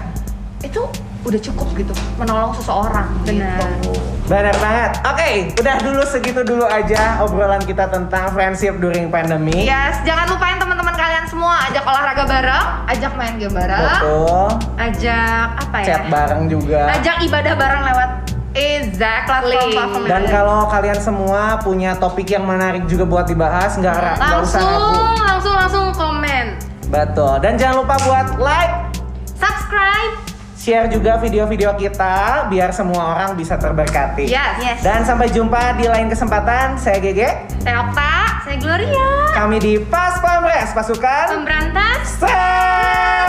Itu 0.62 0.86
udah 1.24 1.40
cukup 1.40 1.68
gitu 1.74 1.94
menolong 2.20 2.52
seseorang 2.54 3.08
Benar. 3.24 3.58
gitu. 3.82 4.13
Benar 4.24 4.56
banget. 4.56 4.90
Oke, 5.04 5.30
udah 5.60 5.76
dulu 5.84 6.02
segitu 6.08 6.40
dulu 6.48 6.64
aja 6.64 7.20
obrolan 7.20 7.60
kita 7.60 7.92
tentang 7.92 8.32
friendship 8.32 8.80
during 8.80 9.12
pandemi. 9.12 9.68
Yes, 9.68 10.00
jangan 10.08 10.32
lupain 10.32 10.56
teman-teman 10.56 10.96
kalian 10.96 11.28
semua 11.28 11.60
ajak 11.68 11.84
olahraga 11.84 12.24
bareng, 12.24 12.66
ajak 12.88 13.12
main 13.20 13.36
game 13.36 13.52
bareng. 13.52 13.84
Betul. 13.84 14.48
Ajak 14.80 15.46
apa 15.60 15.76
ya? 15.84 15.86
Chat 15.86 16.02
bareng 16.08 16.42
juga. 16.48 16.80
Ajak 16.88 17.16
ibadah 17.20 17.52
bareng 17.52 17.82
lewat 17.84 18.10
Exactly. 18.54 19.74
Dan 20.06 20.30
kalau 20.30 20.70
kalian 20.70 20.98
semua 21.02 21.58
punya 21.58 21.98
topik 21.98 22.30
yang 22.30 22.46
menarik 22.46 22.86
juga 22.86 23.02
buat 23.02 23.26
dibahas, 23.26 23.74
nggak 23.74 23.94
nggak 24.14 24.40
usah 24.46 24.62
langsung 24.62 24.62
ragu. 24.62 25.26
langsung 25.26 25.54
langsung 25.58 25.86
komen, 25.90 26.46
Betul. 26.86 27.42
Dan 27.42 27.58
jangan 27.58 27.82
lupa 27.82 27.98
buat 28.06 28.26
like, 28.38 28.94
subscribe. 29.34 30.33
Share 30.64 30.88
juga 30.88 31.20
video-video 31.20 31.76
kita 31.76 32.48
biar 32.48 32.72
semua 32.72 33.12
orang 33.12 33.36
bisa 33.36 33.60
terberkati. 33.60 34.24
Yes. 34.24 34.56
Yes. 34.64 34.80
Dan 34.80 35.04
sampai 35.04 35.28
jumpa 35.28 35.76
di 35.76 35.84
lain 35.84 36.08
kesempatan. 36.08 36.80
Saya 36.80 37.04
Gege. 37.04 37.44
Saya 37.60 37.84
Okta. 37.84 38.48
Saya 38.48 38.56
Gloria. 38.56 39.08
Kami 39.36 39.60
di 39.60 39.76
Pas 39.76 40.16
Pamres 40.24 40.72
Pasukan 40.72 41.36
Pemberantas 41.36 42.16
Seks. 42.16 43.23